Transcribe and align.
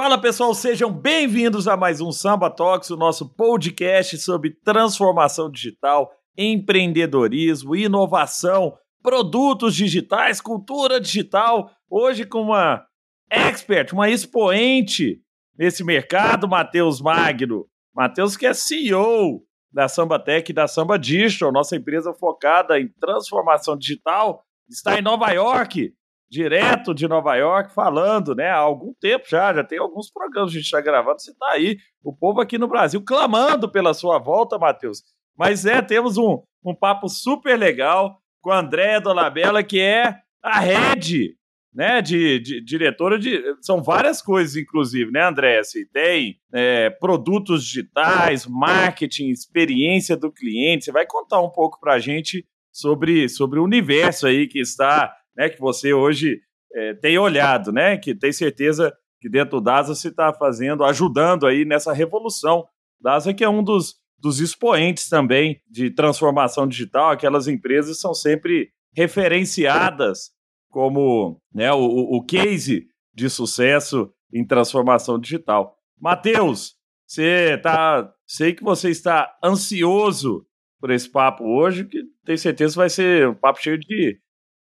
Fala 0.00 0.16
pessoal, 0.16 0.54
sejam 0.54 0.92
bem-vindos 0.92 1.66
a 1.66 1.76
mais 1.76 2.00
um 2.00 2.12
Samba 2.12 2.48
Talks, 2.48 2.88
o 2.88 2.96
nosso 2.96 3.34
podcast 3.34 4.16
sobre 4.18 4.54
transformação 4.54 5.50
digital, 5.50 6.12
empreendedorismo, 6.36 7.74
inovação, 7.74 8.78
produtos 9.02 9.74
digitais, 9.74 10.40
cultura 10.40 11.00
digital. 11.00 11.72
Hoje 11.90 12.24
com 12.24 12.42
uma 12.42 12.86
expert, 13.28 13.92
uma 13.92 14.08
expoente 14.08 15.20
nesse 15.58 15.82
mercado, 15.82 16.46
Matheus 16.46 17.00
Magno. 17.00 17.66
Matheus 17.92 18.36
que 18.36 18.46
é 18.46 18.54
CEO 18.54 19.42
da 19.72 19.88
Samba 19.88 20.20
Tech 20.20 20.48
e 20.48 20.54
da 20.54 20.68
Samba 20.68 20.96
Digital, 20.96 21.50
nossa 21.50 21.74
empresa 21.74 22.14
focada 22.14 22.78
em 22.78 22.86
transformação 23.00 23.76
digital, 23.76 24.44
está 24.70 24.96
em 24.96 25.02
Nova 25.02 25.32
York 25.32 25.92
direto 26.30 26.94
de 26.94 27.08
Nova 27.08 27.34
York, 27.36 27.72
falando, 27.72 28.34
né? 28.34 28.50
Há 28.50 28.58
algum 28.58 28.92
tempo 29.00 29.24
já, 29.28 29.54
já 29.54 29.64
tem 29.64 29.78
alguns 29.78 30.10
programas 30.10 30.50
que 30.50 30.58
a 30.58 30.60
gente 30.60 30.66
está 30.66 30.80
gravando. 30.80 31.20
Você 31.20 31.30
está 31.30 31.50
aí, 31.50 31.78
o 32.02 32.14
povo 32.14 32.40
aqui 32.40 32.58
no 32.58 32.68
Brasil 32.68 33.02
clamando 33.02 33.70
pela 33.70 33.94
sua 33.94 34.18
volta, 34.18 34.58
Matheus. 34.58 35.02
Mas 35.36 35.64
é, 35.64 35.80
temos 35.80 36.18
um, 36.18 36.42
um 36.64 36.74
papo 36.74 37.08
super 37.08 37.56
legal 37.56 38.20
com 38.42 38.50
a 38.50 38.58
Andréa 38.58 39.00
Dolabella, 39.00 39.62
que 39.62 39.80
é 39.80 40.16
a 40.42 40.60
head, 40.60 41.34
né? 41.72 42.02
De, 42.02 42.38
de, 42.40 42.60
diretora 42.62 43.18
de. 43.18 43.42
São 43.62 43.82
várias 43.82 44.20
coisas, 44.20 44.56
inclusive, 44.56 45.10
né, 45.10 45.24
Andréa? 45.24 45.60
Assim, 45.60 45.86
tem 45.86 46.38
é, 46.52 46.90
produtos 46.90 47.64
digitais, 47.64 48.46
marketing, 48.46 49.28
experiência 49.28 50.16
do 50.16 50.30
cliente. 50.30 50.84
Você 50.84 50.92
vai 50.92 51.06
contar 51.06 51.40
um 51.40 51.50
pouco 51.50 51.78
para 51.80 51.94
a 51.94 51.98
gente 51.98 52.44
sobre, 52.70 53.28
sobre 53.28 53.58
o 53.58 53.64
universo 53.64 54.26
aí 54.26 54.46
que 54.46 54.60
está 54.60 55.14
né, 55.38 55.48
que 55.48 55.60
você 55.60 55.92
hoje 55.92 56.40
é, 56.74 56.94
tem 56.94 57.16
olhado, 57.16 57.70
né, 57.70 57.96
que 57.96 58.12
tem 58.12 58.32
certeza 58.32 58.92
que 59.20 59.28
dentro 59.28 59.58
do 59.58 59.64
DASA 59.64 59.94
se 59.94 60.08
está 60.08 60.32
fazendo, 60.32 60.84
ajudando 60.84 61.46
aí 61.46 61.64
nessa 61.64 61.92
revolução. 61.92 62.66
DASA 63.00 63.32
que 63.32 63.44
é 63.44 63.48
um 63.48 63.62
dos, 63.62 63.94
dos 64.18 64.40
expoentes 64.40 65.08
também 65.08 65.62
de 65.70 65.90
transformação 65.90 66.66
digital, 66.66 67.10
aquelas 67.10 67.46
empresas 67.46 68.00
são 68.00 68.12
sempre 68.12 68.70
referenciadas 68.92 70.32
como 70.70 71.40
né, 71.54 71.72
o, 71.72 71.78
o 71.78 72.24
case 72.24 72.88
de 73.14 73.30
sucesso 73.30 74.12
em 74.32 74.44
transformação 74.44 75.18
digital. 75.18 75.76
Matheus, 76.00 76.74
você 77.06 77.58
tá, 77.62 78.12
sei 78.26 78.52
que 78.52 78.62
você 78.62 78.90
está 78.90 79.36
ansioso 79.42 80.44
por 80.80 80.90
esse 80.90 81.08
papo 81.08 81.44
hoje, 81.44 81.84
que 81.84 82.02
tenho 82.24 82.38
certeza 82.38 82.76
vai 82.76 82.90
ser 82.90 83.28
um 83.28 83.34
papo 83.34 83.60
cheio 83.60 83.78
de 83.78 84.20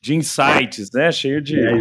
de 0.02 0.14
insights, 0.14 0.90
né? 0.92 1.12
Cheio 1.12 1.42
de. 1.42 1.58
É, 1.58 1.76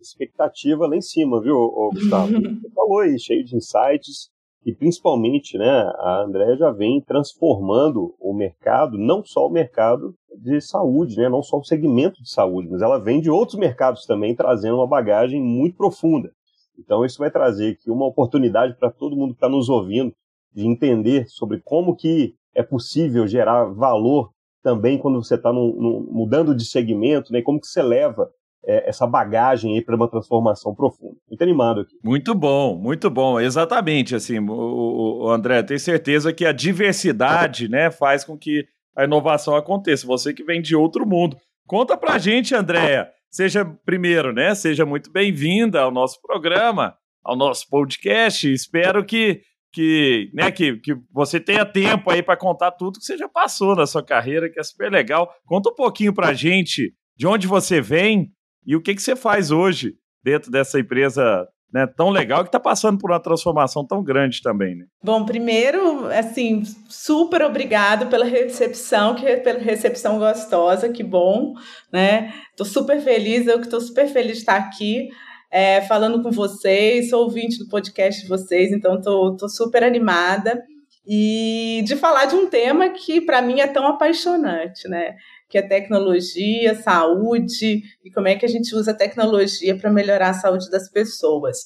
expectativa 0.00 0.86
lá 0.86 0.96
em 0.96 1.00
cima, 1.00 1.40
viu, 1.40 1.56
Gustavo? 1.92 2.32
Você 2.60 2.70
falou 2.74 3.00
aí, 3.00 3.18
cheio 3.18 3.44
de 3.44 3.56
insights. 3.56 4.30
E 4.64 4.72
principalmente, 4.72 5.58
né, 5.58 5.68
a 5.98 6.22
Andrea 6.24 6.56
já 6.56 6.70
vem 6.70 7.00
transformando 7.00 8.14
o 8.20 8.32
mercado, 8.32 8.96
não 8.96 9.24
só 9.24 9.48
o 9.48 9.50
mercado 9.50 10.14
de 10.40 10.60
saúde, 10.60 11.16
né, 11.16 11.28
não 11.28 11.42
só 11.42 11.58
o 11.58 11.64
segmento 11.64 12.22
de 12.22 12.30
saúde, 12.30 12.68
mas 12.70 12.80
ela 12.80 12.96
vem 12.96 13.20
de 13.20 13.28
outros 13.28 13.58
mercados 13.58 14.06
também, 14.06 14.36
trazendo 14.36 14.76
uma 14.76 14.86
bagagem 14.86 15.42
muito 15.42 15.76
profunda. 15.76 16.30
Então 16.78 17.04
isso 17.04 17.18
vai 17.18 17.28
trazer 17.28 17.72
aqui 17.72 17.90
uma 17.90 18.06
oportunidade 18.06 18.76
para 18.78 18.88
todo 18.88 19.16
mundo 19.16 19.32
que 19.32 19.38
está 19.38 19.48
nos 19.48 19.68
ouvindo 19.68 20.12
de 20.54 20.64
entender 20.64 21.26
sobre 21.28 21.60
como 21.64 21.96
que 21.96 22.34
é 22.54 22.62
possível 22.62 23.26
gerar 23.26 23.64
valor 23.64 24.30
também 24.62 24.98
quando 24.98 25.22
você 25.22 25.34
está 25.34 25.52
mudando 25.52 26.54
de 26.54 26.64
segmento, 26.64 27.32
né? 27.32 27.42
Como 27.42 27.60
que 27.60 27.66
você 27.66 27.82
leva 27.82 28.30
é, 28.64 28.88
essa 28.88 29.06
bagagem 29.06 29.74
aí 29.74 29.84
para 29.84 29.96
uma 29.96 30.08
transformação 30.08 30.74
profunda. 30.74 31.16
Muito 31.28 31.42
animado 31.42 31.80
aqui. 31.80 31.96
Muito 32.02 32.34
bom, 32.34 32.76
muito 32.76 33.10
bom. 33.10 33.40
Exatamente, 33.40 34.14
assim, 34.14 34.38
o, 34.38 35.24
o 35.24 35.28
André, 35.28 35.62
tem 35.62 35.78
certeza 35.78 36.32
que 36.32 36.44
a 36.44 36.52
diversidade, 36.52 37.68
né, 37.68 37.90
faz 37.90 38.24
com 38.24 38.38
que 38.38 38.64
a 38.96 39.04
inovação 39.04 39.56
aconteça. 39.56 40.06
Você 40.06 40.32
que 40.32 40.44
vem 40.44 40.60
de 40.62 40.76
outro 40.76 41.06
mundo. 41.06 41.36
Conta 41.66 41.96
pra 41.96 42.18
gente, 42.18 42.54
Andréa. 42.54 43.08
Seja 43.30 43.64
primeiro, 43.64 44.32
né? 44.32 44.54
Seja 44.54 44.84
muito 44.84 45.10
bem-vinda 45.10 45.80
ao 45.80 45.90
nosso 45.90 46.20
programa, 46.20 46.94
ao 47.24 47.34
nosso 47.34 47.66
podcast. 47.70 48.52
Espero 48.52 49.02
que 49.04 49.40
que, 49.72 50.30
né, 50.34 50.50
que, 50.50 50.76
que 50.76 50.94
você 51.10 51.40
tenha 51.40 51.64
tempo 51.64 52.10
aí 52.10 52.22
para 52.22 52.36
contar 52.36 52.72
tudo 52.72 52.98
que 52.98 53.04
você 53.04 53.16
já 53.16 53.28
passou 53.28 53.74
na 53.74 53.86
sua 53.86 54.04
carreira, 54.04 54.50
que 54.50 54.60
é 54.60 54.62
super 54.62 54.90
legal. 54.90 55.32
Conta 55.46 55.70
um 55.70 55.74
pouquinho 55.74 56.12
para 56.12 56.28
a 56.28 56.34
gente 56.34 56.94
de 57.16 57.26
onde 57.26 57.46
você 57.46 57.80
vem 57.80 58.30
e 58.66 58.76
o 58.76 58.82
que, 58.82 58.94
que 58.94 59.02
você 59.02 59.16
faz 59.16 59.50
hoje 59.50 59.94
dentro 60.22 60.50
dessa 60.50 60.78
empresa 60.78 61.46
né, 61.72 61.86
tão 61.86 62.10
legal 62.10 62.42
que 62.42 62.48
está 62.48 62.60
passando 62.60 62.98
por 62.98 63.10
uma 63.10 63.18
transformação 63.18 63.86
tão 63.86 64.04
grande 64.04 64.42
também. 64.42 64.76
Né? 64.76 64.84
Bom, 65.02 65.24
primeiro, 65.24 66.06
assim, 66.08 66.62
super 66.88 67.42
obrigado 67.42 68.08
pela 68.08 68.26
recepção, 68.26 69.14
que 69.14 69.36
pela 69.38 69.58
recepção 69.58 70.18
gostosa, 70.18 70.90
que 70.90 71.02
bom, 71.02 71.54
né? 71.90 72.34
Tô 72.56 72.64
super 72.64 73.00
feliz, 73.00 73.46
eu 73.46 73.58
que 73.58 73.64
estou 73.64 73.80
super 73.80 74.06
feliz 74.06 74.32
de 74.34 74.38
estar 74.40 74.56
aqui 74.56 75.08
é, 75.52 75.82
falando 75.82 76.22
com 76.22 76.30
vocês, 76.30 77.10
sou 77.10 77.24
ouvinte 77.24 77.58
do 77.58 77.68
podcast 77.68 78.22
de 78.22 78.28
vocês, 78.28 78.72
então 78.72 78.98
estou 78.98 79.48
super 79.50 79.84
animada 79.84 80.64
e 81.06 81.82
de 81.84 81.94
falar 81.94 82.24
de 82.24 82.34
um 82.34 82.48
tema 82.48 82.88
que 82.88 83.20
para 83.20 83.42
mim 83.42 83.60
é 83.60 83.66
tão 83.66 83.86
apaixonante, 83.86 84.88
né? 84.88 85.14
Que 85.50 85.58
é 85.58 85.62
tecnologia, 85.62 86.74
saúde 86.76 87.82
e 88.02 88.10
como 88.10 88.28
é 88.28 88.36
que 88.36 88.46
a 88.46 88.48
gente 88.48 88.74
usa 88.74 88.92
a 88.92 88.96
tecnologia 88.96 89.76
para 89.76 89.90
melhorar 89.90 90.30
a 90.30 90.34
saúde 90.34 90.70
das 90.70 90.90
pessoas. 90.90 91.58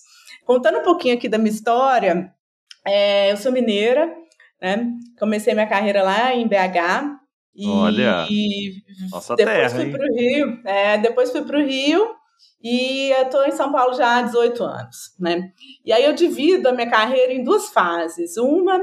Contando 0.44 0.80
um 0.80 0.82
pouquinho 0.82 1.14
aqui 1.14 1.28
da 1.28 1.38
minha 1.38 1.52
história, 1.52 2.32
é, 2.84 3.30
eu 3.30 3.36
sou 3.36 3.52
mineira, 3.52 4.12
né? 4.60 4.84
Comecei 5.16 5.54
minha 5.54 5.68
carreira 5.68 6.02
lá 6.02 6.34
em 6.34 6.48
BH. 6.48 7.20
E, 7.54 7.68
Olha, 7.68 8.26
e 8.28 8.82
nossa 9.12 9.36
depois 9.36 9.56
terra, 9.56 9.70
fui 9.70 9.90
para 9.90 10.04
o 10.04 10.14
Rio. 10.16 10.60
É, 10.64 10.98
depois 10.98 11.30
fui 11.30 11.42
para 11.42 11.58
o 11.58 11.64
Rio 11.64 12.16
e 12.62 13.10
eu 13.10 13.22
estou 13.22 13.44
em 13.44 13.52
São 13.52 13.70
Paulo 13.70 13.94
já 13.94 14.18
há 14.18 14.22
18 14.22 14.64
anos, 14.64 14.96
né? 15.18 15.50
E 15.84 15.92
aí 15.92 16.04
eu 16.04 16.12
divido 16.12 16.68
a 16.68 16.72
minha 16.72 16.90
carreira 16.90 17.32
em 17.32 17.44
duas 17.44 17.68
fases. 17.68 18.36
Uma 18.36 18.80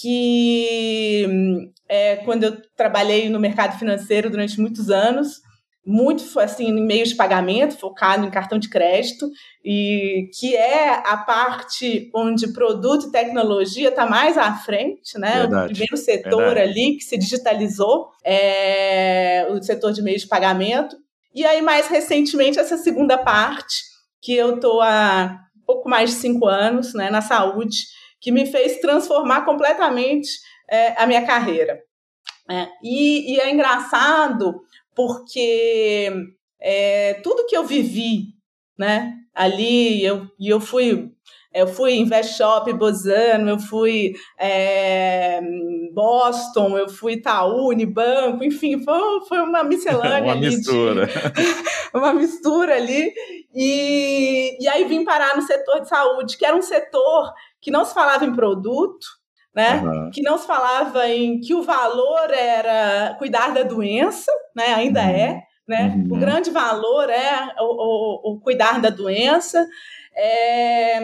que 0.00 1.26
é 1.88 2.16
quando 2.16 2.44
eu 2.44 2.56
trabalhei 2.76 3.28
no 3.28 3.40
mercado 3.40 3.78
financeiro 3.78 4.30
durante 4.30 4.60
muitos 4.60 4.90
anos, 4.90 5.40
muito 5.84 6.38
assim 6.38 6.66
em 6.66 6.84
meios 6.84 7.08
de 7.08 7.14
pagamento, 7.14 7.78
focado 7.78 8.26
em 8.26 8.30
cartão 8.30 8.58
de 8.58 8.68
crédito, 8.68 9.26
e 9.64 10.28
que 10.38 10.54
é 10.54 10.90
a 10.90 11.16
parte 11.16 12.10
onde 12.14 12.52
produto 12.52 13.08
e 13.08 13.10
tecnologia 13.10 13.88
está 13.88 14.04
mais 14.04 14.36
à 14.36 14.52
frente, 14.52 15.18
né? 15.18 15.40
Verdade, 15.40 15.64
o 15.64 15.68
primeiro 15.68 15.96
setor 15.96 16.54
verdade. 16.54 16.78
ali 16.78 16.96
que 16.96 17.04
se 17.04 17.16
digitalizou 17.16 18.10
é 18.22 19.48
o 19.50 19.62
setor 19.62 19.92
de 19.92 20.02
meios 20.02 20.22
de 20.22 20.28
pagamento. 20.28 20.94
E 21.34 21.44
aí, 21.44 21.62
mais 21.62 21.88
recentemente, 21.88 22.58
essa 22.58 22.76
segunda 22.76 23.18
parte, 23.18 23.76
que 24.20 24.34
eu 24.34 24.56
estou 24.56 24.80
há 24.80 25.38
pouco 25.66 25.88
mais 25.88 26.10
de 26.10 26.16
cinco 26.16 26.46
anos 26.46 26.94
né, 26.94 27.10
na 27.10 27.20
saúde, 27.20 27.76
que 28.20 28.32
me 28.32 28.46
fez 28.46 28.80
transformar 28.80 29.44
completamente 29.44 30.28
é, 30.68 31.00
a 31.00 31.06
minha 31.06 31.24
carreira. 31.24 31.78
É, 32.50 32.68
e, 32.82 33.34
e, 33.34 33.40
é 33.40 33.50
engraçado 33.52 34.62
porque 34.94 36.10
é, 36.60 37.14
tudo 37.22 37.46
que 37.46 37.56
eu 37.56 37.64
vivi 37.64 38.28
né, 38.78 39.14
ali, 39.34 40.02
eu, 40.02 40.26
e 40.38 40.48
eu 40.48 40.58
fui 40.60 41.12
eu 41.58 41.66
fui 41.66 41.94
Invest 41.96 42.36
Shop, 42.36 42.72
Bozano, 42.72 43.50
eu 43.50 43.58
fui 43.58 44.14
é, 44.38 45.40
Boston, 45.92 46.78
eu 46.78 46.88
fui 46.88 47.14
Itaú, 47.14 47.68
Unibanco, 47.68 48.44
enfim, 48.44 48.82
foi, 48.82 49.00
foi 49.28 49.40
uma 49.40 49.64
miscelânea 49.64 50.22
uma 50.22 50.32
ali. 50.32 50.46
Mistura. 50.46 51.06
De, 51.06 51.12
uma 51.98 52.12
mistura 52.12 52.76
ali. 52.76 53.12
E, 53.52 54.56
e 54.60 54.68
aí 54.68 54.84
vim 54.84 55.04
parar 55.04 55.34
no 55.36 55.42
setor 55.42 55.80
de 55.80 55.88
saúde, 55.88 56.36
que 56.36 56.46
era 56.46 56.56
um 56.56 56.62
setor 56.62 57.32
que 57.60 57.70
não 57.70 57.84
se 57.84 57.92
falava 57.92 58.24
em 58.24 58.32
produto, 58.32 59.06
né? 59.52 59.82
Uhum. 59.82 60.10
Que 60.12 60.22
não 60.22 60.38
se 60.38 60.46
falava 60.46 61.08
em 61.08 61.40
que 61.40 61.54
o 61.54 61.62
valor 61.62 62.30
era 62.30 63.16
cuidar 63.18 63.52
da 63.52 63.64
doença, 63.64 64.30
né? 64.54 64.74
Ainda 64.74 65.00
uhum. 65.00 65.08
é, 65.08 65.42
né? 65.68 65.94
Uhum. 65.94 66.16
O 66.16 66.18
grande 66.18 66.50
valor 66.50 67.10
é 67.10 67.54
o, 67.60 68.30
o, 68.30 68.32
o 68.32 68.40
cuidar 68.40 68.80
da 68.80 68.88
doença 68.88 69.66
é, 70.20 70.98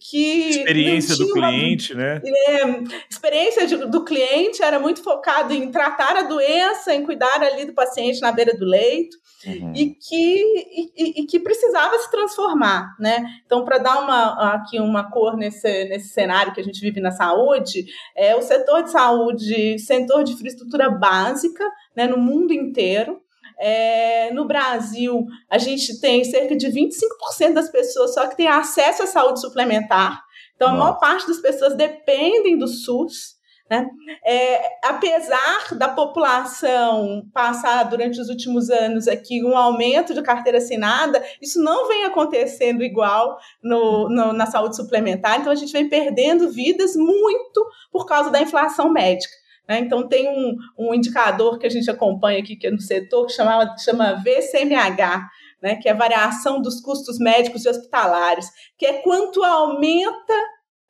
que 0.00 0.50
experiência 0.50 1.16
do 1.16 1.32
cliente, 1.32 1.92
uma, 1.92 2.02
né? 2.02 2.22
É, 2.24 2.62
experiência 3.08 3.64
de, 3.64 3.76
do 3.76 4.04
cliente 4.04 4.60
era 4.60 4.80
muito 4.80 5.04
focado 5.04 5.54
em 5.54 5.70
tratar 5.70 6.16
a 6.16 6.22
doença, 6.22 6.92
em 6.92 7.04
cuidar 7.04 7.42
ali 7.42 7.64
do 7.64 7.74
paciente 7.74 8.20
na 8.20 8.32
beira 8.32 8.56
do 8.56 8.64
leito. 8.64 9.16
Uhum. 9.46 9.72
E, 9.76 9.94
que, 9.94 10.90
e, 10.96 11.20
e, 11.20 11.26
que 11.26 11.38
precisava 11.38 11.96
se 11.98 12.10
transformar, 12.10 12.96
né? 12.98 13.24
Então, 13.44 13.64
para 13.64 13.78
dar 13.78 14.00
uma, 14.02 14.54
aqui 14.54 14.80
uma 14.80 15.08
cor 15.08 15.36
nesse, 15.36 15.84
nesse 15.84 16.08
cenário 16.08 16.52
que 16.52 16.60
a 16.60 16.64
gente 16.64 16.80
vive 16.80 17.00
na 17.00 17.12
saúde, 17.12 17.84
é 18.16 18.34
o 18.34 18.42
setor 18.42 18.82
de 18.82 18.90
saúde, 18.90 19.78
setor 19.78 20.24
de 20.24 20.32
infraestrutura 20.32 20.90
básica, 20.90 21.62
né, 21.94 22.08
no 22.08 22.16
mundo 22.18 22.52
inteiro, 22.52 23.20
é, 23.58 24.30
no 24.32 24.46
Brasil, 24.46 25.26
a 25.50 25.58
gente 25.58 26.00
tem 26.00 26.24
cerca 26.24 26.56
de 26.56 26.68
25% 26.68 27.52
das 27.52 27.70
pessoas 27.70 28.14
só 28.14 28.26
que 28.26 28.36
têm 28.36 28.48
acesso 28.48 29.02
à 29.02 29.06
saúde 29.06 29.40
suplementar. 29.40 30.22
Então, 30.54 30.68
Nossa. 30.68 30.80
a 30.80 30.84
maior 30.84 30.98
parte 30.98 31.26
das 31.26 31.38
pessoas 31.38 31.74
dependem 31.74 32.58
do 32.58 32.66
SUS. 32.66 33.36
Né? 33.68 33.84
É, 34.24 34.78
apesar 34.84 35.74
da 35.74 35.88
população 35.88 37.28
passar 37.34 37.82
durante 37.84 38.20
os 38.20 38.28
últimos 38.28 38.70
anos 38.70 39.08
aqui 39.08 39.44
um 39.44 39.56
aumento 39.56 40.14
de 40.14 40.22
carteira 40.22 40.58
assinada, 40.58 41.20
isso 41.42 41.60
não 41.60 41.88
vem 41.88 42.04
acontecendo 42.04 42.84
igual 42.84 43.36
no, 43.60 44.08
no, 44.08 44.32
na 44.32 44.46
saúde 44.46 44.76
suplementar, 44.76 45.40
então 45.40 45.50
a 45.50 45.56
gente 45.56 45.72
vem 45.72 45.88
perdendo 45.88 46.48
vidas 46.48 46.94
muito 46.94 47.66
por 47.90 48.06
causa 48.06 48.30
da 48.30 48.40
inflação 48.40 48.88
médica. 48.92 49.34
Né? 49.68 49.80
Então, 49.80 50.08
tem 50.08 50.28
um, 50.28 50.56
um 50.78 50.94
indicador 50.94 51.58
que 51.58 51.66
a 51.66 51.70
gente 51.70 51.90
acompanha 51.90 52.38
aqui, 52.38 52.56
que 52.56 52.66
é 52.66 52.70
no 52.70 52.80
setor, 52.80 53.26
que 53.26 53.32
chama, 53.32 53.76
chama 53.78 54.22
VCMH, 54.22 55.28
né? 55.62 55.76
que 55.76 55.88
é 55.88 55.92
a 55.92 55.96
variação 55.96 56.60
dos 56.60 56.80
custos 56.80 57.18
médicos 57.18 57.64
e 57.64 57.68
hospitalares, 57.68 58.48
que 58.78 58.86
é 58.86 58.94
quanto 59.02 59.42
aumenta 59.42 60.34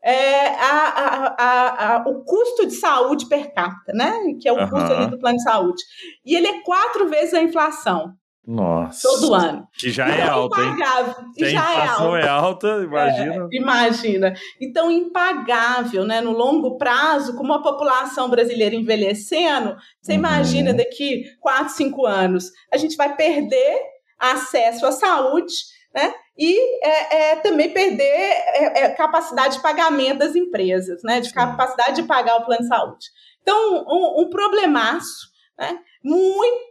é, 0.02 0.48
a, 0.48 1.34
a, 1.38 1.96
a, 1.96 2.08
o 2.08 2.24
custo 2.24 2.66
de 2.66 2.74
saúde 2.74 3.26
per 3.28 3.52
capita, 3.52 3.92
né? 3.92 4.12
que 4.40 4.48
é 4.48 4.52
o 4.52 4.58
uhum. 4.58 4.68
custo 4.68 5.10
do 5.10 5.18
plano 5.18 5.36
de 5.36 5.42
saúde. 5.42 5.82
E 6.24 6.36
ele 6.36 6.46
é 6.46 6.60
quatro 6.60 7.08
vezes 7.08 7.34
a 7.34 7.42
inflação. 7.42 8.14
Nossa. 8.46 9.08
Todo 9.08 9.34
ano. 9.34 9.66
Que 9.72 9.90
já 9.90 10.06
é 10.08 10.22
alta, 10.22 10.60
hein? 10.60 10.76
Se 11.34 11.50
já 11.50 11.74
é 11.74 11.86
alta. 11.88 12.18
é 12.18 12.28
alta, 12.28 12.68
imagina. 12.84 13.48
É, 13.50 13.56
imagina. 13.56 14.34
Então, 14.60 14.88
impagável, 14.88 16.04
né? 16.04 16.20
No 16.20 16.30
longo 16.30 16.78
prazo, 16.78 17.36
como 17.36 17.52
a 17.52 17.62
população 17.62 18.30
brasileira 18.30 18.76
envelhecendo, 18.76 19.76
você 20.00 20.12
uhum. 20.12 20.18
imagina 20.18 20.72
daqui 20.72 21.24
4, 21.40 21.70
5 21.70 22.06
anos, 22.06 22.52
a 22.72 22.76
gente 22.76 22.96
vai 22.96 23.16
perder 23.16 23.80
acesso 24.16 24.86
à 24.86 24.92
saúde, 24.92 25.54
né? 25.92 26.14
E 26.38 26.86
é, 26.86 27.32
é 27.32 27.36
também 27.36 27.70
perder 27.70 28.04
é, 28.04 28.84
é 28.84 28.88
capacidade 28.90 29.56
de 29.56 29.62
pagamento 29.62 30.18
das 30.18 30.36
empresas, 30.36 31.02
né? 31.02 31.20
De 31.20 31.32
capacidade 31.32 31.96
de 32.00 32.04
pagar 32.04 32.36
o 32.36 32.44
plano 32.44 32.62
de 32.62 32.68
saúde. 32.68 33.06
Então, 33.42 33.84
um, 33.88 34.22
um 34.22 34.30
problemaço, 34.30 35.26
né? 35.58 35.80
Muito 36.04 36.65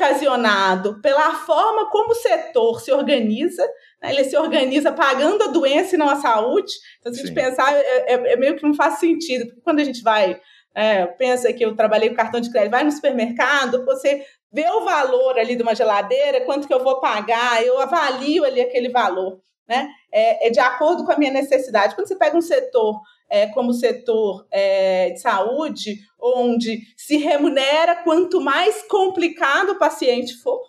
ocasionado 0.00 1.00
pela 1.02 1.34
forma 1.34 1.90
como 1.90 2.12
o 2.12 2.14
setor 2.14 2.80
se 2.80 2.90
organiza, 2.90 3.62
né? 4.02 4.10
ele 4.10 4.24
se 4.24 4.36
organiza 4.36 4.90
pagando 4.90 5.44
a 5.44 5.48
doença 5.48 5.94
e 5.94 5.98
não 5.98 6.08
a 6.08 6.16
saúde. 6.16 6.72
Então, 6.98 7.12
se 7.12 7.20
a 7.20 7.26
gente 7.26 7.34
pensar, 7.34 7.72
é, 7.74 8.14
é, 8.14 8.32
é, 8.32 8.36
meio 8.36 8.56
que 8.56 8.62
não 8.62 8.72
faz 8.72 8.98
sentido, 8.98 9.46
porque 9.46 9.60
quando 9.60 9.80
a 9.80 9.84
gente 9.84 10.02
vai, 10.02 10.40
é, 10.74 11.06
pensa 11.06 11.52
que 11.52 11.64
eu 11.64 11.76
trabalhei 11.76 12.08
com 12.08 12.16
cartão 12.16 12.40
de 12.40 12.50
crédito, 12.50 12.70
vai 12.70 12.82
no 12.82 12.90
supermercado, 12.90 13.84
você 13.84 14.24
vê 14.50 14.66
o 14.70 14.84
valor 14.84 15.38
ali 15.38 15.54
de 15.54 15.62
uma 15.62 15.74
geladeira, 15.74 16.40
quanto 16.40 16.66
que 16.66 16.74
eu 16.74 16.82
vou 16.82 16.98
pagar, 17.00 17.64
eu 17.64 17.78
avalio 17.78 18.44
ali 18.44 18.60
aquele 18.60 18.88
valor. 18.88 19.40
Né? 19.68 19.88
É, 20.10 20.48
é 20.48 20.50
de 20.50 20.58
acordo 20.58 21.04
com 21.04 21.12
a 21.12 21.16
minha 21.16 21.30
necessidade. 21.30 21.94
Quando 21.94 22.08
você 22.08 22.16
pega 22.16 22.36
um 22.36 22.40
setor 22.40 23.00
é, 23.30 23.46
como 23.46 23.72
setor 23.72 24.46
é, 24.50 25.10
de 25.10 25.20
saúde, 25.20 26.00
onde 26.20 26.80
se 26.96 27.16
remunera 27.16 28.02
quanto 28.02 28.40
mais 28.40 28.82
complicado 28.88 29.70
o 29.70 29.78
paciente 29.78 30.34
for. 30.42 30.60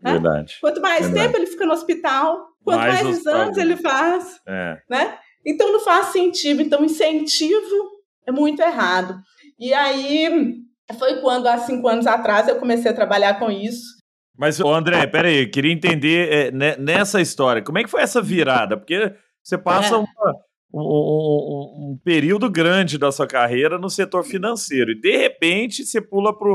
Né? 0.00 0.12
Verdade. 0.12 0.58
Quanto 0.60 0.80
mais 0.80 1.06
Verdade. 1.06 1.26
tempo 1.26 1.38
ele 1.38 1.46
fica 1.46 1.66
no 1.66 1.72
hospital, 1.72 2.48
quanto 2.62 2.78
mais, 2.78 3.02
mais 3.02 3.18
exames 3.18 3.56
ele 3.56 3.76
faz. 3.76 4.40
É. 4.46 4.78
Né? 4.88 5.18
Então 5.44 5.72
não 5.72 5.80
faz 5.80 6.08
sentido. 6.08 6.60
Então, 6.60 6.84
incentivo 6.84 7.90
é 8.26 8.32
muito 8.32 8.60
errado. 8.60 9.18
E 9.58 9.72
aí 9.72 10.62
foi 10.98 11.20
quando, 11.20 11.46
há 11.46 11.58
cinco 11.58 11.88
anos 11.88 12.06
atrás, 12.06 12.48
eu 12.48 12.56
comecei 12.56 12.90
a 12.90 12.94
trabalhar 12.94 13.38
com 13.38 13.50
isso. 13.50 13.98
Mas, 14.36 14.58
André, 14.58 15.06
peraí, 15.06 15.42
eu 15.42 15.50
queria 15.50 15.72
entender 15.72 16.32
é, 16.32 16.76
nessa 16.78 17.20
história, 17.20 17.62
como 17.62 17.78
é 17.78 17.84
que 17.84 17.90
foi 17.90 18.00
essa 18.00 18.22
virada? 18.22 18.76
Porque 18.76 19.14
você 19.42 19.58
passa 19.58 19.94
é. 19.94 19.98
uma, 19.98 20.34
um, 20.72 21.92
um, 21.92 22.00
período 22.04 22.48
grande 22.48 22.96
da 22.98 23.10
sua 23.10 23.26
carreira 23.26 23.78
no 23.78 23.90
setor 23.90 24.24
financeiro 24.24 24.92
e 24.92 25.00
de 25.00 25.16
repente 25.16 25.84
você 25.84 26.00
pula 26.00 26.36
para 26.36 26.48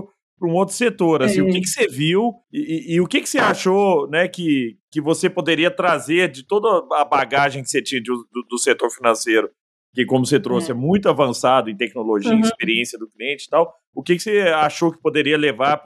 um 0.43 0.53
outro 0.53 0.73
setor. 0.73 1.23
Assim, 1.23 1.39
é. 1.39 1.43
O 1.43 1.49
que, 1.49 1.61
que 1.61 1.67
você 1.67 1.87
viu 1.87 2.33
e, 2.51 2.59
e, 2.59 2.95
e, 2.95 3.01
o 3.01 3.07
que, 3.07 3.21
que 3.21 3.29
você 3.29 3.39
achou 3.39 4.09
né, 4.09 4.27
que, 4.27 4.77
que 4.91 5.01
você 5.01 5.29
poderia 5.29 5.69
trazer 5.69 6.29
de 6.29 6.43
toda 6.43 6.85
a 6.95 7.03
bagagem 7.05 7.63
que 7.63 7.69
você 7.69 7.81
tinha 7.81 8.01
do, 8.01 8.25
do 8.49 8.57
setor 8.57 8.89
financeiro? 8.89 9.49
Que, 9.93 10.05
como 10.05 10.25
você 10.25 10.39
trouxe, 10.39 10.71
é, 10.71 10.73
é 10.73 10.77
muito 10.77 11.07
avançado 11.07 11.69
em 11.69 11.75
tecnologia, 11.75 12.33
uhum. 12.33 12.41
experiência 12.41 12.99
do 12.99 13.09
cliente 13.09 13.45
e 13.45 13.49
tal. 13.49 13.73
O 13.93 14.03
que, 14.03 14.15
que 14.15 14.21
você 14.21 14.39
achou 14.41 14.91
que 14.91 15.01
poderia 15.01 15.37
levar 15.37 15.81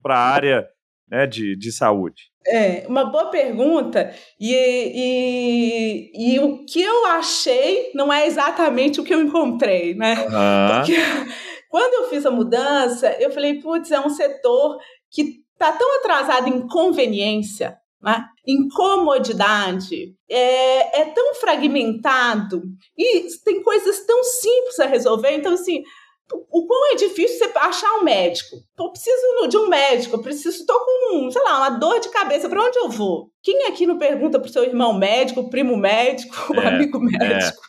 para 0.00 0.14
a 0.16 0.32
área 0.32 0.68
né, 1.08 1.26
de, 1.26 1.56
de 1.56 1.72
saúde? 1.72 2.31
É, 2.46 2.84
uma 2.88 3.04
boa 3.04 3.26
pergunta. 3.26 4.14
E, 4.38 4.52
e, 4.54 6.34
e, 6.34 6.40
o 6.40 6.64
que 6.64 6.82
eu 6.82 7.06
achei 7.06 7.90
não 7.94 8.12
é 8.12 8.26
exatamente 8.26 9.00
o 9.00 9.04
que 9.04 9.14
eu 9.14 9.20
encontrei, 9.20 9.94
né? 9.94 10.14
Uhum. 10.24 10.76
Porque 10.76 10.96
quando 11.70 11.94
eu 11.94 12.10
fiz 12.10 12.26
a 12.26 12.30
mudança, 12.30 13.16
eu 13.20 13.30
falei, 13.30 13.60
putz, 13.60 13.90
é 13.90 14.00
um 14.00 14.10
setor 14.10 14.78
que 15.10 15.42
está 15.52 15.72
tão 15.72 15.98
atrasado 15.98 16.48
em 16.48 16.66
conveniência, 16.66 17.76
né? 18.02 18.24
em 18.46 18.68
comodidade, 18.68 20.14
é, 20.28 21.02
é 21.02 21.04
tão 21.06 21.34
fragmentado 21.36 22.62
e 22.98 23.26
tem 23.44 23.62
coisas 23.62 24.04
tão 24.04 24.24
simples 24.24 24.80
a 24.80 24.86
resolver. 24.86 25.32
Então, 25.32 25.54
assim, 25.54 25.82
o 26.50 26.66
quão 26.66 26.92
é 26.92 26.96
difícil 26.96 27.38
você 27.38 27.52
achar 27.58 27.98
um 27.98 28.04
médico. 28.04 28.56
Eu 28.78 28.90
preciso 28.90 29.48
de 29.48 29.56
um 29.56 29.68
médico, 29.68 30.16
eu 30.16 30.22
preciso, 30.22 30.60
estou 30.60 30.78
com, 30.80 31.30
sei 31.30 31.42
lá, 31.42 31.58
uma 31.58 31.70
dor 31.70 32.00
de 32.00 32.08
cabeça, 32.10 32.48
para 32.48 32.62
onde 32.62 32.78
eu 32.78 32.88
vou? 32.88 33.30
Quem 33.42 33.66
aqui 33.66 33.86
não 33.86 33.98
pergunta 33.98 34.38
para 34.38 34.48
o 34.48 34.52
seu 34.52 34.64
irmão 34.64 34.92
médico, 34.92 35.50
primo 35.50 35.76
médico, 35.76 36.54
é, 36.54 36.66
amigo 36.68 37.00
médico? 37.00 37.60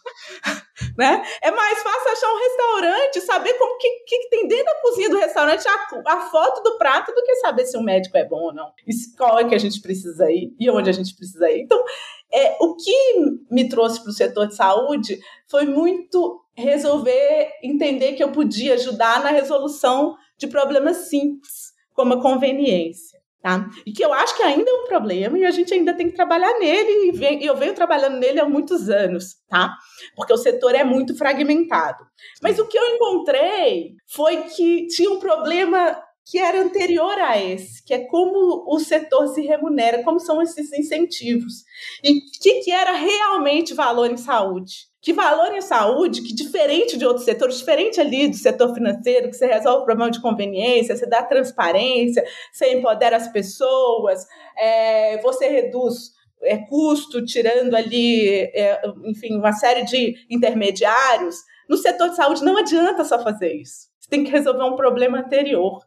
É. 0.45 0.63
né? 0.98 1.24
é 1.41 1.51
mais 1.51 1.82
fácil 1.82 2.12
achar 2.12 2.34
um 2.34 2.39
restaurante, 2.39 3.22
saber 3.22 3.53
como 3.53 3.77
que, 3.77 3.89
que 4.08 4.29
tem 4.29 4.48
dentro 4.48 4.65
da 4.65 4.82
cozinha 4.82 5.10
do 5.10 5.17
restaurante 5.17 5.67
a, 5.67 6.13
a, 6.13 6.22
foto 6.29 6.62
do 6.62 6.77
prato 6.77 7.13
do 7.13 7.24
que 7.24 7.36
saber 7.36 7.65
se 7.65 7.77
um 7.77 7.84
médico 7.84 8.17
é 8.17 8.25
bom 8.25 8.41
ou 8.41 8.53
não. 8.53 8.72
E 8.88 8.93
qual 9.17 9.39
é 9.39 9.46
que 9.46 9.55
a 9.55 9.60
gente 9.60 9.82
precisa 9.82 10.29
ir 10.32 10.53
e 10.60 10.70
onde 10.70 10.89
a 10.89 10.93
gente 10.93 11.15
precisa 11.15 11.50
ir. 11.50 11.62
Então, 11.62 11.84
é, 12.32 12.58
o 12.60 12.75
que 12.75 13.15
me 13.50 13.70
trouxe 13.70 14.01
para 14.01 14.10
o 14.10 14.13
setor 14.13 14.48
de 14.48 14.55
saúde 14.55 15.20
foi 15.48 15.65
muito 15.65 16.42
resolver 16.55 17.50
entender 17.63 18.13
que 18.13 18.24
eu 18.24 18.31
podia 18.31 18.75
ajudar 18.75 19.24
na 19.24 19.29
resolução 19.29 20.15
de 20.38 20.48
problemas 20.48 21.10
simples, 21.10 21.74
como 21.93 22.13
a 22.13 22.22
conveniência. 22.22 23.22
Tá? 23.41 23.69
E 23.86 23.91
que 23.91 24.01
eu 24.01 24.13
acho 24.13 24.38
que 24.38 24.43
ainda 24.43 24.72
é 24.72 24.74
um 24.74 24.88
problema 24.88 25.38
e 25.38 25.43
a 25.43 25.51
gente 25.51 25.74
ainda 25.74 25.93
tem 25.93 26.07
que 26.07 26.15
trabalhar 26.15 26.57
nele, 26.60 27.12
e 27.41 27.45
eu 27.45 27.57
venho 27.57 27.74
trabalhando 27.74 28.17
nele 28.17 28.39
há 28.39 28.48
muitos 28.48 28.89
anos, 28.89 29.36
tá? 29.50 29.75
Porque 30.15 30.31
o 30.31 30.38
setor 30.38 30.74
é 30.74 30.83
muito 30.86 31.13
fragmentado. 31.17 32.05
Mas 32.41 32.57
o 32.57 32.65
que 32.65 32.79
eu 32.79 32.95
encontrei 32.95 33.95
foi 34.07 34.43
que 34.43 34.88
tinha 34.88 35.12
um 35.12 35.19
problema 35.19 36.01
que 36.25 36.38
era 36.38 36.62
anterior 36.62 37.18
a 37.20 37.42
esse, 37.42 37.84
que 37.84 37.94
é 37.94 38.06
como 38.06 38.63
o 38.68 38.80
setor 38.80 39.27
se 39.27 39.42
remunera, 39.42 40.03
como 40.03 40.20
são 40.20 40.42
esses 40.42 40.72
incentivos, 40.74 41.63
e 42.03 42.12
o 42.12 42.22
que, 42.42 42.62
que 42.62 42.72
era 42.72 42.94
realmente 42.94 43.74
valor 43.74 44.10
em 44.10 44.18
saúde 44.18 44.94
que 45.03 45.12
valor 45.12 45.53
em 45.53 45.60
saúde, 45.60 46.22
que 46.22 46.34
diferente 46.34 46.98
de 46.98 47.06
outros 47.06 47.25
setores, 47.25 47.58
diferente 47.58 48.00
ali 48.00 48.30
do 48.30 48.38
setor 48.38 48.74
financeiro, 48.74 49.30
que 49.30 49.36
você 49.36 49.46
resolve 49.46 49.82
o 49.82 49.86
problema 49.86 50.10
de 50.10 50.22
conveniência, 50.22 50.96
você 50.96 51.06
dá 51.06 51.22
transparência, 51.22 52.24
você 52.50 52.72
empodera 52.72 53.18
as 53.18 53.27
pessoas, 53.27 54.25
é, 54.58 55.22
você 55.22 55.50
reduz 55.50 56.13
é, 56.42 56.58
custo, 56.58 57.24
tirando 57.25 57.75
ali, 57.75 58.30
é, 58.53 58.82
enfim, 59.03 59.36
uma 59.36 59.51
série 59.51 59.84
de 59.84 60.15
intermediários. 60.30 61.36
No 61.68 61.75
setor 61.75 62.10
de 62.10 62.15
saúde 62.15 62.42
não 62.42 62.58
adianta 62.58 63.03
só 63.03 63.22
fazer 63.22 63.53
isso. 63.53 63.89
Você 64.00 64.10
tem 64.10 64.24
que 64.24 64.32
resolver 64.32 64.63
um 64.63 64.77
problema 64.77 65.20
anterior, 65.20 65.82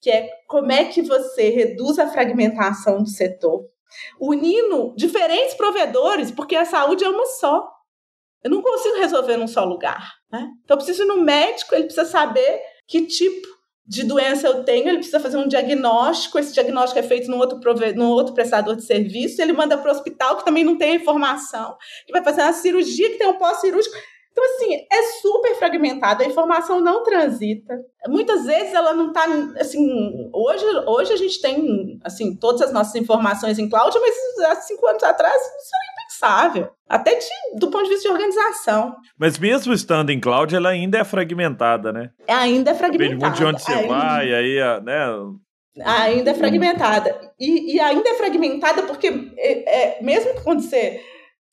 que 0.00 0.10
é 0.10 0.28
como 0.46 0.72
é 0.72 0.86
que 0.86 1.02
você 1.02 1.50
reduz 1.50 1.98
a 1.98 2.08
fragmentação 2.08 3.02
do 3.02 3.08
setor, 3.08 3.66
unindo 4.20 4.94
diferentes 4.96 5.54
provedores, 5.54 6.30
porque 6.30 6.56
a 6.56 6.64
saúde 6.64 7.04
é 7.04 7.08
uma 7.08 7.26
só. 7.26 7.70
Eu 8.42 8.50
não 8.50 8.62
consigo 8.62 8.98
resolver 8.98 9.36
num 9.36 9.48
só 9.48 9.64
lugar. 9.64 10.14
Né? 10.32 10.48
Então, 10.64 10.74
eu 10.74 10.78
preciso 10.78 11.02
ir 11.02 11.06
no 11.06 11.18
médico, 11.18 11.74
ele 11.74 11.84
precisa 11.84 12.06
saber 12.06 12.62
que 12.86 13.06
tipo 13.06 13.46
de 13.86 14.04
doença 14.04 14.46
eu 14.46 14.62
tenho, 14.62 14.88
ele 14.88 14.98
precisa 14.98 15.18
fazer 15.18 15.36
um 15.36 15.48
diagnóstico, 15.48 16.38
esse 16.38 16.54
diagnóstico 16.54 17.00
é 17.00 17.02
feito 17.02 17.28
num 17.28 17.38
outro, 17.38 17.58
prove... 17.58 17.92
num 17.92 18.08
outro 18.08 18.32
prestador 18.32 18.76
de 18.76 18.84
serviço, 18.84 19.42
ele 19.42 19.52
manda 19.52 19.76
para 19.76 19.90
o 19.90 19.92
hospital 19.92 20.36
que 20.36 20.44
também 20.44 20.62
não 20.62 20.78
tem 20.78 20.92
a 20.92 20.94
informação, 20.94 21.76
que 22.06 22.12
vai 22.12 22.22
fazer 22.22 22.42
uma 22.42 22.52
cirurgia 22.52 23.10
que 23.10 23.18
tem 23.18 23.26
um 23.26 23.36
pós-cirúrgico. 23.36 23.96
Então, 24.32 24.44
assim, 24.44 24.86
é 24.90 25.02
super 25.20 25.54
fragmentado, 25.56 26.22
a 26.22 26.26
informação 26.26 26.80
não 26.80 27.02
transita. 27.02 27.74
Muitas 28.06 28.46
vezes 28.46 28.72
ela 28.72 28.94
não 28.94 29.08
está, 29.08 29.24
assim, 29.58 30.30
hoje, 30.32 30.64
hoje 30.86 31.12
a 31.12 31.16
gente 31.16 31.40
tem, 31.40 31.98
assim, 32.04 32.36
todas 32.36 32.62
as 32.62 32.72
nossas 32.72 32.94
informações 32.94 33.58
em 33.58 33.68
cloud, 33.68 33.96
mas 33.98 34.48
há 34.48 34.54
cinco 34.56 34.86
anos 34.86 35.02
atrás 35.02 35.34
isso 35.34 35.70
era 35.74 36.04
impensável, 36.04 36.70
até 36.88 37.16
de, 37.16 37.26
do 37.58 37.70
ponto 37.70 37.84
de 37.84 37.90
vista 37.90 38.08
de 38.08 38.12
organização. 38.12 38.94
Mas 39.18 39.38
mesmo 39.38 39.72
estando 39.72 40.10
em 40.10 40.20
cloud, 40.20 40.54
ela 40.54 40.70
ainda 40.70 40.98
é 40.98 41.04
fragmentada, 41.04 41.92
né? 41.92 42.10
Ainda 42.28 42.70
é 42.70 42.74
fragmentada. 42.74 43.16
Depende 43.16 43.36
de 43.36 43.44
onde 43.44 43.62
você 43.62 43.72
ainda... 43.72 43.88
vai, 43.88 44.32
aí, 44.32 44.58
né... 44.82 45.06
Ainda 45.84 46.30
é 46.30 46.34
fragmentada. 46.34 47.32
E, 47.38 47.74
e 47.74 47.80
ainda 47.80 48.10
é 48.10 48.14
fragmentada 48.14 48.82
porque, 48.82 49.32
é, 49.36 49.98
é, 49.98 50.02
mesmo 50.02 50.34
que 50.34 50.42
quando 50.42 50.62
você 50.62 51.00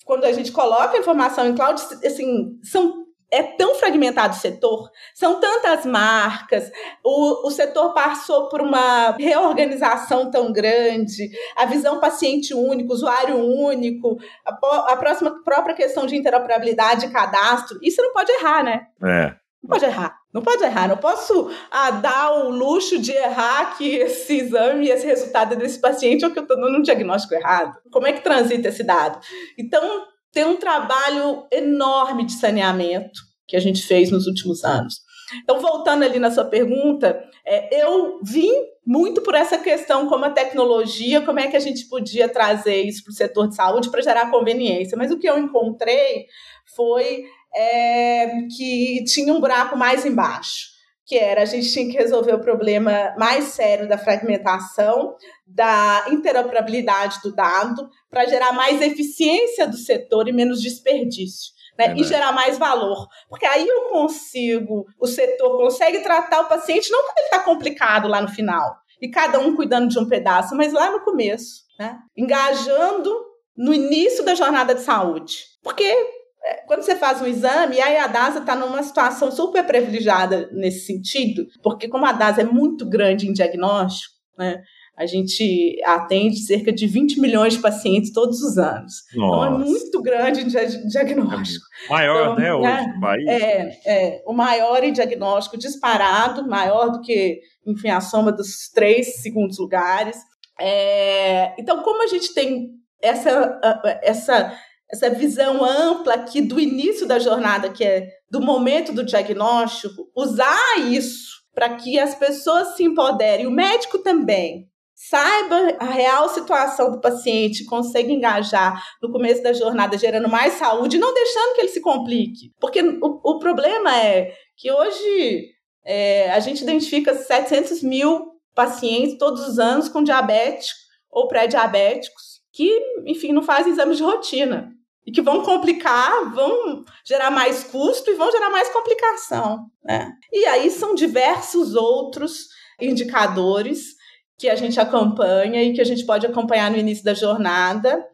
quando 0.08 0.24
a 0.24 0.32
gente 0.32 0.52
coloca 0.52 0.96
a 0.96 1.00
informação 1.00 1.46
em 1.46 1.54
cloud, 1.54 1.80
assim, 2.04 2.58
são 2.64 3.06
é 3.30 3.44
tão 3.44 3.76
fragmentado 3.76 4.34
o 4.34 4.40
setor, 4.40 4.90
são 5.14 5.38
tantas 5.38 5.86
marcas, 5.86 6.72
o, 7.04 7.46
o 7.46 7.52
setor 7.52 7.94
passou 7.94 8.48
por 8.48 8.62
uma 8.62 9.12
reorganização 9.20 10.32
tão 10.32 10.54
grande, 10.54 11.30
a 11.58 11.66
visão 11.66 12.00
paciente 12.00 12.54
único, 12.54 12.94
usuário 12.94 13.36
único, 13.36 14.18
a, 14.46 14.94
a 14.94 14.96
próxima 14.96 15.44
própria 15.44 15.76
questão 15.76 16.06
de 16.06 16.16
interoperabilidade 16.16 17.06
e 17.06 17.12
cadastro, 17.12 17.78
isso 17.82 18.02
não 18.02 18.14
pode 18.14 18.32
errar, 18.32 18.64
né? 18.64 18.88
É. 19.04 19.36
Não 19.62 19.70
pode 19.70 19.84
errar. 19.84 20.18
Não 20.38 20.44
pode 20.44 20.64
errar. 20.64 20.88
Não 20.88 20.98
posso 20.98 21.50
ah, 21.72 21.90
dar 21.90 22.32
o 22.32 22.52
luxo 22.52 23.00
de 23.00 23.12
errar 23.12 23.76
que 23.76 23.96
esse 23.96 24.38
exame, 24.38 24.88
esse 24.88 25.04
resultado 25.04 25.54
é 25.54 25.56
desse 25.56 25.82
paciente 25.82 26.24
ou 26.24 26.30
que 26.30 26.38
eu 26.38 26.44
estou 26.44 26.56
dando 26.56 26.78
um 26.78 26.82
diagnóstico 26.84 27.34
errado. 27.34 27.76
Como 27.92 28.06
é 28.06 28.14
que 28.14 28.22
transita 28.22 28.68
esse 28.68 28.84
dado? 28.84 29.20
Então, 29.58 30.06
tem 30.32 30.46
um 30.46 30.56
trabalho 30.56 31.48
enorme 31.52 32.24
de 32.24 32.34
saneamento 32.34 33.20
que 33.48 33.56
a 33.56 33.60
gente 33.60 33.82
fez 33.82 34.12
nos 34.12 34.28
últimos 34.28 34.64
anos. 34.64 35.00
Então, 35.42 35.60
voltando 35.60 36.04
ali 36.04 36.20
na 36.20 36.30
sua 36.30 36.46
pergunta, 36.46 37.20
é, 37.44 37.84
eu 37.84 38.20
vim 38.22 38.52
muito 38.86 39.24
por 39.24 39.34
essa 39.34 39.58
questão 39.58 40.08
como 40.08 40.24
a 40.24 40.30
tecnologia, 40.30 41.22
como 41.22 41.40
é 41.40 41.48
que 41.48 41.58
a 41.58 41.60
gente 41.60 41.90
podia 41.90 42.30
trazer 42.30 42.84
isso 42.84 43.04
para 43.04 43.12
o 43.12 43.16
setor 43.16 43.48
de 43.48 43.56
saúde 43.56 43.90
para 43.90 44.04
gerar 44.04 44.30
conveniência. 44.30 44.96
Mas 44.96 45.10
o 45.10 45.18
que 45.18 45.28
eu 45.28 45.40
encontrei 45.40 46.28
foi 46.76 47.26
é, 47.58 48.44
que 48.56 49.04
tinha 49.06 49.34
um 49.34 49.40
buraco 49.40 49.76
mais 49.76 50.06
embaixo, 50.06 50.68
que 51.04 51.18
era 51.18 51.42
a 51.42 51.46
gente 51.46 51.72
tinha 51.72 51.90
que 51.90 51.98
resolver 51.98 52.34
o 52.34 52.40
problema 52.40 53.16
mais 53.18 53.46
sério 53.46 53.88
da 53.88 53.98
fragmentação, 53.98 55.16
da 55.46 56.06
interoperabilidade 56.12 57.20
do 57.24 57.34
dado, 57.34 57.90
para 58.10 58.28
gerar 58.28 58.54
mais 58.54 58.80
eficiência 58.82 59.68
do 59.68 59.76
setor 59.76 60.28
e 60.28 60.32
menos 60.32 60.62
desperdício. 60.62 61.58
Né, 61.80 61.94
e 61.96 62.04
gerar 62.04 62.32
mais 62.32 62.58
valor. 62.58 63.08
Porque 63.30 63.46
aí 63.46 63.68
eu 63.68 63.82
consigo, 63.90 64.88
o 65.00 65.06
setor 65.06 65.58
consegue 65.58 66.00
tratar 66.00 66.42
o 66.42 66.48
paciente 66.48 66.90
não 66.90 67.04
quando 67.04 67.18
ele 67.20 67.26
está 67.28 67.40
complicado 67.44 68.08
lá 68.08 68.20
no 68.20 68.30
final, 68.30 68.78
e 69.00 69.08
cada 69.08 69.40
um 69.40 69.56
cuidando 69.56 69.88
de 69.88 70.00
um 70.00 70.10
pedaço, 70.10 70.56
mas 70.56 70.74
lá 70.74 70.90
no 70.90 71.02
começo, 71.02 71.66
né? 71.78 72.00
engajando 72.18 73.16
no 73.56 73.72
início 73.76 74.26
da 74.26 74.34
jornada 74.34 74.74
de 74.74 74.82
saúde. 74.82 75.38
Porque 75.62 75.84
é, 75.84 76.17
quando 76.66 76.82
você 76.82 76.96
faz 76.96 77.22
um 77.22 77.28
exame, 77.28 77.80
aí 77.82 77.98
a 77.98 78.08
DASA 78.08 78.40
está 78.40 78.56
numa 78.56 78.84
situação 78.84 79.32
super 79.32 79.66
privilegiada 79.66 80.50
nesse 80.52 80.86
sentido, 80.86 81.46
porque 81.62 81.88
como 81.88 82.06
a 82.06 82.12
DASA 82.12 82.42
é 82.42 82.46
muito 82.46 82.88
grande 82.88 83.28
em 83.28 83.34
diagnóstico, 83.34 84.14
né, 84.38 84.62
a 84.98 85.06
gente 85.06 85.80
atende 85.86 86.38
cerca 86.40 86.74
de 86.74 86.88
20 86.88 87.22
milhões 87.22 87.54
de 87.54 87.62
pacientes 87.62 88.12
todos 88.12 88.42
os 88.42 88.58
anos. 88.58 88.94
Nossa. 89.16 89.46
Então 89.46 89.46
é 89.46 89.50
muito 89.66 90.02
grande 90.02 90.42
em 90.42 90.88
diagnóstico. 90.88 91.66
É 91.86 91.90
maior, 91.90 92.24
então, 92.24 92.36
né, 92.36 92.54
hoje 92.54 92.68
é, 92.68 92.88
no 92.88 93.00
país. 93.00 93.28
É, 93.28 93.80
é, 93.86 94.24
o 94.26 94.34
maior 94.34 94.84
em 94.84 94.92
diagnóstico 94.92 95.56
disparado, 95.56 96.50
maior 96.50 96.90
do 96.90 97.02
que, 97.02 97.40
enfim, 97.66 97.90
a 97.90 98.02
soma 98.02 98.32
dos 98.32 98.70
três 98.74 99.22
segundos 99.22 99.60
lugares. 99.60 100.18
É, 100.60 101.54
então, 101.62 101.84
como 101.84 102.02
a 102.02 102.08
gente 102.08 102.34
tem 102.34 102.72
essa, 103.00 103.62
essa 104.02 104.58
essa 104.90 105.10
visão 105.10 105.64
ampla 105.64 106.14
aqui 106.14 106.42
do 106.42 106.60
início 106.60 107.06
da 107.06 107.20
jornada, 107.20 107.70
que 107.70 107.84
é 107.84 108.10
do 108.30 108.42
momento 108.42 108.94
do 108.94 109.04
diagnóstico, 109.04 110.10
usar 110.16 110.80
isso 110.80 111.38
para 111.54 111.76
que 111.76 112.00
as 112.00 112.16
pessoas 112.16 112.76
se 112.76 112.84
empoderem, 112.84 113.48
o 113.48 113.52
médico 113.52 114.00
também 114.00 114.70
saiba 114.94 115.76
a 115.80 115.86
real 115.86 116.30
situação 116.30 116.92
do 116.92 117.02
paciente, 117.02 117.66
consiga 117.66 118.12
engajar 118.12 118.84
no 119.02 119.12
começo 119.12 119.44
da 119.44 119.54
jornada, 119.54 119.98
gerando 119.98 120.28
mais 120.28 120.54
saúde, 120.54 120.98
não 120.98 121.14
deixando 121.14 121.56
que 121.56 121.62
ele 121.62 121.68
se 121.68 121.82
complique. 121.82 122.52
Porque 122.60 122.82
o, 122.82 123.22
o 123.24 123.40
problema 123.40 123.96
é 123.96 124.34
que 124.56 124.72
hoje 124.72 125.52
é, 125.86 126.32
a 126.32 126.40
gente 126.40 126.64
identifica 126.64 127.14
700 127.14 127.84
mil 127.84 128.32
pacientes 128.56 129.20
todos 129.20 129.48
os 129.48 129.60
anos 129.60 129.88
com 129.88 130.04
diabetes 130.04 130.74
ou 131.12 131.28
pré-diabéticos 131.28 132.42
que, 132.52 132.82
enfim, 133.06 133.32
não 133.32 133.44
fazem 133.44 133.74
exames 133.74 133.98
de 133.98 134.04
rotina 134.04 134.77
e 135.08 135.12
que 135.12 135.22
vão 135.22 135.42
complicar, 135.42 136.30
vão 136.34 136.84
gerar 137.06 137.32
mais 137.32 137.64
custo 137.64 138.12
e 138.12 138.16
vão 138.16 138.30
gerar 138.30 138.50
mais 138.50 138.68
complicação. 138.68 139.66
Né? 139.82 140.12
E 140.34 140.46
aí 140.46 140.70
são 140.70 140.94
diversos 140.94 141.76
outros 141.76 142.50
indicadores 142.80 143.96
que 144.38 144.50
a 144.50 144.56
gente 144.56 144.78
acompanha 144.78 145.64
e 145.64 145.72
que 145.72 145.80
a 145.80 145.86
gente 145.86 146.06
pode 146.06 146.28
acompanhar 146.28 146.70
no 146.70 146.78
início 146.78 147.06
da 147.06 147.14
jornada. 147.14 148.06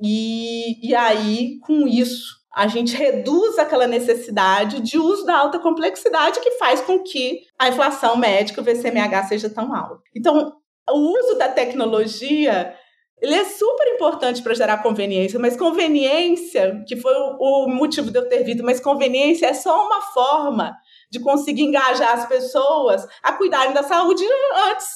E, 0.00 0.86
e 0.86 0.94
aí, 0.94 1.58
com 1.60 1.88
isso, 1.88 2.36
a 2.54 2.66
gente 2.66 2.94
reduz 2.94 3.58
aquela 3.58 3.86
necessidade 3.86 4.80
de 4.80 4.98
uso 4.98 5.24
da 5.24 5.38
alta 5.38 5.58
complexidade 5.58 6.38
que 6.40 6.52
faz 6.52 6.82
com 6.82 7.02
que 7.02 7.40
a 7.58 7.68
inflação 7.68 8.14
médica, 8.14 8.60
o 8.60 8.64
VCMH, 8.64 9.28
seja 9.28 9.48
tão 9.48 9.74
alta. 9.74 10.02
Então, 10.14 10.52
o 10.90 10.98
uso 10.98 11.38
da 11.38 11.48
tecnologia 11.48 12.76
ele 13.22 13.36
é 13.36 13.44
super 13.44 13.86
importante 13.94 14.42
para 14.42 14.52
gerar 14.52 14.82
conveniência, 14.82 15.38
mas 15.38 15.56
conveniência, 15.56 16.82
que 16.88 16.96
foi 16.96 17.14
o, 17.14 17.68
motivo 17.68 18.10
de 18.10 18.18
eu 18.18 18.28
ter 18.28 18.42
vindo, 18.42 18.64
mas 18.64 18.80
conveniência 18.80 19.46
é 19.46 19.54
só 19.54 19.86
uma 19.86 20.02
forma 20.02 20.76
de 21.08 21.20
conseguir 21.20 21.62
engajar 21.62 22.14
as 22.14 22.26
pessoas 22.26 23.06
a 23.22 23.32
cuidarem 23.34 23.72
da 23.72 23.84
saúde 23.84 24.24
antes 24.70 24.88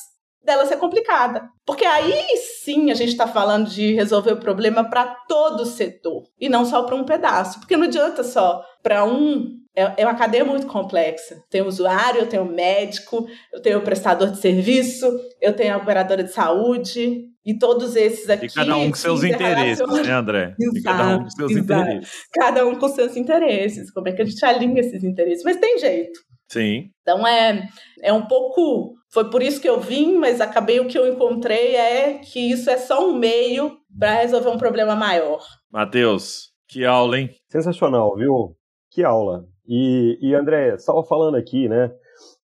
dela 0.42 0.66
ser 0.66 0.76
complicada. 0.76 1.49
Porque 1.64 1.85
aí 1.85 2.37
sim 2.64 2.90
a 2.90 2.95
gente 2.95 3.11
está 3.11 3.28
falando 3.28 3.68
de 3.68 3.95
resolver 3.95 4.33
o 4.33 4.40
problema 4.40 4.83
para 4.83 5.06
todo 5.28 5.61
o 5.61 5.66
setor 5.66 6.25
e 6.40 6.49
não 6.49 6.64
só 6.64 6.83
para 6.83 6.97
um 6.97 7.04
pedaço. 7.04 7.61
Porque 7.61 7.76
não 7.76 7.87
adianta 7.87 8.25
só 8.25 8.64
para 8.83 9.04
um. 9.04 9.54
É, 9.75 10.02
é 10.02 10.06
uma 10.06 10.16
cadeia 10.16 10.45
muito 10.45 10.66
complexa. 10.66 11.45
Tem 11.49 11.62
o 11.62 11.66
usuário, 11.66 12.21
eu 12.21 12.28
tenho 12.28 12.42
o 12.42 12.52
médico, 12.52 13.26
eu 13.52 13.62
tenho 13.62 13.78
o 13.78 13.83
prestador 13.83 14.30
de 14.30 14.40
serviço, 14.40 15.06
eu 15.40 15.54
tenho 15.54 15.75
a 15.75 15.76
operadora 15.76 16.25
de 16.25 16.33
saúde, 16.33 17.26
e 17.47 17.57
todos 17.57 17.95
esses 17.95 18.29
aqui. 18.29 18.47
E 18.47 18.50
cada 18.50 18.76
um 18.76 18.91
com 18.91 18.97
seus 18.97 19.23
interesses, 19.23 19.87
né, 19.87 20.12
André? 20.12 20.57
Exato, 20.59 20.79
e 20.79 20.83
cada 20.83 21.17
um 21.17 21.23
com 21.23 21.31
seus 21.31 21.53
exato. 21.53 21.62
interesses. 21.62 22.26
Cada 22.33 22.67
um 22.67 22.75
com 22.75 22.88
seus 22.88 23.17
interesses. 23.17 23.91
Como 23.93 24.09
é 24.09 24.12
que 24.12 24.23
a 24.23 24.25
gente 24.25 24.45
alinha 24.45 24.81
esses 24.81 25.05
interesses? 25.05 25.45
Mas 25.45 25.57
tem 25.59 25.79
jeito. 25.79 26.19
Sim. 26.49 26.91
Então 27.03 27.25
é, 27.25 27.69
é 28.03 28.12
um 28.12 28.26
pouco. 28.26 28.95
Foi 29.12 29.31
por 29.31 29.43
isso 29.43 29.61
que 29.61 29.69
eu 29.69 29.81
vim, 29.81 30.17
mas 30.17 30.41
acabei 30.41 30.81
o 30.81 30.88
que 30.88 30.99
eu 30.99 31.07
encontrei 31.07 31.76
é 31.76 32.19
que 32.19 32.41
isso 32.50 32.69
é 32.69 32.76
só 32.76 33.09
um 33.09 33.17
meio 33.17 33.79
para 33.97 34.15
resolver 34.15 34.50
um 34.50 34.59
problema 34.59 34.97
maior. 34.97 35.41
Matheus, 35.71 36.50
que 36.69 36.85
aula, 36.85 37.19
hein? 37.19 37.31
Sensacional, 37.49 38.17
viu? 38.17 38.57
Que 38.91 39.05
aula. 39.05 39.47
E, 39.69 40.19
e 40.21 40.35
André, 40.35 40.75
estava 40.75 41.03
falando 41.05 41.37
aqui, 41.37 41.69
né? 41.69 41.93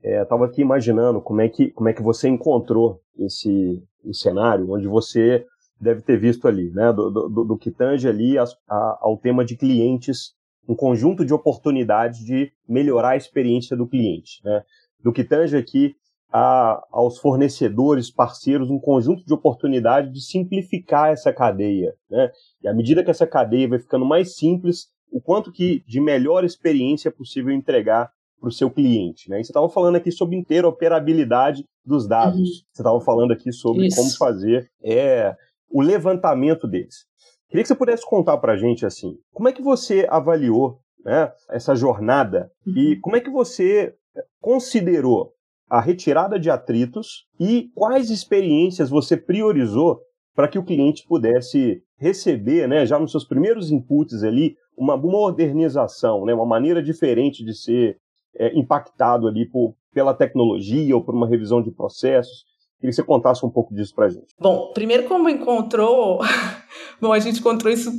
Estava 0.03 0.45
é, 0.45 0.47
aqui 0.47 0.61
imaginando 0.61 1.21
como 1.21 1.41
é, 1.41 1.49
que, 1.49 1.71
como 1.71 1.89
é 1.89 1.93
que 1.93 2.01
você 2.01 2.27
encontrou 2.27 3.01
esse, 3.17 3.81
um 4.03 4.13
cenário 4.13 4.71
onde 4.71 4.87
você 4.87 5.45
deve 5.79 6.01
ter 6.01 6.17
visto 6.17 6.47
ali, 6.47 6.69
né, 6.71 6.91
do, 6.93 7.09
do, 7.09 7.43
do 7.43 7.57
que 7.57 7.69
tange 7.69 8.07
ali 8.07 8.37
a, 8.37 8.45
a, 8.69 8.99
ao 9.01 9.17
tema 9.17 9.43
de 9.43 9.57
clientes, 9.57 10.33
um 10.67 10.75
conjunto 10.75 11.25
de 11.25 11.33
oportunidades 11.33 12.19
de 12.19 12.51
melhorar 12.67 13.11
a 13.11 13.17
experiência 13.17 13.75
do 13.75 13.87
cliente, 13.87 14.41
né, 14.43 14.63
do 15.03 15.11
que 15.11 15.23
tange 15.23 15.57
aqui 15.57 15.95
a, 16.31 16.81
aos 16.91 17.19
fornecedores, 17.19 18.09
parceiros, 18.09 18.69
um 18.69 18.79
conjunto 18.79 19.25
de 19.25 19.33
oportunidades 19.33 20.11
de 20.11 20.21
simplificar 20.21 21.11
essa 21.11 21.33
cadeia, 21.33 21.93
né, 22.09 22.31
e 22.61 22.67
à 22.67 22.73
medida 22.73 23.03
que 23.03 23.11
essa 23.11 23.27
cadeia 23.27 23.67
vai 23.67 23.79
ficando 23.79 24.05
mais 24.05 24.35
simples, 24.35 24.87
o 25.11 25.21
quanto 25.21 25.51
que 25.51 25.83
de 25.85 25.99
melhor 25.99 26.43
experiência 26.43 27.09
é 27.09 27.11
possível 27.11 27.51
entregar 27.51 28.11
para 28.43 28.49
o 28.49 28.51
seu 28.51 28.69
cliente. 28.69 29.29
Né? 29.29 29.39
E 29.39 29.45
você 29.45 29.51
estava 29.51 29.69
falando 29.69 29.95
aqui 29.95 30.11
sobre 30.11 30.35
interoperabilidade 30.35 31.63
dos 31.85 32.05
dados. 32.05 32.37
Uhum. 32.37 32.45
Você 32.45 32.81
estava 32.81 32.99
falando 32.99 33.31
aqui 33.31 33.53
sobre 33.53 33.87
Isso. 33.87 33.95
como 33.95 34.11
fazer 34.17 34.69
é, 34.83 35.33
o 35.71 35.81
levantamento 35.81 36.67
deles. 36.67 37.05
Queria 37.47 37.63
que 37.63 37.69
você 37.69 37.75
pudesse 37.75 38.05
contar 38.05 38.37
para 38.39 38.53
a 38.53 38.57
gente 38.57 38.85
assim, 38.85 39.15
como 39.31 39.47
é 39.47 39.53
que 39.53 39.61
você 39.61 40.05
avaliou 40.09 40.79
né, 41.05 41.31
essa 41.49 41.73
jornada 41.73 42.51
uhum. 42.67 42.73
e 42.75 42.99
como 42.99 43.15
é 43.15 43.21
que 43.21 43.29
você 43.29 43.95
considerou 44.41 45.31
a 45.69 45.79
retirada 45.79 46.37
de 46.37 46.49
atritos 46.49 47.25
e 47.39 47.69
quais 47.73 48.09
experiências 48.09 48.89
você 48.89 49.15
priorizou 49.15 50.01
para 50.35 50.49
que 50.49 50.59
o 50.59 50.65
cliente 50.65 51.05
pudesse 51.07 51.81
receber, 51.97 52.67
né, 52.67 52.85
já 52.85 52.99
nos 52.99 53.11
seus 53.11 53.25
primeiros 53.25 53.71
inputs 53.71 54.23
ali, 54.23 54.55
uma 54.77 54.97
modernização, 54.97 56.25
né, 56.25 56.33
uma 56.33 56.45
maneira 56.45 56.83
diferente 56.83 57.45
de 57.45 57.55
ser 57.55 57.97
é, 58.37 58.57
impactado 58.57 59.27
ali 59.27 59.49
por, 59.49 59.75
pela 59.93 60.13
tecnologia 60.13 60.95
ou 60.95 61.03
por 61.03 61.13
uma 61.15 61.27
revisão 61.27 61.61
de 61.61 61.71
processos. 61.71 62.45
Queria 62.79 62.91
que 62.91 62.95
você 62.95 63.03
contasse 63.03 63.45
um 63.45 63.49
pouco 63.49 63.73
disso 63.73 63.93
para 63.95 64.07
a 64.07 64.09
gente. 64.09 64.33
Bom, 64.39 64.71
primeiro 64.73 65.03
como 65.07 65.29
encontrou, 65.29 66.19
bom, 66.99 67.13
a 67.13 67.19
gente 67.19 67.39
encontrou 67.39 67.71
isso 67.71 67.91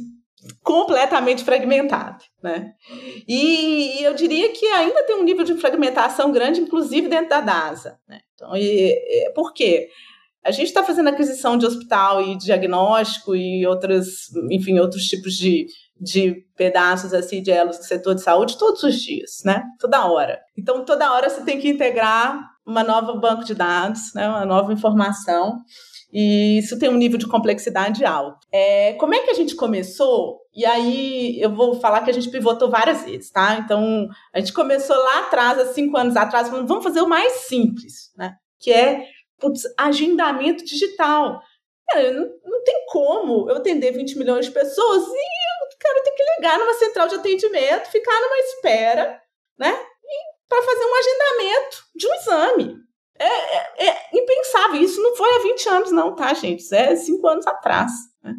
completamente 0.63 1.43
fragmentado, 1.43 2.23
né? 2.43 2.73
E, 3.27 4.03
eu 4.03 4.15
diria 4.15 4.51
que 4.53 4.67
ainda 4.67 5.03
tem 5.05 5.17
um 5.17 5.25
nível 5.25 5.45
de 5.45 5.55
fragmentação 5.55 6.31
grande, 6.31 6.61
inclusive 6.61 7.09
dentro 7.09 7.31
da 7.31 7.41
DASA. 7.41 7.99
Né? 8.07 8.21
Então, 8.35 8.55
e, 8.57 8.93
e, 8.93 9.31
por 9.35 9.55
quê? 9.55 9.89
A 10.45 10.51
gente 10.51 10.67
está 10.67 10.85
fazendo 10.85 11.09
aquisição 11.09 11.57
de 11.57 11.65
hospital 11.65 12.21
e 12.21 12.37
diagnóstico 12.37 13.35
e 13.35 13.67
outras, 13.67 14.27
enfim, 14.51 14.79
outros 14.79 15.05
tipos 15.05 15.33
de, 15.35 15.67
de 16.01 16.45
pedaços 16.57 17.15
assim 17.15 17.43
de 17.43 17.51
elos 17.51 17.79
do 17.79 17.85
setor 17.85 18.15
de 18.15 18.23
saúde 18.23 18.59
todos 18.59 18.83
os 18.83 19.01
dias, 19.01 19.43
né? 19.45 19.63
Toda 19.79 20.07
hora. 20.07 20.41
Então, 20.57 20.85
toda 20.85 21.13
hora 21.13 21.31
você 21.31 21.43
tem 21.43 21.61
que 21.61 21.69
integrar 21.69 22.41
uma 22.67 22.83
nova 22.83 23.15
banco 23.15 23.45
de 23.45 23.55
dados, 23.55 24.13
né? 24.15 24.29
Uma 24.29 24.45
nova 24.45 24.73
informação. 24.73 25.59
E 26.13 26.59
isso 26.59 26.79
tem 26.79 26.89
um 26.89 26.97
nível 26.97 27.19
de 27.19 27.27
complexidade 27.27 28.05
alto. 28.05 28.39
É, 28.53 28.93
como 28.95 29.15
é 29.15 29.21
que 29.21 29.31
a 29.31 29.35
gente 29.35 29.57
começou? 29.57 30.41
E 30.55 30.65
aí 30.65 31.41
eu 31.41 31.53
vou 31.53 31.81
falar 31.81 32.03
que 32.03 32.11
a 32.11 32.15
gente 32.15 32.31
pivotou 32.31 32.71
várias 32.71 33.05
vezes, 33.05 33.31
tá? 33.31 33.57
Então, 33.57 34.09
a 34.33 34.39
gente 34.39 34.53
começou 34.53 34.97
lá 34.97 35.21
atrás, 35.21 35.59
há 35.59 35.73
cinco 35.73 35.97
anos 35.97 36.17
atrás, 36.17 36.49
falando, 36.49 36.69
vamos 36.69 36.85
fazer 36.85 37.01
o 37.01 37.09
mais 37.09 37.33
simples, 37.49 38.13
né? 38.17 38.35
Que 38.61 38.73
é 38.73 39.07
putz, 39.45 39.63
agendamento 39.79 40.65
digital. 40.65 41.41
É, 41.93 42.11
não, 42.11 42.29
não, 42.45 42.65
tem 42.65 42.87
como 42.89 43.51
eu 43.51 43.57
atender 43.57 43.93
20 43.93 44.17
milhões 44.17 44.47
de 44.47 44.53
pessoas 44.53 45.05
e 45.07 45.44
cara 45.85 46.03
tem 46.03 46.15
que 46.15 46.25
ligar 46.37 46.59
numa 46.59 46.75
central 46.75 47.09
de 47.09 47.15
atendimento, 47.17 47.91
ficar 47.91 48.21
numa 48.21 48.39
espera, 48.39 49.21
né? 49.59 49.73
Para 50.49 50.63
fazer 50.63 50.85
um 50.85 50.95
agendamento 50.95 51.85
de 51.95 52.07
um 52.07 52.15
exame. 52.15 52.85
É, 53.19 53.27
é, 53.27 53.89
é, 53.89 53.97
impensável. 54.13 54.81
Isso 54.81 55.01
não 55.01 55.15
foi 55.17 55.29
há 55.35 55.39
20 55.43 55.69
anos, 55.69 55.93
não, 55.93 56.15
tá, 56.15 56.35
gente? 56.35 56.61
Isso 56.61 56.75
é 56.75 56.97
5 56.97 57.27
anos 57.29 57.47
atrás. 57.47 57.91
Né? 58.23 58.35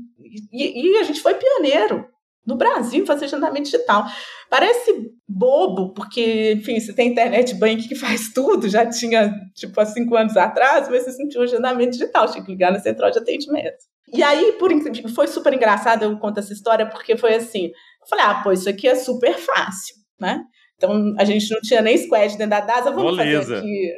E, 0.51 0.91
e, 0.91 0.97
a 0.97 1.03
gente 1.03 1.21
foi 1.21 1.33
pioneiro 1.35 2.05
no 2.45 2.55
Brasil 2.55 3.01
em 3.01 3.05
fazer 3.05 3.25
agendamento 3.25 3.63
digital. 3.63 4.05
Parece 4.49 5.11
bobo, 5.27 5.93
porque, 5.93 6.53
enfim, 6.53 6.79
você 6.79 6.93
tem 6.93 7.09
internet 7.09 7.55
bank 7.55 7.87
que 7.87 7.95
faz 7.95 8.31
tudo, 8.33 8.69
já 8.69 8.85
tinha, 8.85 9.33
tipo, 9.55 9.79
há 9.79 9.85
cinco 9.85 10.15
anos 10.15 10.37
atrás, 10.37 10.89
mas 10.89 11.05
você 11.05 11.27
tinha 11.27 11.41
um 11.41 11.45
agendamento 11.45 11.91
digital, 11.91 12.29
tinha 12.29 12.43
que 12.43 12.51
ligar 12.51 12.71
na 12.71 12.79
central 12.79 13.09
de 13.11 13.19
atendimento. 13.19 13.83
E 14.13 14.21
aí, 14.23 14.53
por 14.53 14.71
foi 15.13 15.27
super 15.27 15.53
engraçado 15.53 16.03
eu 16.03 16.17
conto 16.17 16.39
essa 16.39 16.53
história, 16.53 16.85
porque 16.85 17.17
foi 17.17 17.35
assim, 17.35 17.67
eu 17.67 18.07
falei, 18.07 18.25
ah, 18.25 18.41
pô, 18.43 18.51
isso 18.51 18.69
aqui 18.69 18.87
é 18.87 18.95
super 18.95 19.35
fácil, 19.37 19.95
né? 20.19 20.43
Então, 20.77 21.15
a 21.17 21.23
gente 21.23 21.49
não 21.51 21.61
tinha 21.61 21.81
nem 21.81 21.97
squad 21.97 22.37
dentro 22.37 22.49
da 22.49 22.59
DASA, 22.59 22.91
vamos 22.91 23.15
Beleza. 23.15 23.55
fazer 23.55 23.59
aqui, 23.59 23.93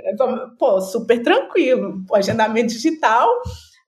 pô, 0.59 0.79
super 0.79 1.21
tranquilo, 1.21 2.03
pô, 2.07 2.15
agendamento 2.15 2.67
digital, 2.67 3.27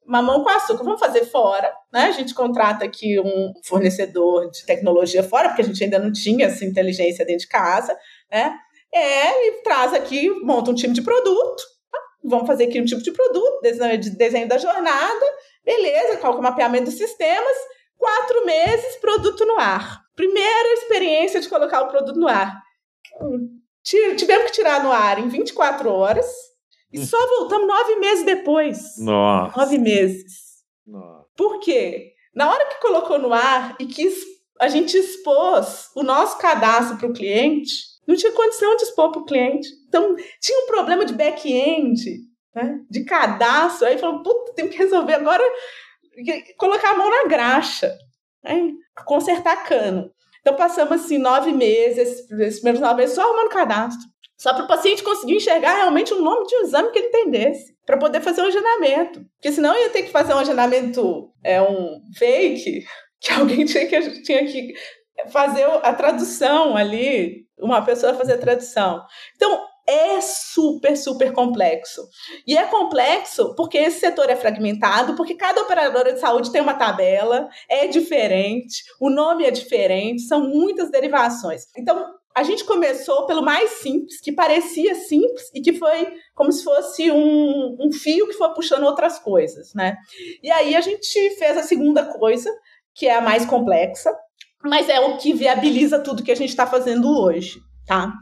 mamão 0.06 0.44
com 0.44 0.50
açúcar, 0.50 0.84
vamos 0.84 1.00
fazer 1.00 1.24
fora, 1.26 1.72
né? 1.94 2.06
A 2.06 2.12
gente 2.12 2.34
contrata 2.34 2.84
aqui 2.84 3.20
um 3.20 3.54
fornecedor 3.64 4.50
de 4.50 4.66
tecnologia 4.66 5.22
fora, 5.22 5.50
porque 5.50 5.62
a 5.62 5.66
gente 5.66 5.84
ainda 5.84 6.00
não 6.00 6.12
tinha 6.12 6.48
essa 6.48 6.66
inteligência 6.66 7.24
dentro 7.24 7.42
de 7.42 7.48
casa, 7.48 7.96
né? 8.32 8.56
É, 8.92 9.48
e 9.48 9.62
traz 9.62 9.94
aqui, 9.94 10.28
monta 10.42 10.72
um 10.72 10.74
time 10.74 10.96
de 10.96 11.04
produto, 11.04 11.62
tá? 11.92 12.00
vamos 12.24 12.48
fazer 12.48 12.64
aqui 12.64 12.82
um 12.82 12.86
tipo 12.86 13.04
de 13.04 13.12
produto, 13.12 13.62
desenho, 13.62 14.18
desenho 14.18 14.48
da 14.48 14.58
jornada, 14.58 15.26
beleza, 15.70 16.18
coloca 16.18 16.40
o 16.40 16.44
mapeamento 16.44 16.86
dos 16.86 16.96
sistemas, 16.98 17.58
quatro 17.96 18.44
meses, 18.44 18.96
produto 18.96 19.46
no 19.46 19.60
ar. 19.60 20.02
Primeira 20.16 20.74
experiência 20.74 21.40
de 21.40 21.48
colocar 21.48 21.84
o 21.84 21.90
produto 21.90 22.20
no 22.20 22.28
ar. 22.28 22.60
Tivemos 23.84 24.46
que 24.46 24.54
tirar 24.54 24.84
no 24.84 24.92
ar 24.92 25.20
em 25.20 25.30
24 25.30 25.92
horas, 25.92 26.26
e 26.92 27.06
só 27.06 27.18
voltamos 27.38 27.68
nove 27.68 27.98
meses 27.98 28.26
depois. 28.26 28.98
Nossa. 28.98 29.56
Nove 29.60 29.78
meses. 29.78 30.64
Nossa. 30.88 31.28
Por 31.38 31.60
quê? 31.60 32.14
Na 32.34 32.52
hora 32.52 32.66
que 32.66 32.82
colocou 32.82 33.20
no 33.20 33.32
ar 33.32 33.76
e 33.80 33.86
que 33.86 34.12
a 34.60 34.68
gente 34.68 34.98
expôs 34.98 35.92
o 35.96 36.02
nosso 36.02 36.40
cadastro 36.40 36.98
para 36.98 37.08
o 37.08 37.14
cliente, 37.14 37.72
não 38.08 38.16
tinha 38.16 38.32
condição 38.32 38.76
de 38.76 38.84
expor 38.84 39.12
para 39.12 39.22
o 39.22 39.26
cliente. 39.26 39.68
Então, 39.88 40.16
tinha 40.42 40.64
um 40.64 40.68
problema 40.68 41.06
de 41.06 41.14
back-end, 41.14 42.28
né? 42.56 42.80
de 42.90 43.04
cadastro. 43.04 43.88
Aí 43.88 43.98
falou, 43.98 44.24
puta, 44.24 44.54
tem 44.54 44.68
que 44.68 44.78
resolver 44.78 45.14
agora, 45.14 45.44
colocar 46.58 46.92
a 46.92 46.98
mão 46.98 47.10
na 47.10 47.28
graxa, 47.28 47.96
né? 48.44 48.72
consertar 49.06 49.64
cano. 49.64 50.12
Então, 50.42 50.56
passamos 50.56 50.94
assim 50.94 51.18
nove 51.18 51.52
meses, 51.52 52.30
esses 52.32 52.60
primeiros 52.60 52.82
nove 52.82 53.02
meses, 53.02 53.16
só 53.16 53.22
arrumando 53.22 53.50
cadastro. 53.50 54.10
Só 54.38 54.54
para 54.54 54.64
o 54.64 54.68
paciente 54.68 55.04
conseguir 55.04 55.36
enxergar 55.36 55.76
realmente 55.76 56.14
o 56.14 56.22
nome 56.22 56.48
de 56.48 56.56
um 56.56 56.62
exame 56.62 56.92
que 56.92 57.00
ele 57.00 57.08
entendesse, 57.10 57.76
para 57.86 57.98
poder 57.98 58.22
fazer 58.22 58.40
o 58.40 58.46
um 58.46 58.48
agendamento. 58.48 59.26
Porque 59.36 59.52
senão 59.52 59.78
ia 59.78 59.90
ter 59.90 60.04
que 60.04 60.12
fazer 60.12 60.34
um 60.34 60.40
agendamento, 60.40 61.30
é 61.44 61.62
um 61.62 62.02
fake, 62.18 62.86
que 63.20 63.34
alguém 63.34 63.66
tinha 63.66 63.86
que, 63.86 64.22
tinha 64.24 64.46
que 64.46 64.74
fazer 65.28 65.66
a 65.84 65.94
tradução 65.94 66.78
ali, 66.78 67.46
uma 67.60 67.84
pessoa 67.84 68.14
fazer 68.14 68.34
a 68.34 68.38
tradução. 68.38 69.04
Então, 69.36 69.66
é 69.90 70.22
super, 70.22 70.96
super 70.96 71.34
complexo. 71.34 72.08
E 72.46 72.56
é 72.56 72.66
complexo 72.68 73.56
porque 73.56 73.78
esse 73.80 74.00
setor 74.00 74.30
é 74.30 74.36
fragmentado, 74.36 75.16
porque 75.16 75.34
cada 75.34 75.62
operadora 75.62 76.14
de 76.14 76.20
saúde 76.20 76.52
tem 76.52 76.62
uma 76.62 76.76
tabela, 76.76 77.50
é 77.68 77.88
diferente, 77.88 78.84
o 79.02 79.10
nome 79.10 79.46
é 79.46 79.52
diferente, 79.52 80.22
são 80.22 80.48
muitas 80.48 80.92
derivações. 80.92 81.64
Então, 81.76 82.14
a 82.36 82.44
gente 82.44 82.64
começou 82.66 83.26
pelo 83.26 83.42
mais 83.42 83.72
simples, 83.82 84.22
que 84.22 84.32
parecia 84.32 84.94
simples 84.94 85.50
e 85.54 85.62
que 85.62 85.74
foi 85.74 86.14
como 86.36 86.52
se 86.52 86.64
fosse 86.64 87.12
um, 87.12 87.76
um 87.80 87.92
fio 87.92 88.28
que 88.28 88.34
foi 88.34 88.54
puxando 88.54 88.84
outras 88.84 89.18
coisas, 89.18 89.74
né? 89.74 89.98
E 90.44 90.52
aí 90.52 90.76
a 90.76 90.82
gente 90.82 91.32
fez 91.32 91.58
a 91.58 91.64
segunda 91.64 92.06
coisa, 92.06 92.50
que 92.94 93.08
é 93.08 93.16
a 93.16 93.22
mais 93.22 93.44
complexa, 93.46 94.16
mas 94.64 94.88
é 94.88 95.00
o 95.00 95.18
que 95.18 95.34
viabiliza 95.34 96.00
tudo 96.00 96.24
que 96.24 96.32
a 96.32 96.36
gente 96.36 96.50
está 96.50 96.68
fazendo 96.68 97.10
hoje, 97.10 97.60
tá? 97.88 98.14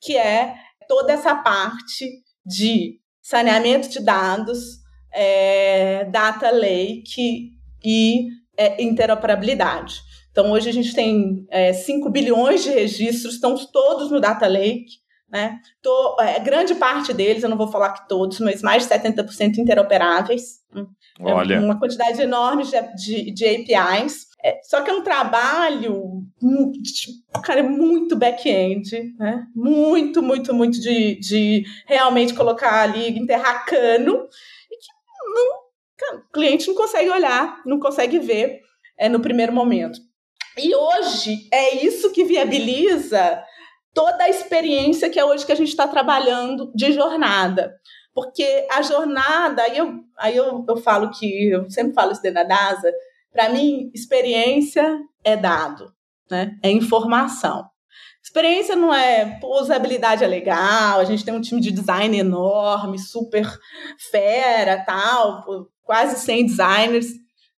Que 0.00 0.16
é 0.16 0.54
toda 0.88 1.12
essa 1.12 1.34
parte 1.34 2.10
de 2.44 3.00
saneamento 3.20 3.88
de 3.88 4.00
dados, 4.00 4.78
é, 5.12 6.04
data 6.04 6.50
lake 6.50 7.52
e 7.84 8.28
é, 8.56 8.82
interoperabilidade. 8.82 10.00
Então, 10.30 10.52
hoje 10.52 10.68
a 10.68 10.72
gente 10.72 10.94
tem 10.94 11.46
é, 11.50 11.72
5 11.72 12.10
bilhões 12.10 12.62
de 12.62 12.70
registros, 12.70 13.34
estão 13.34 13.54
todos 13.72 14.10
no 14.10 14.20
Data 14.20 14.46
Lake. 14.46 14.98
Né? 15.30 15.58
Tô, 15.82 16.16
é, 16.20 16.38
grande 16.38 16.74
parte 16.74 17.12
deles, 17.12 17.42
eu 17.42 17.48
não 17.48 17.56
vou 17.56 17.68
falar 17.68 17.92
que 17.92 18.06
todos, 18.06 18.38
mas 18.40 18.62
mais 18.62 18.86
de 18.86 18.94
70% 18.94 19.56
interoperáveis. 19.56 20.60
Hum. 20.74 20.86
É 21.18 21.32
Olha. 21.32 21.60
uma 21.60 21.78
quantidade 21.78 22.20
enorme 22.20 22.64
de, 22.64 22.94
de, 22.94 23.30
de 23.32 23.44
APIs. 23.46 24.26
É, 24.42 24.60
só 24.62 24.82
que 24.82 24.90
é 24.90 24.94
um 24.94 25.02
trabalho, 25.02 26.22
cara, 27.42 27.62
muito 27.62 28.14
back-end, 28.14 29.14
né? 29.18 29.46
Muito, 29.54 30.22
muito, 30.22 30.54
muito 30.54 30.80
de, 30.80 31.18
de 31.18 31.64
realmente 31.86 32.34
colocar 32.34 32.82
ali, 32.82 33.18
enterrar 33.18 33.64
cano, 33.64 34.28
e 34.70 34.76
que 34.76 34.86
não, 35.34 35.58
cara, 35.96 36.16
o 36.18 36.32
cliente 36.32 36.68
não 36.68 36.74
consegue 36.74 37.10
olhar, 37.10 37.62
não 37.64 37.80
consegue 37.80 38.18
ver 38.18 38.60
é, 38.98 39.08
no 39.08 39.20
primeiro 39.20 39.52
momento. 39.52 39.98
E 40.56 40.74
hoje 40.74 41.48
é 41.52 41.84
isso 41.84 42.12
que 42.12 42.24
viabiliza 42.24 43.42
toda 43.92 44.24
a 44.24 44.28
experiência 44.28 45.10
que 45.10 45.18
é 45.18 45.24
hoje 45.24 45.44
que 45.44 45.52
a 45.52 45.56
gente 45.56 45.68
está 45.68 45.88
trabalhando 45.88 46.70
de 46.74 46.92
jornada. 46.92 47.74
Porque 48.14 48.66
a 48.70 48.80
jornada, 48.80 49.62
aí 49.62 49.76
eu, 49.76 49.94
aí 50.16 50.36
eu, 50.36 50.64
eu 50.66 50.76
falo 50.78 51.10
que, 51.10 51.50
eu 51.50 51.70
sempre 51.70 51.92
falo 51.92 52.12
isso 52.12 52.22
dentro 52.22 52.42
da 52.42 52.44
DASA, 52.44 52.90
para 53.36 53.50
mim, 53.50 53.90
experiência 53.94 54.98
é 55.22 55.36
dado, 55.36 55.92
né? 56.30 56.56
é 56.62 56.70
informação. 56.70 57.68
Experiência 58.24 58.74
não 58.74 58.92
é, 58.92 59.38
pô, 59.38 59.60
usabilidade 59.60 60.24
é 60.24 60.26
legal, 60.26 60.98
a 60.98 61.04
gente 61.04 61.22
tem 61.22 61.34
um 61.34 61.40
time 61.40 61.60
de 61.60 61.70
design 61.70 62.16
enorme, 62.18 62.98
super 62.98 63.46
fera, 64.10 64.82
tal, 64.84 65.44
quase 65.84 66.18
100 66.24 66.46
designers, 66.46 67.06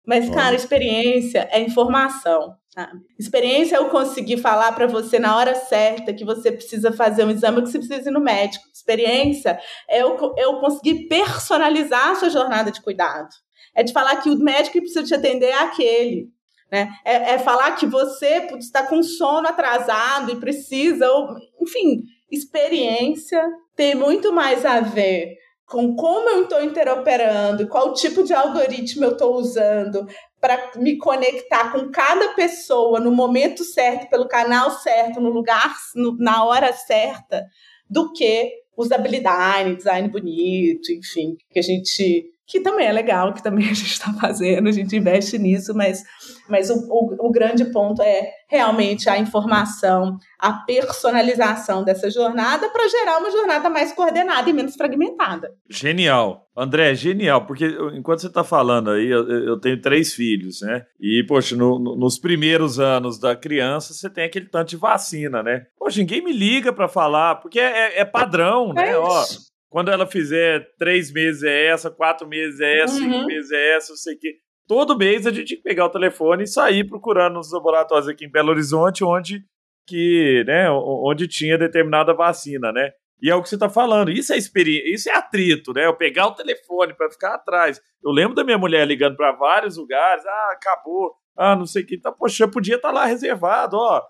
mas, 0.06 0.30
cara, 0.30 0.56
experiência 0.56 1.46
é 1.52 1.60
informação. 1.60 2.56
Sabe? 2.70 3.00
Experiência 3.18 3.76
é 3.76 3.78
eu 3.78 3.90
conseguir 3.90 4.38
falar 4.38 4.72
para 4.72 4.86
você 4.86 5.18
na 5.18 5.36
hora 5.36 5.54
certa 5.54 6.14
que 6.14 6.24
você 6.24 6.50
precisa 6.50 6.92
fazer 6.92 7.24
um 7.24 7.30
exame 7.30 7.62
que 7.62 7.68
você 7.68 7.78
precisa 7.78 8.08
ir 8.08 8.12
no 8.12 8.20
médico. 8.20 8.64
Experiência 8.72 9.58
é 9.88 10.02
eu, 10.02 10.16
eu 10.36 10.60
conseguir 10.60 11.06
personalizar 11.08 12.10
a 12.10 12.14
sua 12.14 12.30
jornada 12.30 12.70
de 12.70 12.80
cuidado. 12.80 13.28
É 13.76 13.82
de 13.82 13.92
falar 13.92 14.16
que 14.16 14.30
o 14.30 14.38
médico 14.38 14.72
que 14.72 14.80
precisa 14.80 15.04
te 15.04 15.14
atender 15.14 15.50
é 15.50 15.58
aquele. 15.58 16.30
Né? 16.72 16.90
É, 17.04 17.34
é 17.34 17.38
falar 17.38 17.72
que 17.76 17.86
você 17.86 18.48
está 18.58 18.84
com 18.86 19.02
sono 19.02 19.46
atrasado 19.46 20.32
e 20.32 20.40
precisa, 20.40 21.08
ou, 21.12 21.36
enfim, 21.60 22.02
experiência 22.30 23.44
tem 23.76 23.94
muito 23.94 24.32
mais 24.32 24.64
a 24.64 24.80
ver 24.80 25.36
com 25.66 25.96
como 25.96 26.30
eu 26.30 26.44
estou 26.44 26.62
interoperando, 26.62 27.66
qual 27.68 27.92
tipo 27.92 28.22
de 28.22 28.32
algoritmo 28.32 29.04
eu 29.04 29.12
estou 29.12 29.34
usando 29.34 30.06
para 30.40 30.72
me 30.76 30.96
conectar 30.96 31.72
com 31.72 31.90
cada 31.90 32.34
pessoa 32.34 33.00
no 33.00 33.10
momento 33.10 33.64
certo, 33.64 34.08
pelo 34.08 34.28
canal 34.28 34.70
certo, 34.70 35.20
no 35.20 35.28
lugar, 35.28 35.74
no, 35.96 36.16
na 36.18 36.44
hora 36.44 36.72
certa, 36.72 37.44
do 37.90 38.12
que 38.12 38.52
usabilidade, 38.76 39.76
design 39.76 40.08
bonito, 40.08 40.92
enfim, 40.92 41.36
que 41.50 41.58
a 41.58 41.62
gente 41.62 42.30
que 42.46 42.60
também 42.60 42.86
é 42.86 42.92
legal, 42.92 43.34
que 43.34 43.42
também 43.42 43.64
a 43.70 43.74
gente 43.74 43.92
está 43.92 44.12
fazendo, 44.12 44.68
a 44.68 44.72
gente 44.72 44.96
investe 44.96 45.38
nisso, 45.38 45.74
mas, 45.74 46.04
mas 46.48 46.70
o, 46.70 46.86
o, 46.88 47.26
o, 47.26 47.30
grande 47.30 47.64
ponto 47.72 48.00
é 48.00 48.30
realmente 48.48 49.08
a 49.08 49.18
informação, 49.18 50.16
a 50.38 50.52
personalização 50.52 51.82
dessa 51.82 52.08
jornada 52.10 52.68
para 52.70 52.88
gerar 52.88 53.18
uma 53.18 53.30
jornada 53.30 53.68
mais 53.68 53.92
coordenada 53.92 54.48
e 54.48 54.52
menos 54.52 54.76
fragmentada. 54.76 55.52
Genial. 55.68 56.46
André, 56.56 56.94
genial, 56.94 57.44
porque 57.44 57.66
enquanto 57.92 58.20
você 58.20 58.28
está 58.28 58.42
falando 58.42 58.90
aí, 58.90 59.08
eu, 59.08 59.28
eu, 59.28 59.60
tenho 59.60 59.78
três 59.78 60.14
filhos, 60.14 60.62
né? 60.62 60.86
E, 60.98 61.22
poxa, 61.28 61.54
no, 61.54 61.78
no, 61.78 61.94
nos 61.96 62.18
primeiros 62.18 62.80
anos 62.80 63.18
da 63.18 63.36
criança, 63.36 63.92
você 63.92 64.08
tem 64.08 64.24
aquele 64.24 64.46
tanto 64.46 64.70
de 64.70 64.76
vacina, 64.76 65.42
né? 65.42 65.66
Poxa, 65.76 65.98
ninguém 65.98 66.24
me 66.24 66.32
liga 66.32 66.72
para 66.72 66.88
falar, 66.88 67.34
porque 67.36 67.60
é, 67.60 68.00
é 68.00 68.04
padrão, 68.06 68.72
né? 68.72 68.92
É 68.92 68.96
Ó, 68.96 69.22
quando 69.68 69.90
ela 69.90 70.06
fizer 70.06 70.74
três 70.78 71.12
meses 71.12 71.42
é 71.42 71.66
essa, 71.66 71.90
quatro 71.90 72.26
meses 72.26 72.60
é 72.60 72.82
essa, 72.82 72.94
uhum. 72.94 73.12
cinco 73.12 73.26
meses 73.26 73.50
é 73.50 73.76
essa, 73.76 73.90
não 73.90 73.96
sei 73.96 74.14
o 74.14 74.18
quê. 74.18 74.36
Todo 74.66 74.98
mês 74.98 75.26
a 75.26 75.30
gente 75.30 75.46
tinha 75.46 75.58
que 75.58 75.62
pegar 75.62 75.86
o 75.86 75.90
telefone 75.90 76.44
e 76.44 76.48
sair 76.48 76.84
procurando 76.84 77.34
nos 77.34 77.52
laboratórios 77.52 78.08
aqui 78.08 78.24
em 78.24 78.30
Belo 78.30 78.50
Horizonte 78.50 79.04
onde 79.04 79.44
que, 79.86 80.42
né, 80.46 80.68
onde 80.70 81.28
tinha 81.28 81.56
determinada 81.56 82.12
vacina, 82.12 82.72
né? 82.72 82.90
E 83.22 83.30
é 83.30 83.34
o 83.34 83.42
que 83.42 83.48
você 83.48 83.54
está 83.54 83.68
falando. 83.68 84.10
Isso 84.10 84.32
é 84.32 84.36
experiência, 84.36 84.92
isso 84.92 85.08
é 85.08 85.14
atrito, 85.14 85.72
né? 85.72 85.86
Eu 85.86 85.94
pegar 85.94 86.26
o 86.26 86.34
telefone 86.34 86.92
para 86.92 87.10
ficar 87.10 87.34
atrás. 87.34 87.80
Eu 88.04 88.10
lembro 88.10 88.34
da 88.34 88.44
minha 88.44 88.58
mulher 88.58 88.86
ligando 88.86 89.16
para 89.16 89.32
vários 89.32 89.76
lugares. 89.76 90.24
Ah, 90.26 90.50
acabou. 90.52 91.14
Ah, 91.36 91.54
não 91.54 91.64
sei 91.64 91.82
o 91.82 91.86
que. 91.86 91.98
Tá, 91.98 92.10
poxa, 92.10 92.44
eu 92.44 92.50
podia 92.50 92.74
estar 92.76 92.88
tá 92.88 92.94
lá 92.94 93.06
reservado, 93.06 93.76
ó 93.76 94.02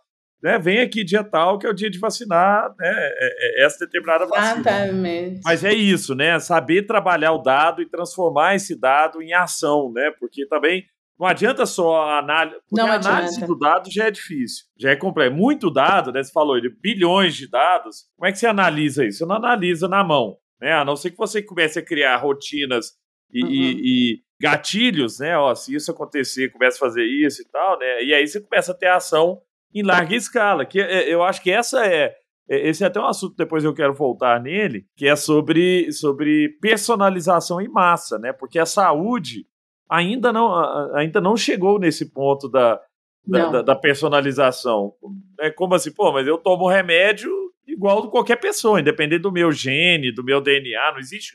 né, 0.42 0.59
vem 0.59 0.81
aqui 0.81 1.03
dia 1.03 1.25
tal, 1.25 1.59
que 1.59 1.66
é 1.66 1.70
o 1.70 1.75
dia 1.75 1.90
de 1.90 1.99
vacinar 1.99 2.75
né, 2.79 2.92
é, 2.92 3.62
é 3.62 3.64
essa 3.64 3.85
determinada 3.85 4.27
vacina. 4.27 4.61
Exatamente. 4.61 5.40
Mas 5.44 5.64
é 5.64 5.72
isso, 5.72 6.14
né? 6.14 6.38
Saber 6.38 6.87
trabalhar 6.87 7.33
o 7.33 7.42
dado 7.42 7.83
e 7.83 7.88
transformar 7.88 8.55
esse 8.55 8.79
dado 8.79 9.22
em 9.22 9.33
ação, 9.33 9.90
né? 9.92 10.12
Porque 10.18 10.46
também 10.46 10.85
não 11.18 11.27
adianta 11.27 11.64
só 11.64 12.03
a 12.03 12.18
análise. 12.18 12.57
Porque 12.68 12.83
não 12.83 12.92
a 12.92 12.96
análise 12.96 13.37
adianta. 13.37 13.46
do 13.46 13.59
dado 13.59 13.90
já 13.90 14.07
é 14.07 14.11
difícil, 14.11 14.66
já 14.79 14.90
é 14.90 14.96
complexo. 14.96 15.35
Muito 15.35 15.70
dado, 15.70 16.12
né? 16.12 16.22
Você 16.22 16.31
falou, 16.31 16.61
de 16.61 16.68
bilhões 16.68 17.35
de 17.35 17.49
dados. 17.49 18.05
Como 18.16 18.29
é 18.29 18.33
que 18.33 18.38
você 18.38 18.46
analisa 18.46 19.05
isso? 19.05 19.18
Você 19.18 19.27
não 19.27 19.37
analisa 19.37 19.88
na 19.88 20.05
mão, 20.05 20.37
né? 20.61 20.75
A 20.75 20.85
não 20.85 20.94
ser 20.94 21.11
que 21.11 21.16
você 21.16 21.42
comece 21.42 21.79
a 21.79 21.85
criar 21.85 22.16
rotinas 22.18 22.92
e, 23.33 23.42
uhum. 23.42 23.51
e, 23.51 24.12
e 24.12 24.20
gatilhos, 24.40 25.18
né? 25.18 25.37
Ó, 25.38 25.55
se 25.55 25.75
isso 25.75 25.90
acontecer, 25.90 26.53
começa 26.53 26.77
a 26.77 26.81
fazer 26.81 27.05
isso 27.05 27.40
e 27.40 27.46
tal, 27.46 27.79
né? 27.79 28.05
E 28.05 28.12
aí 28.12 28.27
você 28.27 28.40
começa 28.40 28.72
a 28.72 28.75
ter 28.75 28.88
ação 28.88 29.40
em 29.80 29.82
larga 29.82 30.14
escala. 30.14 30.64
Que 30.64 30.80
é, 30.80 31.12
eu 31.12 31.22
acho 31.22 31.42
que 31.42 31.50
essa 31.50 31.84
é, 31.86 32.14
é. 32.48 32.68
Esse 32.68 32.84
é 32.84 32.86
até 32.86 33.00
um 33.00 33.06
assunto 33.06 33.36
depois 33.36 33.64
eu 33.64 33.74
quero 33.74 33.92
voltar 33.92 34.40
nele, 34.40 34.86
que 34.96 35.06
é 35.06 35.16
sobre, 35.16 35.90
sobre 35.92 36.56
personalização 36.60 37.60
em 37.60 37.68
massa, 37.68 38.18
né? 38.18 38.32
Porque 38.32 38.58
a 38.58 38.66
saúde 38.66 39.46
ainda 39.88 40.32
não, 40.32 40.94
ainda 40.94 41.20
não 41.20 41.36
chegou 41.36 41.78
nesse 41.78 42.12
ponto 42.12 42.48
da, 42.48 42.80
da, 43.26 43.50
da, 43.50 43.62
da 43.62 43.74
personalização. 43.76 44.92
É 45.40 45.50
como 45.50 45.74
assim, 45.74 45.92
pô, 45.92 46.12
mas 46.12 46.26
eu 46.26 46.38
tomo 46.38 46.68
remédio 46.68 47.30
igual 47.66 48.08
qualquer 48.10 48.36
pessoa, 48.36 48.80
independente 48.80 49.22
do 49.22 49.32
meu 49.32 49.50
gene, 49.50 50.12
do 50.12 50.24
meu 50.24 50.40
DNA, 50.40 50.92
não 50.92 50.98
existe 50.98 51.32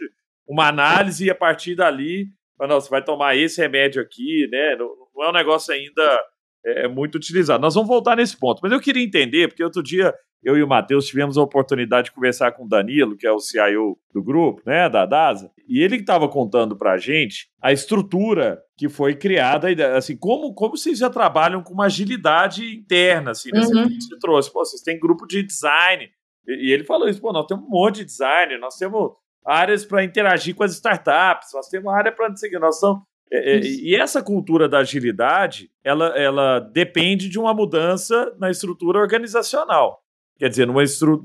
uma 0.48 0.68
análise 0.68 1.26
e 1.26 1.30
a 1.30 1.36
partir 1.36 1.76
dali, 1.76 2.28
não, 2.60 2.80
você 2.80 2.90
vai 2.90 3.04
tomar 3.04 3.36
esse 3.36 3.60
remédio 3.60 4.02
aqui, 4.02 4.48
né? 4.52 4.76
Não, 4.76 4.90
não 5.16 5.26
é 5.26 5.30
um 5.30 5.34
negócio 5.34 5.74
ainda 5.74 6.22
é, 6.66 6.86
é, 6.86 6.88
muito 6.88 7.16
utilizado. 7.16 7.62
Nós 7.62 7.76
vamos 7.76 7.90
voltar 7.90 8.16
nesse 8.16 8.38
ponto, 8.38 8.60
mas 8.62 8.72
eu 8.72 8.80
queria 8.80 9.04
entender, 9.04 9.48
porque 9.48 9.64
outro 9.64 9.82
dia 9.82 10.14
eu 10.44 10.58
e 10.58 10.64
o 10.64 10.68
Matheus 10.68 11.06
tivemos 11.06 11.38
a 11.38 11.42
oportunidade 11.44 12.06
de 12.06 12.12
conversar 12.14 12.52
com 12.54 12.66
o 12.66 12.68
Danilo, 12.68 13.16
que 13.16 13.28
é 13.28 13.32
o 13.32 13.40
CIO 13.40 13.98
do 14.12 14.24
grupo, 14.24 14.62
né, 14.66 14.90
da 14.90 15.06
DASA, 15.06 15.52
e 15.68 15.84
ele 15.84 15.98
estava 15.98 16.28
contando 16.28 16.76
para 16.76 16.94
a 16.94 16.98
gente 16.98 17.48
a 17.62 17.72
estrutura 17.72 18.60
que 18.76 18.90
foi 18.90 19.16
criada, 19.16 19.68
assim, 19.96 20.18
como, 20.18 20.54
como 20.54 20.76
vocês 20.76 20.98
já 20.98 21.10
trabalham 21.10 21.62
com 21.62 21.74
uma 21.74 21.86
agilidade 21.86 22.76
interna, 22.76 23.32
assim, 23.32 23.52
né? 23.54 23.60
Uhum. 23.60 23.88
Você 23.88 24.18
trouxe, 24.20 24.52
pô, 24.52 24.66
vocês 24.66 24.82
têm 24.82 25.00
grupo 25.00 25.28
de 25.28 25.44
design, 25.44 26.10
e, 26.48 26.74
ele 26.74 26.84
falou 26.84 27.08
isso, 27.08 27.22
pô, 27.22 27.32
nós 27.32 27.46
temos 27.46 27.64
um 27.64 27.70
monte 27.70 27.98
de 27.98 28.06
design, 28.06 28.58
nós 28.58 28.76
temos 28.78 29.12
áreas 29.46 29.86
para 29.86 30.04
interagir 30.04 30.56
com 30.56 30.64
as 30.64 30.74
startups, 30.74 31.50
nós 31.54 31.68
temos 31.70 31.94
área 31.94 32.12
para 32.12 32.34
nós 32.60 32.80
somos 32.80 33.04
é, 33.32 33.58
é 33.58 33.60
e 33.62 33.96
essa 33.96 34.22
cultura 34.22 34.68
da 34.68 34.80
agilidade, 34.80 35.72
ela, 35.84 36.08
ela 36.18 36.60
depende 36.60 37.30
de 37.30 37.40
uma 37.40 37.54
mudança 37.54 38.36
na 38.40 38.52
estrutura 38.52 39.00
organizacional. 39.00 40.02
Quer 40.38 40.50
dizer, 40.50 40.68
numa 40.68 40.84
estru... 40.84 41.24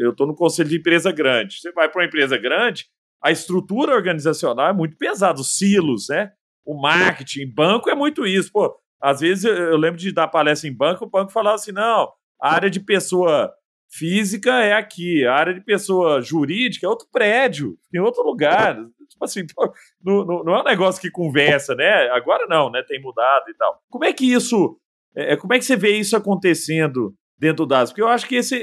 eu 0.00 0.10
estou 0.10 0.26
no 0.26 0.34
conselho 0.34 0.68
de 0.68 0.76
empresa 0.76 1.10
grande. 1.10 1.58
Você 1.58 1.72
vai 1.72 1.88
para 1.88 2.02
uma 2.02 2.06
empresa 2.06 2.36
grande, 2.36 2.86
a 3.22 3.30
estrutura 3.30 3.94
organizacional 3.94 4.68
é 4.68 4.72
muito 4.72 4.96
pesada, 4.96 5.40
os 5.40 5.56
silos, 5.56 6.08
né? 6.08 6.32
O 6.64 6.80
marketing, 6.80 7.52
banco 7.52 7.90
é 7.90 7.94
muito 7.94 8.26
isso. 8.26 8.52
Pô, 8.52 8.74
às 9.00 9.20
vezes 9.20 9.44
eu, 9.44 9.54
eu 9.54 9.76
lembro 9.76 9.98
de 9.98 10.12
dar 10.12 10.28
palestra 10.28 10.68
em 10.68 10.76
banco, 10.76 11.04
o 11.04 11.10
banco 11.10 11.32
falava 11.32 11.56
assim: 11.56 11.72
não, 11.72 12.12
a 12.40 12.54
área 12.54 12.70
de 12.70 12.80
pessoa 12.80 13.52
física 13.90 14.62
é 14.62 14.72
aqui, 14.72 15.26
a 15.26 15.34
área 15.34 15.54
de 15.54 15.60
pessoa 15.60 16.20
jurídica 16.20 16.86
é 16.86 16.88
outro 16.88 17.08
prédio, 17.10 17.76
em 17.92 17.98
outro 17.98 18.22
lugar. 18.22 18.78
Tipo 19.10 19.24
assim, 19.24 19.42
não, 20.02 20.24
não, 20.24 20.44
não, 20.44 20.54
é 20.54 20.60
um 20.60 20.64
negócio 20.64 21.00
que 21.00 21.10
conversa, 21.10 21.74
né? 21.74 22.08
Agora 22.10 22.46
não, 22.48 22.70
né? 22.70 22.82
Tem 22.86 23.00
mudado 23.00 23.50
e 23.50 23.54
tal. 23.54 23.80
Como 23.90 24.04
é 24.04 24.12
que 24.12 24.32
isso. 24.32 24.78
É, 25.14 25.32
é 25.32 25.36
como 25.36 25.52
é 25.52 25.58
que 25.58 25.64
você 25.64 25.76
vê 25.76 25.96
isso 25.96 26.16
acontecendo 26.16 27.12
dentro 27.38 27.66
das? 27.66 27.90
Porque 27.90 28.02
eu 28.02 28.08
acho 28.08 28.26
que 28.28 28.36
esse, 28.36 28.56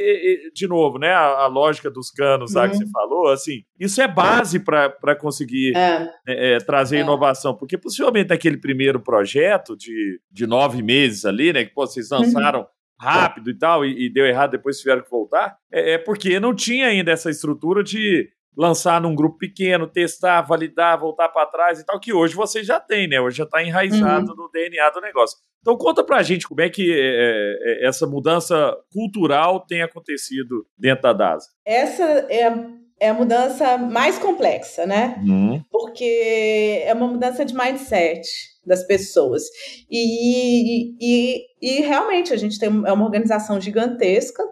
de 0.54 0.68
novo, 0.68 0.98
né? 0.98 1.12
A, 1.12 1.44
a 1.44 1.48
lógica 1.48 1.92
dos 1.92 2.10
canos 2.10 2.54
lá 2.54 2.64
uhum. 2.64 2.70
que 2.70 2.78
você 2.78 2.90
falou, 2.90 3.28
assim, 3.30 3.64
isso 3.80 4.02
é 4.02 4.08
base 4.08 4.60
para 4.60 5.16
conseguir 5.16 5.76
é. 5.76 6.10
É, 6.28 6.54
é. 6.54 6.58
trazer 6.60 6.98
é. 6.98 7.02
inovação. 7.02 7.56
Porque 7.56 7.78
possivelmente 7.78 8.32
aquele 8.32 8.58
primeiro 8.58 9.00
projeto 9.00 9.76
de, 9.76 10.20
de 10.32 10.48
nove 10.48 10.82
meses 10.82 11.26
ali, 11.26 11.52
né? 11.52 11.66
Que 11.66 11.74
pô, 11.74 11.86
vocês 11.86 12.10
uhum. 12.12 12.20
lançaram. 12.20 12.60
Uhum 12.62 12.78
rápido 13.00 13.50
e 13.52 13.58
tal, 13.58 13.86
e, 13.86 14.08
e, 14.08 14.10
deu 14.10 14.26
errado, 14.26 14.52
depois 14.52 14.80
tiveram 14.80 15.04
que 15.04 15.10
voltar, 15.10 15.58
é, 15.72 15.94
é, 15.94 15.98
porque 15.98 16.40
não 16.40 16.54
tinha 16.54 16.88
ainda 16.88 17.12
essa 17.12 17.30
estrutura 17.30 17.84
de 17.84 18.30
lançar 18.58 19.00
num 19.00 19.14
grupo 19.14 19.38
pequeno, 19.38 19.88
testar, 19.88 20.42
validar, 20.42 21.00
voltar 21.00 21.30
para 21.30 21.46
trás 21.46 21.80
e 21.80 21.86
tal, 21.86 22.00
que 22.00 22.12
hoje 22.12 22.34
você 22.34 22.64
já 22.64 22.80
tem, 22.80 23.08
né? 23.08 23.22
Hoje 23.22 23.38
já 23.38 23.44
está 23.44 23.64
enraizado 23.64 24.32
uhum. 24.32 24.38
no 24.38 24.50
DNA 24.52 24.90
do 24.90 25.00
negócio. 25.00 25.38
Então 25.62 25.78
conta 25.78 26.04
pra 26.04 26.24
gente 26.24 26.48
como 26.48 26.62
é 26.62 26.70
que 26.70 26.92
é, 26.92 27.84
é, 27.84 27.88
essa 27.88 28.08
mudança 28.08 28.76
cultural 28.92 29.66
tem 29.66 29.84
acontecido 29.84 30.66
dentro 30.78 31.04
da 31.04 31.14
DASA. 31.14 31.50
Essa 31.64 32.04
é 32.04 32.48
a, 32.48 32.70
é 33.00 33.10
a 33.10 33.14
mudança 33.14 33.78
mais 33.78 34.18
complexa, 34.18 34.88
né? 34.88 35.22
Uhum. 35.24 35.62
Porque 35.70 36.82
é 36.84 36.94
uma 36.94 37.08
mudança 37.08 37.46
de 37.46 37.54
mindset 37.54 38.28
das 38.66 38.84
pessoas. 38.86 39.44
E, 39.90 40.96
e, 41.00 41.46
e, 41.62 41.82
realmente 41.82 42.34
a 42.34 42.38
gente 42.38 42.58
tem 42.58 42.68
é 42.68 42.92
uma 42.92 43.06
organização 43.06 43.62
gigantesca, 43.62 44.44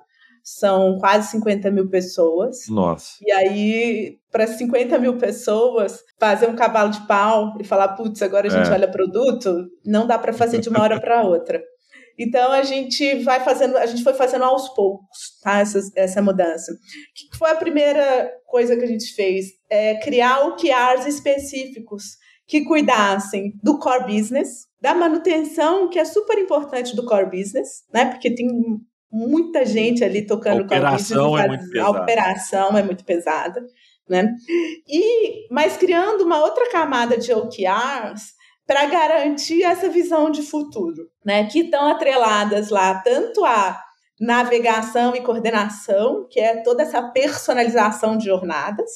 são 0.46 1.00
quase 1.00 1.32
50 1.32 1.72
mil 1.72 1.90
pessoas. 1.90 2.68
Nossa. 2.70 3.16
E 3.20 3.32
aí, 3.32 4.20
para 4.32 4.46
50 4.46 5.00
mil 5.00 5.18
pessoas, 5.18 6.04
fazer 6.20 6.48
um 6.48 6.56
cavalo 6.56 6.92
de 6.92 7.02
pau 7.08 7.58
e 7.60 7.64
falar, 7.64 7.90
putz, 7.96 8.22
agora 8.22 8.48
a 8.48 8.52
gente 8.52 8.70
é. 8.70 8.72
olha 8.72 8.88
produto, 8.88 9.66
não 9.84 10.06
dá 10.06 10.20
para 10.20 10.32
fazer 10.32 10.60
de 10.60 10.70
uma 10.70 10.84
hora 10.84 11.02
para 11.02 11.24
outra. 11.24 11.64
Então 12.18 12.52
a 12.52 12.64
gente 12.64 13.24
vai 13.24 13.44
fazendo, 13.44 13.76
a 13.76 13.86
gente 13.88 14.04
foi 14.04 14.14
fazendo 14.14 14.46
aos 14.46 14.70
poucos, 14.70 15.40
tá? 15.42 15.60
Essa, 15.60 15.80
essa 15.96 16.22
mudança. 16.22 16.72
O 16.72 17.32
que 17.32 17.38
foi 17.38 17.50
a 17.50 17.56
primeira 17.56 18.32
coisa 18.46 18.78
que 18.78 18.84
a 18.84 18.88
gente 18.88 19.14
fez? 19.16 19.48
É 19.70 19.96
criar 19.96 20.46
OKRs 20.46 21.08
específicos 21.08 22.04
que 22.48 22.64
cuidassem 22.64 23.52
do 23.62 23.80
core 23.80 24.16
business, 24.16 24.68
da 24.80 24.94
manutenção, 24.94 25.90
que 25.90 25.98
é 25.98 26.06
super 26.06 26.38
importante 26.38 26.96
do 26.96 27.04
core 27.04 27.32
business, 27.32 27.84
né? 27.92 28.06
Porque 28.06 28.34
tem 28.34 28.48
muita 29.16 29.66
gente 29.66 30.04
ali 30.04 30.26
tocando 30.26 30.62
a 30.62 30.66
operação 30.66 31.30
com 31.30 31.36
a 31.38 31.44
é 31.44 31.48
muito 31.48 31.70
pesada. 31.70 31.88
A 31.88 32.02
operação 32.02 32.78
é 32.78 32.84
muito 32.84 33.06
pesada, 33.06 33.66
né? 34.10 34.34
E 34.88 35.48
mas 35.50 35.78
criando 35.78 36.26
uma 36.26 36.44
outra 36.44 36.70
camada 36.70 37.18
de 37.18 37.32
OKRs 37.32 38.34
para 38.68 38.86
garantir 38.88 39.64
essa 39.64 39.88
visão 39.88 40.30
de 40.30 40.42
futuro, 40.42 41.08
né? 41.26 41.46
Que 41.46 41.60
estão 41.60 41.88
atreladas 41.88 42.70
lá 42.70 42.96
tanto 42.96 43.46
a 43.46 43.82
navegação 44.20 45.16
e 45.16 45.22
coordenação, 45.22 46.28
que 46.30 46.40
é 46.40 46.62
toda 46.62 46.84
essa 46.84 47.02
personalização 47.02 48.18
de 48.18 48.26
jornadas, 48.26 48.90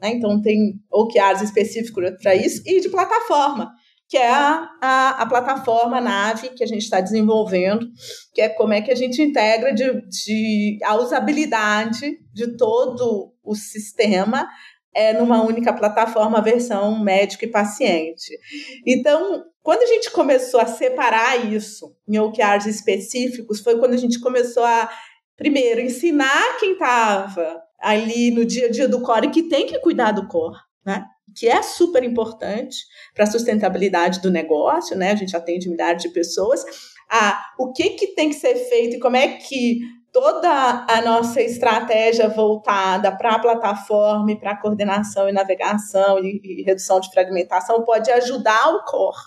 né? 0.00 0.10
Então 0.10 0.40
tem 0.40 0.74
OKRs 0.92 1.42
específicos 1.42 2.12
para 2.22 2.36
isso 2.36 2.62
e 2.64 2.80
de 2.80 2.88
plataforma, 2.90 3.72
que 4.08 4.16
é 4.16 4.30
a, 4.30 4.70
a, 4.80 5.10
a 5.22 5.26
plataforma 5.26 6.00
nave 6.00 6.50
que 6.50 6.62
a 6.62 6.66
gente 6.66 6.82
está 6.82 7.00
desenvolvendo, 7.00 7.86
que 8.32 8.40
é 8.40 8.48
como 8.48 8.72
é 8.72 8.80
que 8.80 8.90
a 8.90 8.94
gente 8.94 9.20
integra 9.22 9.72
de, 9.72 10.00
de 10.08 10.78
a 10.84 10.96
usabilidade 10.96 12.18
de 12.32 12.56
todo 12.56 13.32
o 13.42 13.54
sistema 13.54 14.48
é, 14.94 15.12
numa 15.12 15.42
única 15.42 15.72
plataforma, 15.72 16.40
versão 16.40 16.98
médico 17.02 17.44
e 17.44 17.50
paciente. 17.50 18.38
Então, 18.86 19.44
quando 19.62 19.82
a 19.82 19.86
gente 19.86 20.10
começou 20.10 20.60
a 20.60 20.66
separar 20.66 21.52
isso 21.52 21.96
em 22.08 22.18
OKRs 22.18 22.66
específicos, 22.66 23.60
foi 23.60 23.78
quando 23.78 23.94
a 23.94 23.98
gente 23.98 24.20
começou 24.20 24.62
a, 24.62 24.88
primeiro, 25.36 25.80
ensinar 25.80 26.58
quem 26.60 26.74
estava 26.74 27.60
ali 27.80 28.30
no 28.30 28.44
dia 28.44 28.66
a 28.66 28.70
dia 28.70 28.88
do 28.88 29.02
core 29.02 29.30
que 29.30 29.42
tem 29.42 29.66
que 29.66 29.78
cuidar 29.80 30.12
do 30.12 30.28
core, 30.28 30.56
né? 30.86 31.04
Que 31.34 31.48
é 31.48 31.62
super 31.62 32.02
importante 32.02 32.78
para 33.14 33.24
a 33.24 33.30
sustentabilidade 33.30 34.20
do 34.20 34.30
negócio, 34.30 34.96
né? 34.96 35.12
A 35.12 35.16
gente 35.16 35.36
atende 35.36 35.68
milhares 35.68 36.02
de 36.02 36.08
pessoas. 36.10 36.64
Ah, 37.10 37.42
o 37.58 37.72
que, 37.72 37.90
que 37.90 38.08
tem 38.08 38.28
que 38.30 38.36
ser 38.36 38.54
feito 38.54 38.96
e 38.96 39.00
como 39.00 39.16
é 39.16 39.28
que 39.28 39.80
toda 40.14 40.86
a 40.88 41.02
nossa 41.02 41.42
estratégia 41.42 42.28
voltada 42.28 43.10
para 43.10 43.32
a 43.32 43.38
plataforma 43.38 44.30
e 44.30 44.38
para 44.38 44.56
coordenação 44.56 45.28
e 45.28 45.32
navegação 45.32 46.20
e, 46.20 46.40
e, 46.42 46.62
redução 46.62 47.00
de 47.00 47.10
fragmentação 47.10 47.84
pode 47.84 48.10
ajudar 48.12 48.68
o 48.76 48.84
core 48.84 49.18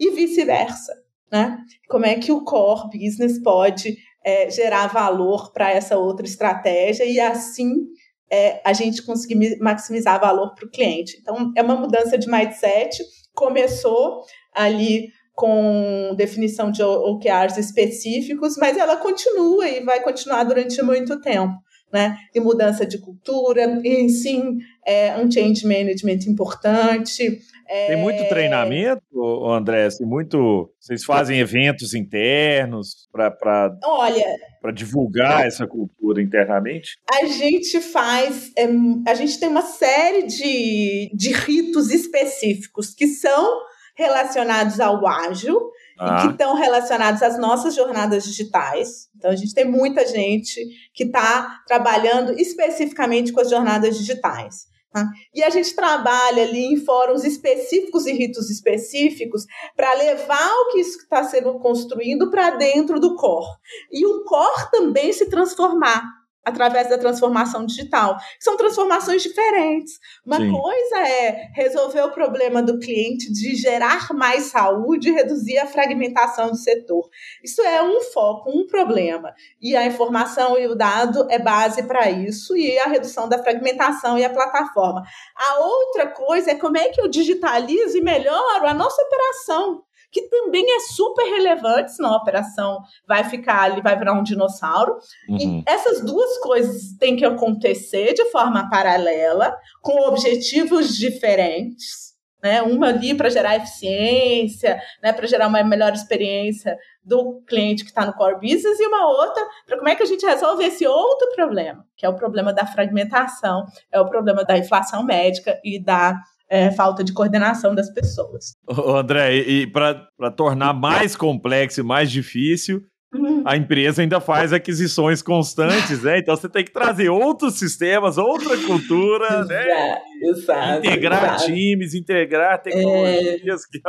e 0.00 0.10
vice-versa, 0.10 0.92
né? 1.30 1.58
Como 1.88 2.04
é 2.04 2.16
que 2.16 2.32
o 2.32 2.42
core 2.42 2.90
business 2.98 3.40
pode 3.40 3.96
é, 4.24 4.50
gerar 4.50 4.88
valor 4.88 5.52
para 5.52 5.70
essa 5.70 5.96
outra 5.96 6.26
estratégia 6.26 7.04
e 7.04 7.20
assim 7.20 7.86
é, 8.30 8.60
a 8.64 8.72
gente 8.72 9.02
conseguir 9.02 9.58
maximizar 9.60 10.20
valor 10.20 10.54
para 10.54 10.66
o 10.66 10.70
cliente. 10.70 11.18
Então, 11.20 11.52
é 11.56 11.62
uma 11.62 11.76
mudança 11.76 12.18
de 12.18 12.28
mindset. 12.28 13.02
Começou 13.34 14.22
ali 14.54 15.08
com 15.34 16.14
definição 16.16 16.70
de 16.70 16.82
OKRs 16.82 17.58
específicos, 17.58 18.56
mas 18.56 18.76
ela 18.76 18.96
continua 18.96 19.68
e 19.68 19.84
vai 19.84 20.02
continuar 20.02 20.44
durante 20.44 20.80
muito 20.82 21.20
tempo. 21.20 21.54
Né? 21.92 22.16
E 22.34 22.40
mudança 22.40 22.84
de 22.84 22.98
cultura, 22.98 23.80
e 23.84 24.08
sim, 24.08 24.58
é 24.84 25.16
um 25.18 25.30
change 25.30 25.64
management 25.64 26.26
importante, 26.26 27.38
é... 27.68 27.88
Tem 27.88 27.96
muito 27.96 28.28
treinamento, 28.28 29.02
André? 29.46 29.86
Assim, 29.86 30.04
muito. 30.04 30.70
Vocês 30.80 31.04
fazem 31.04 31.38
eventos 31.38 31.94
internos 31.94 33.08
para 33.12 33.76
Olha. 33.84 34.24
Para 34.60 34.72
divulgar 34.72 35.46
essa 35.46 35.66
cultura 35.66 36.22
internamente? 36.22 36.98
A 37.10 37.26
gente 37.26 37.80
faz. 37.80 38.52
É, 38.56 38.66
a 39.08 39.14
gente 39.14 39.38
tem 39.38 39.48
uma 39.48 39.62
série 39.62 40.22
de, 40.24 41.10
de 41.14 41.32
ritos 41.32 41.90
específicos 41.90 42.94
que 42.94 43.06
são 43.06 43.60
relacionados 43.96 44.78
ao 44.78 45.06
ágil 45.06 45.70
ah. 45.98 46.18
e 46.18 46.26
que 46.26 46.32
estão 46.32 46.54
relacionados 46.54 47.22
às 47.22 47.38
nossas 47.38 47.74
jornadas 47.74 48.24
digitais. 48.24 49.08
Então, 49.16 49.30
a 49.30 49.36
gente 49.36 49.54
tem 49.54 49.64
muita 49.64 50.06
gente 50.06 50.60
que 50.92 51.04
está 51.04 51.62
trabalhando 51.66 52.32
especificamente 52.38 53.32
com 53.32 53.40
as 53.40 53.50
jornadas 53.50 53.96
digitais. 53.96 54.66
Tá? 54.90 55.04
E 55.34 55.42
a 55.42 55.50
gente 55.50 55.74
trabalha 55.74 56.42
ali 56.42 56.72
em 56.72 56.76
fóruns 56.84 57.24
específicos 57.24 58.06
e 58.06 58.12
ritos 58.12 58.50
específicos 58.50 59.44
para 59.76 59.92
levar 59.94 60.52
o 60.52 60.72
que 60.72 60.80
está 60.80 61.24
sendo 61.24 61.58
construído 61.58 62.30
para 62.30 62.50
dentro 62.50 62.98
do 62.98 63.14
core. 63.16 63.46
E 63.90 64.06
o 64.06 64.24
core 64.24 64.70
também 64.70 65.12
se 65.12 65.28
transformar 65.28 66.25
através 66.46 66.88
da 66.88 66.96
transformação 66.96 67.66
digital. 67.66 68.16
São 68.38 68.56
transformações 68.56 69.20
diferentes. 69.20 69.98
Uma 70.24 70.36
Sim. 70.36 70.52
coisa 70.52 70.98
é 71.08 71.50
resolver 71.52 72.02
o 72.02 72.12
problema 72.12 72.62
do 72.62 72.78
cliente 72.78 73.32
de 73.32 73.56
gerar 73.56 74.12
mais 74.14 74.44
saúde 74.44 75.08
e 75.08 75.12
reduzir 75.12 75.58
a 75.58 75.66
fragmentação 75.66 76.50
do 76.50 76.56
setor. 76.56 77.10
Isso 77.42 77.60
é 77.62 77.82
um 77.82 78.00
foco, 78.00 78.50
um 78.50 78.64
problema. 78.64 79.34
E 79.60 79.74
a 79.74 79.84
informação 79.84 80.56
e 80.56 80.68
o 80.68 80.76
dado 80.76 81.26
é 81.28 81.38
base 81.38 81.82
para 81.82 82.08
isso 82.08 82.56
e 82.56 82.78
a 82.78 82.86
redução 82.86 83.28
da 83.28 83.42
fragmentação 83.42 84.16
e 84.16 84.24
a 84.24 84.30
plataforma. 84.30 85.02
A 85.34 85.58
outra 85.58 86.06
coisa 86.06 86.52
é 86.52 86.54
como 86.54 86.78
é 86.78 86.90
que 86.90 87.00
eu 87.00 87.08
digitalizo 87.08 87.98
e 87.98 88.00
melhoro 88.00 88.68
a 88.68 88.74
nossa 88.74 89.02
operação 89.02 89.85
que 90.10 90.22
também 90.28 90.64
é 90.76 90.80
super 90.80 91.24
relevante, 91.24 91.92
senão 91.92 92.14
a 92.14 92.16
operação 92.16 92.80
vai 93.06 93.24
ficar 93.24 93.62
ali, 93.62 93.80
vai 93.80 93.96
virar 93.98 94.12
um 94.12 94.22
dinossauro. 94.22 94.96
Uhum. 95.28 95.36
E 95.38 95.62
essas 95.66 96.00
duas 96.00 96.38
coisas 96.38 96.96
têm 96.98 97.16
que 97.16 97.24
acontecer 97.24 98.14
de 98.14 98.24
forma 98.30 98.68
paralela, 98.70 99.56
com 99.82 100.08
objetivos 100.08 100.96
diferentes. 100.96 102.06
Né? 102.42 102.62
Uma 102.62 102.88
ali 102.88 103.14
para 103.14 103.30
gerar 103.30 103.56
eficiência, 103.56 104.80
né? 105.02 105.12
para 105.12 105.26
gerar 105.26 105.48
uma 105.48 105.64
melhor 105.64 105.92
experiência 105.92 106.76
do 107.02 107.40
cliente 107.46 107.82
que 107.82 107.90
está 107.90 108.04
no 108.04 108.12
core 108.12 108.34
business, 108.34 108.78
e 108.78 108.86
uma 108.86 109.08
outra 109.08 109.44
para 109.66 109.76
como 109.76 109.88
é 109.88 109.94
que 109.94 110.02
a 110.02 110.06
gente 110.06 110.24
resolve 110.24 110.64
esse 110.64 110.86
outro 110.86 111.28
problema, 111.34 111.84
que 111.96 112.04
é 112.04 112.08
o 112.08 112.16
problema 112.16 112.52
da 112.52 112.66
fragmentação, 112.66 113.64
é 113.90 114.00
o 114.00 114.06
problema 114.06 114.44
da 114.44 114.58
inflação 114.58 115.02
médica 115.02 115.58
e 115.64 115.82
da 115.82 116.20
é, 116.48 116.70
falta 116.70 117.02
de 117.02 117.12
coordenação 117.12 117.74
das 117.74 117.90
pessoas. 117.92 118.54
Ô, 118.66 118.96
André, 118.96 119.36
e 119.36 119.66
para 119.66 120.30
tornar 120.36 120.72
mais 120.72 121.16
complexo 121.16 121.80
e 121.80 121.82
mais 121.82 122.10
difícil, 122.10 122.82
uhum. 123.14 123.42
a 123.44 123.56
empresa 123.56 124.02
ainda 124.02 124.20
faz 124.20 124.52
aquisições 124.52 125.22
constantes, 125.22 126.02
né? 126.02 126.18
Então 126.18 126.36
você 126.36 126.48
tem 126.48 126.64
que 126.64 126.72
trazer 126.72 127.08
outros 127.08 127.58
sistemas, 127.58 128.18
outra 128.18 128.56
cultura, 128.58 129.44
né? 129.44 129.98
Exato. 130.22 130.78
Integrar 130.86 131.24
exato. 131.24 131.46
times, 131.46 131.94
integrar 131.94 132.62
tecnologias 132.62 133.62
é... 133.62 133.66
que, 133.70 133.80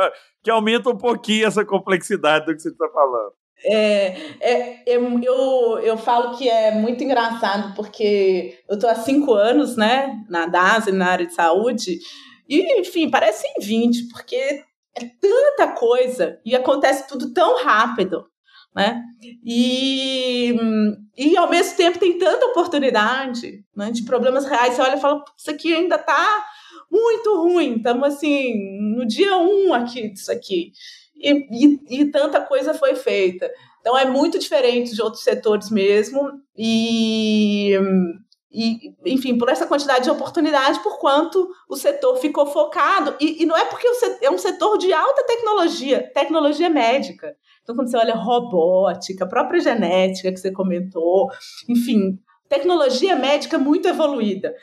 que 0.44 0.50
aumentam 0.50 0.92
um 0.92 0.98
pouquinho 0.98 1.46
essa 1.46 1.64
complexidade 1.64 2.46
do 2.46 2.54
que 2.54 2.60
você 2.62 2.70
está 2.70 2.88
falando. 2.88 3.32
É, 3.64 4.16
é, 4.40 4.82
eu, 4.86 5.20
eu, 5.20 5.78
eu 5.80 5.98
falo 5.98 6.36
que 6.36 6.48
é 6.48 6.72
muito 6.72 7.02
engraçado 7.02 7.74
porque 7.74 8.56
eu 8.68 8.76
estou 8.76 8.88
há 8.88 8.94
cinco 8.94 9.34
anos 9.34 9.76
né, 9.76 10.24
na 10.28 10.46
DASA, 10.46 10.92
na 10.92 11.08
área 11.08 11.26
de 11.26 11.34
saúde, 11.34 11.98
e, 12.48 12.80
enfim, 12.80 13.10
parecem 13.10 13.52
20, 13.60 14.08
porque 14.08 14.64
é 14.96 15.04
tanta 15.20 15.68
coisa 15.74 16.40
e 16.44 16.56
acontece 16.56 17.06
tudo 17.06 17.32
tão 17.32 17.62
rápido. 17.62 18.26
Né? 18.74 19.02
E, 19.44 20.54
e 21.16 21.36
ao 21.36 21.50
mesmo 21.50 21.76
tempo 21.76 21.98
tem 21.98 22.16
tanta 22.18 22.46
oportunidade 22.46 23.64
né, 23.74 23.90
de 23.90 24.04
problemas 24.04 24.44
reais. 24.44 24.74
Você 24.74 24.82
olha 24.82 24.96
e 24.96 25.00
fala, 25.00 25.24
isso 25.36 25.50
aqui 25.50 25.74
ainda 25.74 25.96
está 25.96 26.46
muito 26.90 27.42
ruim. 27.42 27.76
Estamos 27.76 28.14
assim, 28.14 28.54
no 28.94 29.06
dia 29.06 29.36
um 29.36 29.74
aqui 29.74 30.10
disso 30.10 30.30
aqui. 30.30 30.72
E, 31.16 31.32
e, 31.50 32.00
e, 32.02 32.10
tanta 32.10 32.40
coisa 32.40 32.72
foi 32.72 32.94
feita. 32.94 33.50
Então 33.80 33.98
é 33.98 34.04
muito 34.04 34.38
diferente 34.38 34.94
de 34.94 35.02
outros 35.02 35.24
setores 35.24 35.70
mesmo. 35.70 36.30
E, 36.56 37.72
e, 38.50 38.94
enfim, 39.04 39.36
por 39.36 39.48
essa 39.50 39.66
quantidade 39.66 40.04
de 40.04 40.10
oportunidade, 40.10 40.82
por 40.82 40.98
quanto 40.98 41.48
o 41.68 41.76
setor 41.76 42.16
ficou 42.16 42.46
focado. 42.46 43.14
E, 43.20 43.42
e 43.42 43.46
não 43.46 43.56
é 43.56 43.66
porque 43.66 43.86
é 44.22 44.30
um 44.30 44.38
setor 44.38 44.78
de 44.78 44.92
alta 44.92 45.24
tecnologia, 45.24 46.10
tecnologia 46.14 46.70
médica. 46.70 47.36
Então, 47.62 47.76
quando 47.76 47.90
você 47.90 47.98
olha 47.98 48.14
robótica, 48.14 49.28
própria 49.28 49.60
genética 49.60 50.32
que 50.32 50.38
você 50.38 50.50
comentou, 50.50 51.28
enfim, 51.68 52.18
tecnologia 52.48 53.14
médica 53.14 53.58
muito 53.58 53.86
evoluída. 53.86 54.54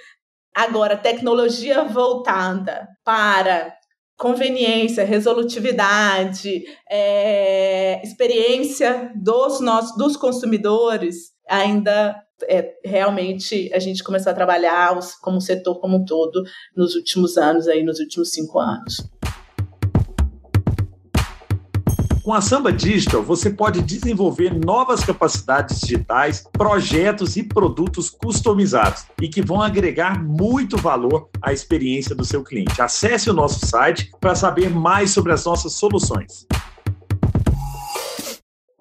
Agora, 0.54 0.98
tecnologia 0.98 1.84
voltada 1.84 2.88
para 3.04 3.72
conveniência, 4.18 5.04
resolutividade, 5.04 6.64
é, 6.90 8.02
experiência 8.04 9.12
dos 9.16 9.60
nossos, 9.60 9.96
dos 9.98 10.18
consumidores, 10.18 11.34
ainda 11.48 12.25
é, 12.44 12.74
realmente 12.84 13.72
a 13.74 13.80
gente 13.80 14.04
começou 14.04 14.32
a 14.32 14.36
trabalhar 14.36 14.98
como 15.22 15.40
setor 15.42 15.80
como 15.80 15.98
um 15.98 16.06
todo 16.06 16.44
nos 16.76 16.96
últimos 16.96 17.38
anos, 17.38 17.68
aí 17.68 17.84
nos 17.84 18.00
últimos 18.00 18.32
cinco 18.32 18.60
anos. 18.60 19.08
Com 22.26 22.34
a 22.34 22.42
Samba 22.42 22.74
Digital, 22.74 23.22
você 23.22 23.52
pode 23.52 23.84
desenvolver 23.84 24.52
novas 24.52 25.06
capacidades 25.06 25.80
digitais, 25.80 26.44
projetos 26.52 27.38
e 27.38 27.44
produtos 27.44 28.10
customizados 28.10 29.06
e 29.22 29.30
que 29.30 29.44
vão 29.44 29.62
agregar 29.62 30.24
muito 30.24 30.76
valor 30.76 31.30
à 31.40 31.54
experiência 31.54 32.16
do 32.16 32.26
seu 32.26 32.44
cliente. 32.44 32.82
Acesse 32.82 33.30
o 33.30 33.34
nosso 33.34 33.64
site 33.68 34.10
para 34.20 34.34
saber 34.34 34.72
mais 34.72 35.12
sobre 35.12 35.34
as 35.34 35.46
nossas 35.46 35.74
soluções. 35.74 36.48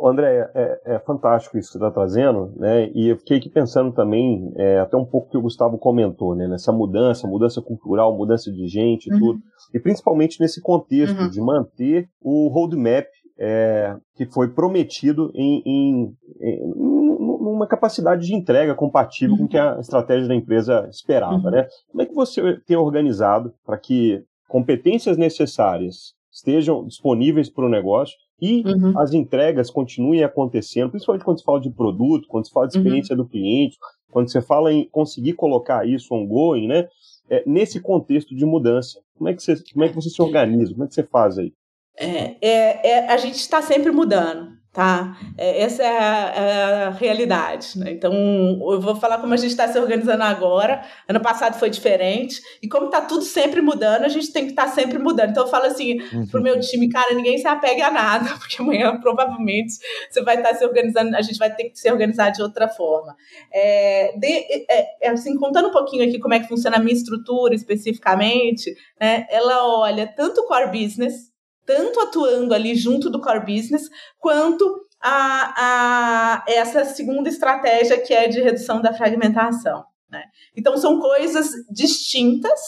André, 0.09 0.51
é, 0.55 0.81
é, 0.85 0.99
fantástico 0.99 1.57
isso 1.57 1.69
que 1.69 1.79
você 1.79 1.79
está 1.79 1.91
trazendo, 1.91 2.53
né? 2.57 2.91
E 2.95 3.09
eu 3.09 3.17
fiquei 3.17 3.39
aqui 3.39 3.49
pensando 3.49 3.93
também, 3.93 4.53
é, 4.57 4.79
até 4.81 4.97
um 4.97 5.05
pouco 5.05 5.31
que 5.31 5.37
o 5.37 5.43
Gustavo 5.43 5.79
comentou, 5.79 6.35
né? 6.35 6.47
Nessa 6.47 6.73
mudança, 6.73 7.27
mudança 7.27 7.63
cultural, 7.63 8.17
mudança 8.17 8.53
de 8.53 8.67
gente 8.67 9.07
e 9.07 9.13
uhum. 9.13 9.19
tudo. 9.19 9.41
E 9.73 9.81
principalmente 9.81 10.41
nesse 10.41 10.61
contexto 10.61 11.19
uhum. 11.19 11.31
de 11.31 11.41
manter 11.41 12.09
o 12.21 12.49
roadmap 12.49 13.07
é, 13.39 13.97
que 14.15 14.27
foi 14.27 14.49
prometido 14.49 15.33
em, 15.35 15.63
em, 15.65 16.17
em, 16.41 16.75
numa 16.77 17.67
capacidade 17.67 18.27
de 18.27 18.35
entrega 18.35 18.75
compatível 18.75 19.33
uhum. 19.33 19.39
com 19.39 19.45
o 19.45 19.49
que 19.49 19.59
a 19.59 19.79
estratégia 19.81 20.29
da 20.29 20.35
empresa 20.35 20.87
esperava, 20.91 21.35
uhum. 21.35 21.51
né? 21.51 21.67
Como 21.91 22.03
é 22.03 22.07
que 22.07 22.15
você 22.15 22.61
tem 22.67 22.77
organizado 22.77 23.53
para 23.65 23.79
que 23.79 24.23
competências 24.49 25.17
necessárias 25.17 26.15
estejam 26.31 26.85
disponíveis 26.85 27.49
para 27.49 27.65
o 27.65 27.69
negócio 27.69 28.17
e 28.41 28.63
uhum. 28.67 28.99
as 28.99 29.13
entregas 29.13 29.71
continuem 29.71 30.25
acontecendo, 30.25 30.91
principalmente 30.91 31.25
quando 31.25 31.39
se 31.39 31.45
fala 31.45 31.61
de 31.61 31.71
produto, 31.71 32.29
quando 32.29 32.47
se 32.47 32.53
fala 32.53 32.69
de 32.69 32.77
uhum. 32.77 32.83
experiência 32.83 33.17
uhum. 33.17 33.23
do 33.23 33.29
cliente, 33.29 33.79
quando 34.11 34.31
você 34.31 34.43
fala 34.43 34.73
em 34.73 34.89
conseguir 34.91 35.35
colocar 35.35 35.87
isso 35.87 36.15
ongoing, 36.15 36.67
né? 36.67 36.89
É, 37.31 37.43
nesse 37.47 37.81
contexto 37.81 38.35
de 38.35 38.45
mudança. 38.45 39.01
Como 39.17 39.29
é, 39.31 39.35
que 39.35 39.43
você, 39.43 39.57
como 39.73 39.85
é 39.85 39.89
que 39.89 39.95
você 39.95 40.11
se 40.11 40.21
organiza? 40.21 40.73
Como 40.73 40.85
é 40.85 40.87
que 40.87 40.95
você 40.95 41.03
faz 41.03 41.39
aí? 41.39 41.53
É, 41.97 42.37
é, 42.47 42.89
é 42.89 43.09
a 43.09 43.17
gente 43.17 43.37
está 43.37 43.63
sempre 43.63 43.91
mudando 43.91 44.53
tá? 44.75 45.17
É, 45.39 45.63
essa 45.63 45.85
é 45.85 45.99
a, 45.99 46.35
é 46.35 46.85
a 46.87 46.91
realidade. 46.91 47.79
Né? 47.79 47.93
Então, 47.93 48.13
eu 48.13 48.81
vou 48.81 48.97
falar 48.97 49.19
como 49.19 49.33
a 49.33 49.37
gente 49.37 49.53
está 49.53 49.69
se 49.69 49.79
organizando 49.79 50.25
agora. 50.25 50.83
Ano 51.09 51.21
passado 51.21 51.57
foi 51.59 51.71
diferente. 51.71 52.43
E 52.61 52.69
como 52.69 52.87
está 52.87 53.01
tudo 53.01 53.23
sempre 53.23 53.63
mudando, 53.63 54.03
a 54.03 54.09
gente 54.09 54.33
tem 54.33 54.45
que 54.45 54.51
estar 54.51 54.65
tá 54.65 54.73
sempre 54.73 54.99
mudando. 54.99 55.31
Então, 55.31 55.45
eu 55.45 55.49
falo 55.49 55.67
assim 55.67 56.01
uhum. 56.13 56.27
pro 56.27 56.43
meu 56.43 56.59
time, 56.59 56.89
cara, 56.89 57.15
ninguém 57.15 57.39
se 57.39 57.47
apegue 57.47 57.83
a 57.83 57.91
nada, 57.91 58.31
porque 58.37 58.61
amanhã 58.61 58.99
provavelmente 59.01 59.75
você 60.11 60.21
vai 60.23 60.37
estar 60.39 60.51
tá 60.51 60.55
se 60.57 60.65
organizando, 60.65 61.17
a 61.17 61.23
gente 61.23 61.39
vai 61.39 61.55
ter 61.55 61.71
que 61.71 61.79
se 61.79 61.91
organizar 61.91 62.31
de 62.31 62.43
outra 62.43 62.69
forma. 62.69 63.15
É, 63.53 64.13
de, 64.19 64.27
é, 64.69 65.07
é, 65.07 65.11
assim, 65.11 65.37
contando 65.37 65.69
um 65.69 65.73
pouquinho 65.73 66.05
aqui 66.05 66.19
como 66.19 66.35
é 66.35 66.41
que 66.41 66.49
funciona 66.49 66.79
a 66.79 66.81
minha 66.81 66.97
estrutura 66.97 67.55
especificamente, 67.55 68.75
né? 69.01 69.25
ela 69.31 69.79
olha 69.79 70.05
tanto 70.05 70.41
o 70.41 70.47
core 70.49 70.67
business, 70.67 71.33
tanto 71.67 72.01
atuando 72.01 72.55
ali 72.55 72.75
junto 72.75 73.11
do 73.11 73.21
core 73.21 73.41
business, 73.41 73.89
quanto 74.19 74.85
a, 75.01 75.55
a 75.57 76.45
essa 76.49 76.85
segunda 76.85 77.29
estratégia 77.29 78.01
que 78.01 78.15
é 78.15 78.29
de 78.29 78.41
redução 78.41 78.81
da 78.81 78.95
fragmentação. 78.95 79.85
Né? 80.11 80.23
Então, 80.57 80.77
são 80.77 80.99
coisas 80.99 81.51
distintas 81.71 82.61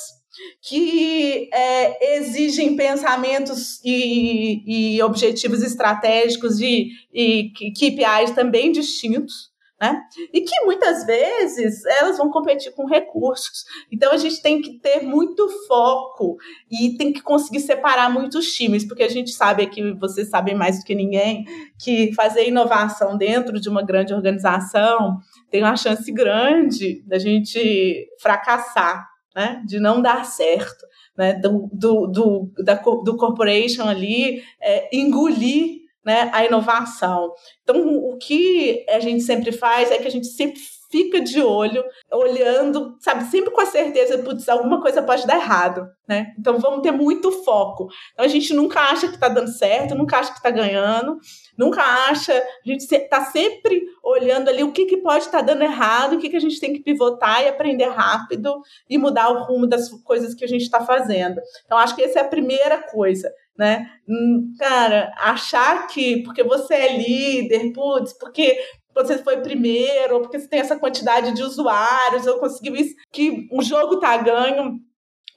que 0.61 1.49
é, 1.53 2.17
exigem 2.19 2.77
pensamentos 2.77 3.81
e, 3.83 4.97
e, 4.97 5.03
objetivos 5.03 5.63
estratégicos 5.63 6.61
e, 6.61 6.91
e 7.13 7.51
KPIs 7.73 8.33
também 8.35 8.71
distintos 8.71 9.51
né? 9.81 10.03
E 10.33 10.41
que 10.41 10.65
muitas 10.65 11.05
vezes 11.05 11.85
elas 11.85 12.17
vão 12.17 12.31
competir 12.31 12.73
com 12.73 12.87
recursos. 12.87 13.65
Então 13.93 14.11
a 14.13 14.17
gente 14.17 14.41
tem 14.41 14.61
que 14.61 14.79
ter 14.79 15.03
muito 15.03 15.49
foco 15.67 16.37
e 16.71 16.97
tem 16.97 17.13
que 17.13 17.21
conseguir 17.21 17.61
separar 17.61 18.11
muitos 18.11 18.47
times, 18.53 18.87
porque 18.87 19.03
a 19.03 19.09
gente 19.09 19.31
sabe 19.33 19.67
que 19.67 19.93
vocês 19.95 20.31
sabem 20.31 20.55
mais 20.55 20.79
do 20.79 20.85
que 20.85 20.95
ninguém 20.95 21.45
que 21.79 22.13
fazer 22.15 22.49
inovação 22.49 23.19
dentro 23.19 23.61
de 23.61 23.69
uma 23.69 23.83
grande 23.83 24.15
organização 24.15 25.19
tem 25.51 25.63
uma 25.63 25.77
chance 25.77 26.11
grande 26.11 27.03
da 27.07 27.19
gente 27.19 28.09
fracassar, 28.21 29.07
né? 29.35 29.63
De 29.67 29.79
não 29.79 30.01
dar 30.01 30.25
certo. 30.25 30.87
Né, 31.17 31.33
do, 31.33 31.71
do, 31.73 32.07
do, 32.09 32.53
da, 32.63 32.75
do 32.75 33.17
corporation 33.17 33.89
ali 33.89 34.43
é, 34.61 34.95
engolir 34.95 35.86
né, 36.07 36.31
a 36.33 36.45
inovação. 36.45 37.35
Então, 37.65 37.85
o 37.85 38.17
que 38.17 38.87
a 38.89 39.01
gente 39.01 39.25
sempre 39.25 39.51
faz 39.51 39.91
é 39.91 39.99
que 39.99 40.07
a 40.07 40.11
gente 40.11 40.29
sempre 40.29 40.61
fica 40.89 41.21
de 41.21 41.43
olho, 41.43 41.85
olhando, 42.13 42.97
sabe, 43.01 43.25
sempre 43.25 43.51
com 43.51 43.61
a 43.61 43.67
certeza, 43.67 44.19
putz, 44.19 44.49
alguma 44.49 44.81
coisa 44.81 45.03
pode 45.03 45.27
dar 45.27 45.35
errado, 45.35 45.85
né? 46.09 46.33
Então 46.39 46.61
vamos 46.61 46.81
ter 46.81 46.93
muito 46.93 47.33
foco. 47.45 47.89
Então 48.13 48.25
a 48.25 48.29
gente 48.29 48.55
nunca 48.55 48.81
acha 48.81 49.09
que 49.09 49.15
está 49.15 49.29
dando 49.29 49.49
certo, 49.49 49.97
nunca 49.97 50.19
acha 50.19 50.31
que 50.31 50.39
está 50.39 50.51
ganhando, 50.51 51.19
nunca 51.59 51.83
acha, 51.83 52.33
a 52.33 52.69
gente 52.69 52.83
está 52.83 53.25
sempre 53.25 53.83
olhando 54.01 54.49
ali 54.49 54.63
o 54.63 54.71
que, 54.71 54.87
que 54.87 54.99
pode 54.99 55.25
estar 55.25 55.39
tá 55.39 55.45
dando 55.45 55.63
errado, 55.63 56.15
o 56.15 56.19
que, 56.19 56.31
que 56.31 56.37
a 56.37 56.41
gente 56.41 56.61
tem 56.61 56.73
que 56.73 56.81
pivotar 56.81 57.43
e 57.43 57.49
aprender 57.49 57.89
rápido 57.89 58.55
e 58.89 58.97
mudar 58.97 59.29
o 59.31 59.43
rumo 59.43 59.67
das 59.67 59.91
coisas 60.05 60.35
que 60.35 60.45
a 60.45 60.49
gente 60.49 60.63
está 60.63 60.81
fazendo. 60.81 61.41
Então 61.65 61.77
acho 61.77 61.97
que 61.97 62.03
essa 62.03 62.21
é 62.21 62.23
a 62.23 62.29
primeira 62.29 62.79
coisa 62.79 63.29
né? 63.59 63.91
Hum, 64.09 64.53
cara, 64.59 65.13
achar 65.19 65.87
que 65.87 66.23
porque 66.23 66.43
você 66.43 66.75
é 66.75 66.97
líder, 66.97 67.73
putz, 67.73 68.13
porque 68.19 68.59
você 68.95 69.19
foi 69.19 69.39
primeiro, 69.43 70.15
ou 70.15 70.21
porque 70.23 70.39
você 70.39 70.49
tem 70.49 70.61
essa 70.61 70.79
quantidade 70.79 71.33
de 71.33 71.43
usuários, 71.43 72.27
ou 72.27 72.39
conseguiu 72.39 72.75
isso, 72.75 72.95
que 73.13 73.47
o 73.53 73.63
jogo 73.63 73.99
tá 73.99 74.17
ganho, 74.17 74.79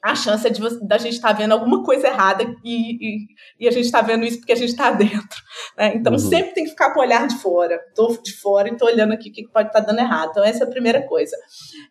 a 0.01 0.15
chance 0.15 0.47
é 0.47 0.49
de 0.49 0.61
você, 0.61 0.79
da 0.85 0.97
gente 0.97 1.15
estar 1.15 1.29
tá 1.29 1.33
vendo 1.33 1.51
alguma 1.51 1.83
coisa 1.83 2.07
errada 2.07 2.43
e, 2.63 2.95
e, 2.95 3.27
e 3.59 3.67
a 3.67 3.71
gente 3.71 3.85
está 3.85 4.01
vendo 4.01 4.23
isso 4.23 4.37
porque 4.39 4.53
a 4.53 4.55
gente 4.55 4.69
está 4.69 4.91
dentro. 4.91 5.37
Né? 5.77 5.93
Então, 5.95 6.13
uhum. 6.13 6.19
sempre 6.19 6.53
tem 6.53 6.63
que 6.63 6.69
ficar 6.69 6.93
com 6.93 6.99
o 6.99 7.03
olhar 7.03 7.27
de 7.27 7.35
fora. 7.35 7.75
Estou 7.89 8.17
de 8.21 8.31
fora 8.33 8.69
e 8.69 8.71
estou 8.71 8.87
olhando 8.87 9.13
aqui 9.13 9.29
o 9.29 9.33
que 9.33 9.47
pode 9.47 9.67
estar 9.67 9.81
tá 9.81 9.87
dando 9.87 9.99
errado. 9.99 10.29
Então, 10.31 10.43
essa 10.43 10.63
é 10.63 10.67
a 10.67 10.69
primeira 10.69 11.01
coisa. 11.01 11.35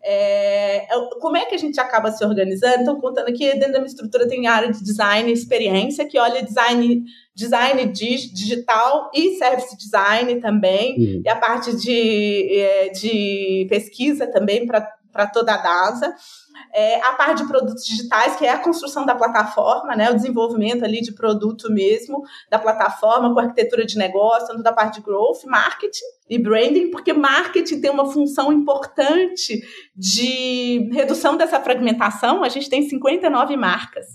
É, 0.03 0.87
como 1.21 1.37
é 1.37 1.45
que 1.45 1.55
a 1.55 1.59
gente 1.59 1.79
acaba 1.79 2.11
se 2.11 2.25
organizando? 2.25 2.79
Estou 2.79 3.01
contando 3.01 3.29
aqui, 3.29 3.45
dentro 3.53 3.73
da 3.73 3.79
minha 3.79 3.91
estrutura 3.91 4.27
tem 4.27 4.47
área 4.47 4.73
de 4.73 4.83
design 4.83 5.29
e 5.29 5.35
experiência, 5.35 6.07
que 6.07 6.19
olha 6.19 6.43
design 6.43 7.05
design 7.39 7.87
digital 7.93 9.13
e 9.15 9.37
service 9.37 9.77
design 9.77 10.41
também, 10.41 10.97
uhum. 10.99 11.23
e 11.25 11.29
a 11.29 11.37
parte 11.37 11.77
de, 11.77 12.59
é, 12.59 12.89
de 12.89 13.65
pesquisa 13.71 14.27
também 14.27 14.67
para 14.67 14.98
toda 15.33 15.55
a 15.55 15.57
DASA 15.57 16.15
é, 16.73 17.01
a 17.01 17.13
parte 17.13 17.43
de 17.43 17.49
produtos 17.49 17.85
digitais, 17.85 18.37
que 18.37 18.45
é 18.45 18.51
a 18.51 18.59
construção 18.59 19.07
da 19.07 19.15
plataforma, 19.15 19.95
né, 19.97 20.11
o 20.11 20.15
desenvolvimento 20.15 20.85
ali 20.85 21.01
de 21.01 21.13
produto 21.13 21.73
mesmo, 21.73 22.23
da 22.51 22.59
plataforma, 22.59 23.33
com 23.33 23.41
arquitetura 23.41 23.87
de 23.87 23.97
negócio, 23.97 24.49
tanto 24.49 24.63
da 24.63 24.73
parte 24.73 24.97
de 24.97 25.05
growth, 25.05 25.45
marketing 25.47 26.05
e 26.29 26.39
branding, 26.39 26.91
porque 26.91 27.13
marketing 27.13 27.81
tem 27.81 27.91
uma 27.91 28.11
função 28.11 28.53
importante 28.53 29.61
de 29.95 30.91
redução 30.93 31.37
dessa 31.37 31.61
fragmentação. 31.61 32.45
A 32.45 32.49
gente 32.49 32.69
tem 32.69 32.89
59 32.89 33.57
marcas. 33.57 34.07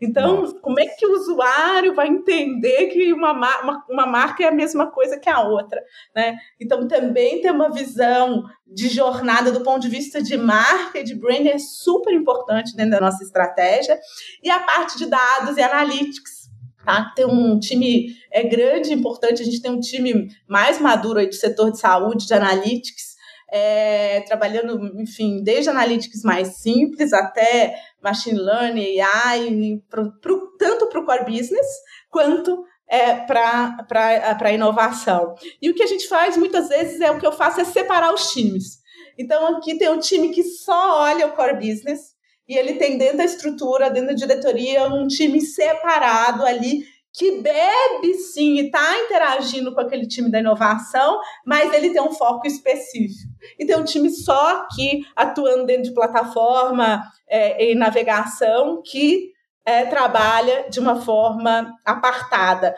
Então, 0.00 0.42
Nossa. 0.42 0.58
como 0.60 0.80
é 0.80 0.86
que 0.86 1.06
o 1.06 1.12
usuário 1.12 1.94
vai 1.94 2.08
entender 2.08 2.88
que 2.88 3.12
uma, 3.12 3.32
uma, 3.32 3.84
uma 3.88 4.06
marca 4.06 4.42
é 4.42 4.48
a 4.48 4.52
mesma 4.52 4.90
coisa 4.90 5.18
que 5.18 5.28
a 5.28 5.40
outra? 5.40 5.82
Né? 6.14 6.36
Então, 6.60 6.86
também 6.88 7.40
ter 7.40 7.50
uma 7.50 7.70
visão 7.70 8.44
de 8.66 8.88
jornada 8.88 9.52
do 9.52 9.62
ponto 9.62 9.80
de 9.80 9.88
vista 9.88 10.22
de 10.22 10.36
marca 10.36 10.98
e 10.98 11.04
de 11.04 11.14
branding 11.14 11.50
é 11.50 11.58
super 11.58 12.12
importante 12.12 12.74
dentro 12.76 12.92
da 12.92 13.00
nossa 13.00 13.22
estratégia. 13.22 13.98
E 14.42 14.50
a 14.50 14.60
parte 14.60 14.98
de 14.98 15.06
dados 15.06 15.56
e 15.56 15.62
analytics. 15.62 16.42
Tá? 16.84 17.12
Tem 17.14 17.24
um 17.24 17.60
time 17.60 18.08
é 18.30 18.42
grande, 18.42 18.92
importante. 18.92 19.42
A 19.42 19.44
gente 19.44 19.62
tem 19.62 19.70
um 19.70 19.80
time 19.80 20.28
mais 20.48 20.80
maduro 20.80 21.18
aí 21.18 21.28
do 21.28 21.34
setor 21.34 21.70
de 21.70 21.78
saúde, 21.78 22.26
de 22.26 22.34
analytics, 22.34 23.12
é, 23.52 24.22
trabalhando, 24.22 24.98
enfim, 25.00 25.42
desde 25.44 25.68
analytics 25.68 26.22
mais 26.22 26.56
simples 26.56 27.12
até 27.12 27.76
machine 28.02 28.38
learning, 28.38 29.00
AI, 29.00 29.80
pro, 29.88 30.12
pro, 30.20 30.56
tanto 30.58 30.88
para 30.88 31.00
o 31.00 31.04
core 31.04 31.24
business 31.24 31.66
quanto 32.10 32.64
é, 32.88 33.14
para 33.14 34.38
a 34.40 34.52
inovação. 34.52 35.34
E 35.60 35.70
o 35.70 35.74
que 35.74 35.82
a 35.82 35.86
gente 35.86 36.08
faz 36.08 36.36
muitas 36.36 36.68
vezes 36.68 37.00
é 37.00 37.10
o 37.10 37.18
que 37.18 37.26
eu 37.26 37.32
faço 37.32 37.60
é 37.60 37.64
separar 37.64 38.12
os 38.12 38.32
times. 38.32 38.82
Então, 39.18 39.56
aqui 39.56 39.78
tem 39.78 39.88
um 39.88 39.98
time 39.98 40.30
que 40.30 40.42
só 40.42 41.00
olha 41.02 41.26
o 41.26 41.32
core 41.32 41.54
business 41.54 42.12
e 42.48 42.56
ele 42.56 42.74
tem 42.74 42.98
dentro 42.98 43.18
da 43.18 43.24
estrutura, 43.24 43.90
dentro 43.90 44.08
da 44.08 44.14
diretoria, 44.14 44.88
um 44.88 45.06
time 45.06 45.40
separado 45.40 46.44
ali 46.44 46.84
que 47.12 47.42
bebe 47.42 48.14
sim 48.14 48.54
e 48.54 48.66
está 48.66 48.98
interagindo 49.04 49.74
com 49.74 49.80
aquele 49.80 50.06
time 50.06 50.30
da 50.30 50.40
inovação, 50.40 51.20
mas 51.44 51.72
ele 51.74 51.90
tem 51.90 52.00
um 52.00 52.12
foco 52.12 52.46
específico. 52.46 53.30
E 53.58 53.66
tem 53.66 53.76
um 53.76 53.84
time 53.84 54.10
só 54.10 54.66
que 54.74 55.02
atuando 55.14 55.66
dentro 55.66 55.84
de 55.84 55.94
plataforma 55.94 57.02
é, 57.28 57.70
e 57.70 57.74
navegação 57.74 58.82
que 58.82 59.32
é, 59.64 59.84
trabalha 59.86 60.66
de 60.68 60.80
uma 60.80 61.00
forma 61.00 61.72
apartada. 61.84 62.74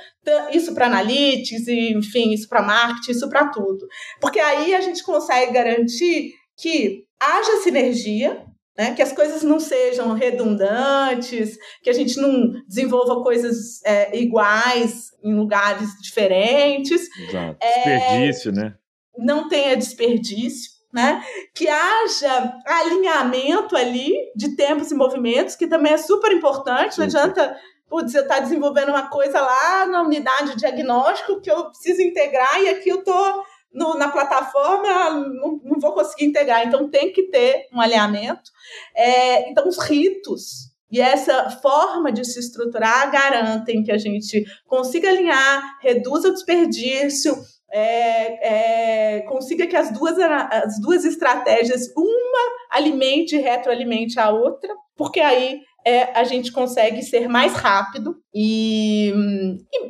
Isso 0.53 0.75
para 0.75 0.87
analytics, 0.87 1.69
enfim, 1.69 2.33
isso 2.33 2.49
para 2.49 2.63
marketing, 2.63 3.13
isso 3.13 3.29
para 3.29 3.49
tudo. 3.49 3.87
Porque 4.21 4.41
aí 4.41 4.75
a 4.75 4.81
gente 4.81 5.03
consegue 5.03 5.53
garantir 5.53 6.33
que 6.57 7.05
haja 7.21 7.63
sinergia, 7.63 8.45
né? 8.77 8.95
Que 8.95 9.03
as 9.03 9.13
coisas 9.13 9.43
não 9.43 9.61
sejam 9.61 10.13
redundantes, 10.15 11.57
que 11.83 11.91
a 11.91 11.93
gente 11.93 12.21
não 12.21 12.53
desenvolva 12.67 13.23
coisas 13.23 13.83
é, 13.85 14.17
iguais 14.17 15.11
em 15.23 15.35
lugares 15.35 15.91
diferentes. 16.01 17.09
Exato. 17.29 17.59
Desperdício, 17.61 18.51
é, 18.51 18.55
né? 18.55 18.75
Não 19.17 19.49
tenha 19.49 19.77
desperdício. 19.77 20.75
Né? 20.93 21.21
Que 21.53 21.67
haja 21.69 22.55
alinhamento 22.65 23.77
ali 23.77 24.15
de 24.37 24.55
tempos 24.55 24.93
e 24.93 24.95
movimentos, 24.95 25.57
que 25.57 25.67
também 25.67 25.93
é 25.93 25.97
super 25.97 26.31
importante. 26.31 26.97
Não 26.99 27.05
adianta 27.05 27.57
putz, 27.89 28.15
eu 28.15 28.23
estar 28.23 28.37
tá 28.37 28.41
desenvolvendo 28.41 28.89
uma 28.89 29.09
coisa 29.09 29.41
lá 29.41 29.87
na 29.87 30.03
unidade 30.03 30.51
de 30.51 30.57
diagnóstico 30.57 31.41
que 31.41 31.51
eu 31.51 31.67
preciso 31.71 32.03
integrar 32.03 32.61
e 32.61 32.69
aqui 32.69 32.89
eu 32.89 32.99
estou 32.99 33.45
no, 33.75 33.95
na 33.95 34.09
plataforma 34.09 35.11
não, 35.11 35.61
não, 35.63 35.81
vou 35.81 35.93
conseguir 35.93 36.27
integrar. 36.27 36.67
Então 36.67 36.89
tem 36.89 37.13
que 37.13 37.25
ter 37.25 37.67
um 37.73 37.81
alinhamento. 37.81 38.51
É, 38.95 39.51
então, 39.51 39.69
os 39.69 39.79
ritos 39.79 40.73
e 40.91 41.01
essa 41.01 41.51
forma 41.51 42.13
de 42.13 42.25
se 42.25 42.39
estruturar 42.39 43.11
garantem 43.11 43.83
que 43.83 43.91
a 43.91 43.99
gente 43.99 44.45
consiga 44.65 45.09
alinhar, 45.09 45.79
reduza 45.81 46.29
o 46.29 46.33
desperdício, 46.33 47.35
é, 47.73 49.17
é, 49.17 49.21
consiga 49.23 49.67
que 49.67 49.75
as 49.75 49.91
duas, 49.93 50.17
as 50.19 50.81
duas 50.81 51.05
estratégias, 51.05 51.93
uma 51.97 52.55
alimente 52.71 53.35
e 53.35 53.41
retroalimente 53.41 54.21
a 54.21 54.31
outra, 54.31 54.73
porque 54.97 55.19
aí 55.19 55.61
é, 55.87 56.19
a 56.19 56.25
gente 56.25 56.51
consegue 56.51 57.03
ser 57.03 57.29
mais 57.29 57.53
rápido 57.53 58.17
e, 58.35 59.13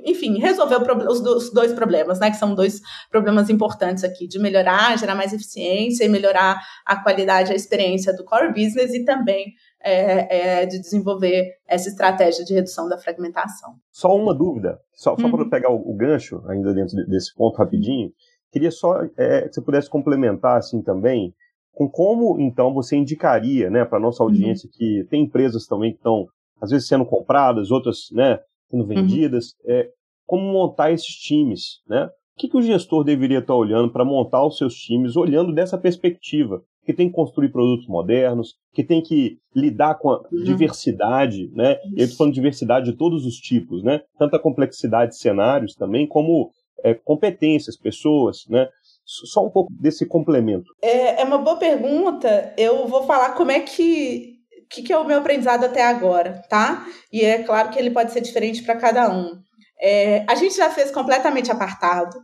enfim, 0.04 0.38
resolver 0.38 0.76
os 1.08 1.52
dois 1.52 1.72
problemas, 1.72 2.18
né? 2.18 2.30
Que 2.30 2.36
são 2.36 2.54
dois 2.54 2.80
problemas 3.08 3.48
importantes 3.48 4.02
aqui, 4.02 4.26
de 4.26 4.40
melhorar, 4.40 4.98
gerar 4.98 5.14
mais 5.14 5.32
eficiência 5.32 6.04
e 6.04 6.08
melhorar 6.08 6.60
a 6.84 6.96
qualidade, 6.96 7.52
a 7.52 7.54
experiência 7.54 8.14
do 8.14 8.24
core 8.24 8.48
business 8.48 8.92
e 8.92 9.04
também 9.04 9.54
é, 9.80 10.62
é, 10.62 10.66
de 10.66 10.80
desenvolver 10.80 11.52
essa 11.68 11.88
estratégia 11.88 12.44
de 12.44 12.54
redução 12.54 12.88
da 12.88 12.98
fragmentação. 12.98 13.74
Só 13.92 14.16
uma 14.16 14.34
dúvida, 14.34 14.80
só, 14.94 15.16
só 15.16 15.26
uhum. 15.26 15.30
para 15.30 15.48
pegar 15.48 15.70
o, 15.70 15.76
o, 15.76 15.94
gancho 15.94 16.42
ainda 16.48 16.74
dentro 16.74 16.96
desse 17.06 17.32
ponto 17.34 17.56
rapidinho, 17.56 18.10
queria 18.50 18.70
só 18.70 19.02
é, 19.16 19.42
que 19.42 19.54
você 19.54 19.60
pudesse 19.60 19.88
complementar 19.88 20.56
assim 20.56 20.82
também 20.82 21.32
com 21.74 21.88
como 21.88 22.40
então 22.40 22.72
você 22.72 22.96
indicaria, 22.96 23.68
né, 23.68 23.84
para 23.84 24.00
nossa 24.00 24.22
audiência 24.22 24.66
uhum. 24.66 24.72
que 24.72 25.06
tem 25.10 25.24
empresas 25.24 25.66
também 25.66 25.92
que 25.92 25.98
estão 25.98 26.26
às 26.60 26.70
vezes 26.70 26.88
sendo 26.88 27.04
compradas, 27.04 27.70
outras, 27.70 28.08
né, 28.12 28.38
sendo 28.70 28.82
uhum. 28.82 28.88
vendidas, 28.88 29.54
uhum. 29.64 29.72
é, 29.72 29.88
como 30.26 30.52
montar 30.52 30.92
esses 30.92 31.14
times, 31.14 31.82
né? 31.86 32.08
O 32.36 32.40
que, 32.40 32.48
que 32.48 32.56
o 32.56 32.62
gestor 32.62 33.04
deveria 33.04 33.38
estar 33.38 33.54
olhando 33.54 33.92
para 33.92 34.04
montar 34.04 34.44
os 34.44 34.58
seus 34.58 34.74
times, 34.74 35.16
olhando 35.16 35.52
dessa 35.52 35.78
perspectiva? 35.78 36.62
Que 36.84 36.92
tem 36.92 37.08
que 37.08 37.14
construir 37.14 37.50
produtos 37.50 37.86
modernos, 37.86 38.54
que 38.72 38.82
tem 38.82 39.00
que 39.00 39.38
lidar 39.54 39.94
com 39.96 40.10
a 40.10 40.18
uhum. 40.18 40.42
diversidade, 40.42 41.48
né? 41.54 41.78
Eu 41.96 42.04
estou 42.04 42.18
falando 42.18 42.32
de 42.32 42.40
diversidade 42.40 42.90
de 42.90 42.96
todos 42.96 43.24
os 43.24 43.36
tipos, 43.36 43.84
né? 43.84 44.00
Tanta 44.18 44.38
complexidade 44.38 45.12
de 45.12 45.18
cenários 45.18 45.76
também, 45.76 46.08
como 46.08 46.50
é, 46.82 46.92
competências, 46.92 47.76
pessoas, 47.76 48.44
né? 48.48 48.68
Só 49.04 49.44
um 49.44 49.50
pouco 49.50 49.72
desse 49.72 50.06
complemento. 50.06 50.66
É, 50.82 51.20
é 51.20 51.24
uma 51.24 51.38
boa 51.38 51.56
pergunta. 51.56 52.54
Eu 52.56 52.86
vou 52.86 53.04
falar 53.04 53.32
como 53.32 53.50
é 53.50 53.60
que 53.60 54.34
que, 54.70 54.82
que 54.82 54.92
é 54.92 54.98
o 54.98 55.04
meu 55.04 55.18
aprendizado 55.18 55.64
até 55.64 55.84
agora, 55.84 56.42
tá? 56.48 56.86
E 57.12 57.24
é 57.24 57.42
claro 57.42 57.70
que 57.70 57.78
ele 57.78 57.90
pode 57.90 58.12
ser 58.12 58.20
diferente 58.20 58.62
para 58.62 58.76
cada 58.76 59.10
um. 59.10 59.38
É, 59.80 60.24
a 60.28 60.34
gente 60.34 60.56
já 60.56 60.70
fez 60.70 60.90
completamente 60.90 61.50
apartado, 61.50 62.16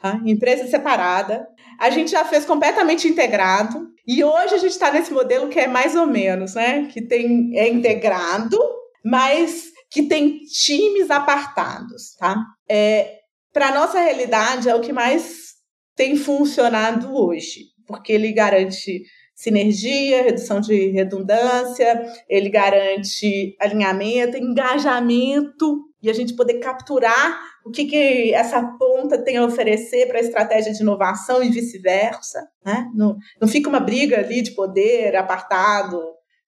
tá? 0.00 0.20
empresa 0.24 0.66
separada. 0.66 1.46
A 1.78 1.90
gente 1.90 2.10
já 2.10 2.24
fez 2.24 2.44
completamente 2.44 3.06
integrado. 3.06 3.88
E 4.06 4.24
hoje 4.24 4.54
a 4.54 4.58
gente 4.58 4.72
está 4.72 4.90
nesse 4.90 5.12
modelo 5.12 5.48
que 5.48 5.60
é 5.60 5.68
mais 5.68 5.94
ou 5.94 6.06
menos, 6.06 6.54
né? 6.54 6.88
Que 6.92 7.00
tem, 7.00 7.56
é 7.56 7.68
integrado, 7.68 8.58
mas 9.04 9.70
que 9.90 10.02
tem 10.02 10.40
times 10.40 11.10
apartados, 11.10 12.14
tá? 12.18 12.36
É, 12.68 13.18
para 13.52 13.74
nossa 13.74 14.00
realidade 14.00 14.68
é 14.68 14.74
o 14.74 14.80
que 14.80 14.92
mais 14.92 15.51
tem 15.94 16.16
funcionado 16.16 17.14
hoje, 17.14 17.66
porque 17.86 18.12
ele 18.12 18.32
garante 18.32 19.02
sinergia, 19.34 20.22
redução 20.22 20.60
de 20.60 20.90
redundância, 20.90 22.02
ele 22.28 22.48
garante 22.48 23.56
alinhamento, 23.60 24.36
engajamento 24.36 25.80
e 26.02 26.10
a 26.10 26.12
gente 26.12 26.34
poder 26.34 26.60
capturar 26.60 27.40
o 27.64 27.70
que, 27.70 27.84
que 27.84 28.34
essa 28.34 28.62
ponta 28.78 29.22
tem 29.22 29.36
a 29.36 29.44
oferecer 29.44 30.06
para 30.06 30.18
a 30.18 30.22
estratégia 30.22 30.72
de 30.72 30.82
inovação 30.82 31.42
e 31.42 31.50
vice-versa. 31.50 32.40
Né? 32.64 32.90
Não, 32.94 33.16
não 33.40 33.48
fica 33.48 33.68
uma 33.68 33.80
briga 33.80 34.18
ali 34.18 34.42
de 34.42 34.52
poder 34.52 35.16
apartado 35.16 36.00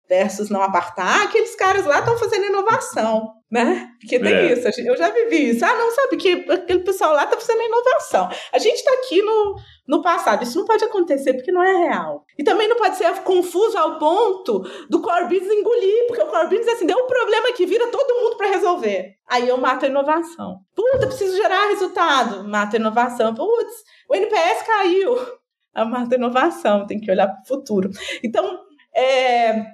versus 0.09 0.51
não 0.51 0.63
apartar. 0.63 1.21
Ah, 1.21 1.25
aqueles 1.25 1.55
caras 1.55 1.87
lá 1.87 2.01
estão 2.01 2.17
fazendo 2.19 2.47
inovação 2.47 3.35
né? 3.55 3.89
Porque 4.01 4.19
tem 4.19 4.35
é. 4.35 4.53
isso, 4.53 4.81
eu 4.81 4.97
já 4.97 5.11
vivi 5.11 5.51
isso. 5.51 5.65
Ah, 5.65 5.73
não, 5.77 5.89
sabe 5.93 6.17
que 6.17 6.45
aquele 6.51 6.81
pessoal 6.81 7.13
lá 7.13 7.25
tá 7.25 7.37
fazendo 7.39 7.63
inovação. 7.63 8.29
A 8.53 8.59
gente 8.59 8.75
está 8.75 8.93
aqui 8.95 9.23
no, 9.23 9.55
no 9.87 10.03
passado, 10.03 10.43
isso 10.43 10.59
não 10.59 10.67
pode 10.67 10.85
acontecer 10.85 11.35
porque 11.35 11.53
não 11.53 11.63
é 11.63 11.73
real. 11.87 12.25
E 12.37 12.43
também 12.43 12.67
não 12.67 12.77
pode 12.77 12.97
ser 12.97 13.15
confuso 13.23 13.79
ao 13.79 13.97
ponto 13.97 14.59
do 14.91 15.01
core 15.01 15.29
business 15.29 15.57
engolir, 15.57 16.07
porque 16.09 16.23
o 16.23 16.27
core 16.27 16.49
business, 16.49 16.75
assim, 16.75 16.87
deu 16.87 16.99
um 16.99 17.07
problema 17.07 17.53
que 17.53 17.65
vira 17.65 17.87
todo 17.93 18.23
mundo 18.23 18.37
para 18.37 18.49
resolver. 18.49 19.15
Aí 19.29 19.49
eu 19.49 19.57
mato 19.57 19.85
a 19.85 19.89
inovação. 19.89 20.59
Puta, 20.75 21.07
preciso 21.07 21.37
gerar 21.37 21.69
resultado. 21.69 22.43
Mato 22.49 22.75
a 22.75 22.81
inovação. 22.81 23.37
Putz, 23.37 23.85
o 24.11 24.17
NPS 24.17 24.63
caiu. 24.67 25.17
Eu 25.77 25.87
mato 25.87 26.13
a 26.13 26.17
inovação, 26.17 26.89
tem 26.89 27.01
que 27.01 27.09
olhar 27.09 27.29
para 27.29 27.41
o 27.41 27.47
futuro. 27.47 27.89
Então, 28.21 28.59
é, 28.93 29.65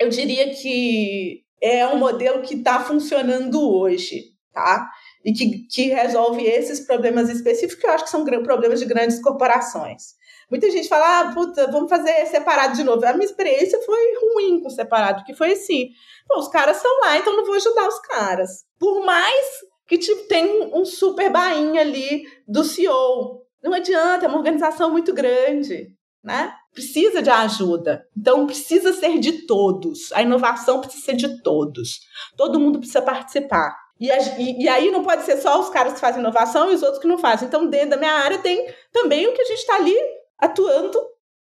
eu 0.00 0.08
diria 0.08 0.50
que 0.54 1.42
é 1.62 1.86
um 1.86 1.98
modelo 1.98 2.40
que 2.40 2.54
está 2.54 2.80
funcionando 2.80 3.60
hoje, 3.60 4.32
tá? 4.50 4.90
E 5.22 5.32
que, 5.34 5.66
que 5.68 5.88
resolve 5.88 6.42
esses 6.42 6.80
problemas 6.80 7.28
específicos, 7.28 7.78
que 7.78 7.86
eu 7.86 7.92
acho 7.92 8.04
que 8.04 8.10
são 8.10 8.24
problemas 8.42 8.80
de 8.80 8.86
grandes 8.86 9.20
corporações. 9.20 10.18
Muita 10.50 10.70
gente 10.70 10.88
fala, 10.88 11.20
ah, 11.20 11.32
puta, 11.32 11.70
vamos 11.70 11.90
fazer 11.90 12.26
separado 12.26 12.74
de 12.74 12.82
novo. 12.82 13.04
A 13.04 13.12
minha 13.12 13.26
experiência 13.26 13.78
foi 13.82 13.98
ruim 14.20 14.62
com 14.62 14.70
separado, 14.70 15.18
porque 15.18 15.34
foi 15.34 15.52
assim, 15.52 15.90
pô, 16.26 16.38
os 16.38 16.48
caras 16.48 16.78
estão 16.78 17.00
lá, 17.00 17.18
então 17.18 17.36
não 17.36 17.44
vou 17.44 17.54
ajudar 17.54 17.86
os 17.86 18.00
caras. 18.00 18.64
Por 18.78 19.04
mais 19.04 19.46
que 19.86 19.98
tipo, 19.98 20.26
tem 20.28 20.72
um 20.74 20.84
super 20.84 21.30
bainha 21.30 21.82
ali 21.82 22.24
do 22.48 22.64
CEO. 22.64 23.42
Não 23.62 23.74
adianta, 23.74 24.24
é 24.24 24.28
uma 24.28 24.38
organização 24.38 24.90
muito 24.90 25.12
grande, 25.12 25.88
né? 26.24 26.54
Precisa 26.72 27.22
de 27.22 27.30
ajuda. 27.30 28.04
Então, 28.16 28.46
precisa 28.46 28.92
ser 28.92 29.18
de 29.18 29.46
todos. 29.46 30.12
A 30.12 30.22
inovação 30.22 30.80
precisa 30.80 31.04
ser 31.04 31.16
de 31.16 31.42
todos. 31.42 32.00
Todo 32.36 32.60
mundo 32.60 32.78
precisa 32.78 33.02
participar. 33.02 33.74
E, 33.98 34.08
e, 34.08 34.64
e, 34.64 34.68
aí 34.68 34.90
não 34.90 35.02
pode 35.02 35.24
ser 35.24 35.36
só 35.36 35.60
os 35.60 35.68
caras 35.68 35.92
que 35.92 36.00
fazem 36.00 36.20
inovação 36.20 36.70
e 36.70 36.74
os 36.74 36.82
outros 36.82 37.00
que 37.00 37.08
não 37.08 37.18
fazem. 37.18 37.48
Então, 37.48 37.66
dentro 37.66 37.90
da 37.90 37.96
minha 37.96 38.14
área, 38.14 38.38
tem 38.38 38.66
também 38.92 39.26
o 39.26 39.34
que 39.34 39.42
a 39.42 39.44
gente 39.44 39.58
está 39.58 39.76
ali 39.76 39.94
atuando 40.38 40.98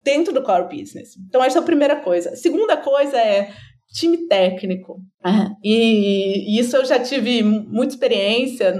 dentro 0.03 0.33
do 0.33 0.41
core 0.41 0.75
business. 0.75 1.15
Então, 1.27 1.43
essa 1.43 1.59
é 1.59 1.61
a 1.61 1.65
primeira 1.65 1.97
coisa. 1.97 2.31
A 2.31 2.35
segunda 2.35 2.75
coisa 2.75 3.17
é 3.17 3.53
time 3.93 4.27
técnico. 4.27 4.99
E, 5.63 6.55
e 6.55 6.59
isso 6.59 6.75
eu 6.75 6.85
já 6.85 6.99
tive 6.99 7.43
muita 7.43 7.93
experiência. 7.93 8.73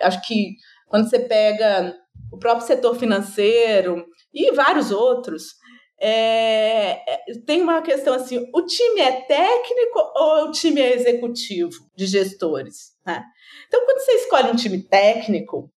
Acho 0.00 0.20
que 0.26 0.54
quando 0.86 1.08
você 1.08 1.18
pega 1.18 1.94
o 2.32 2.38
próprio 2.38 2.66
setor 2.66 2.96
financeiro 2.96 4.04
e 4.32 4.52
vários 4.52 4.90
outros, 4.90 5.54
é, 6.00 7.02
é, 7.06 7.34
tem 7.46 7.60
uma 7.60 7.82
questão 7.82 8.14
assim: 8.14 8.48
o 8.54 8.62
time 8.62 9.00
é 9.00 9.20
técnico 9.20 9.98
ou 10.16 10.48
o 10.48 10.50
time 10.50 10.80
é 10.80 10.94
executivo 10.94 11.86
de 11.94 12.06
gestores? 12.06 12.92
Né? 13.04 13.22
Então, 13.68 13.84
quando 13.84 13.98
você 13.98 14.12
escolhe 14.12 14.50
um 14.50 14.56
time 14.56 14.82
técnico, 14.82 15.70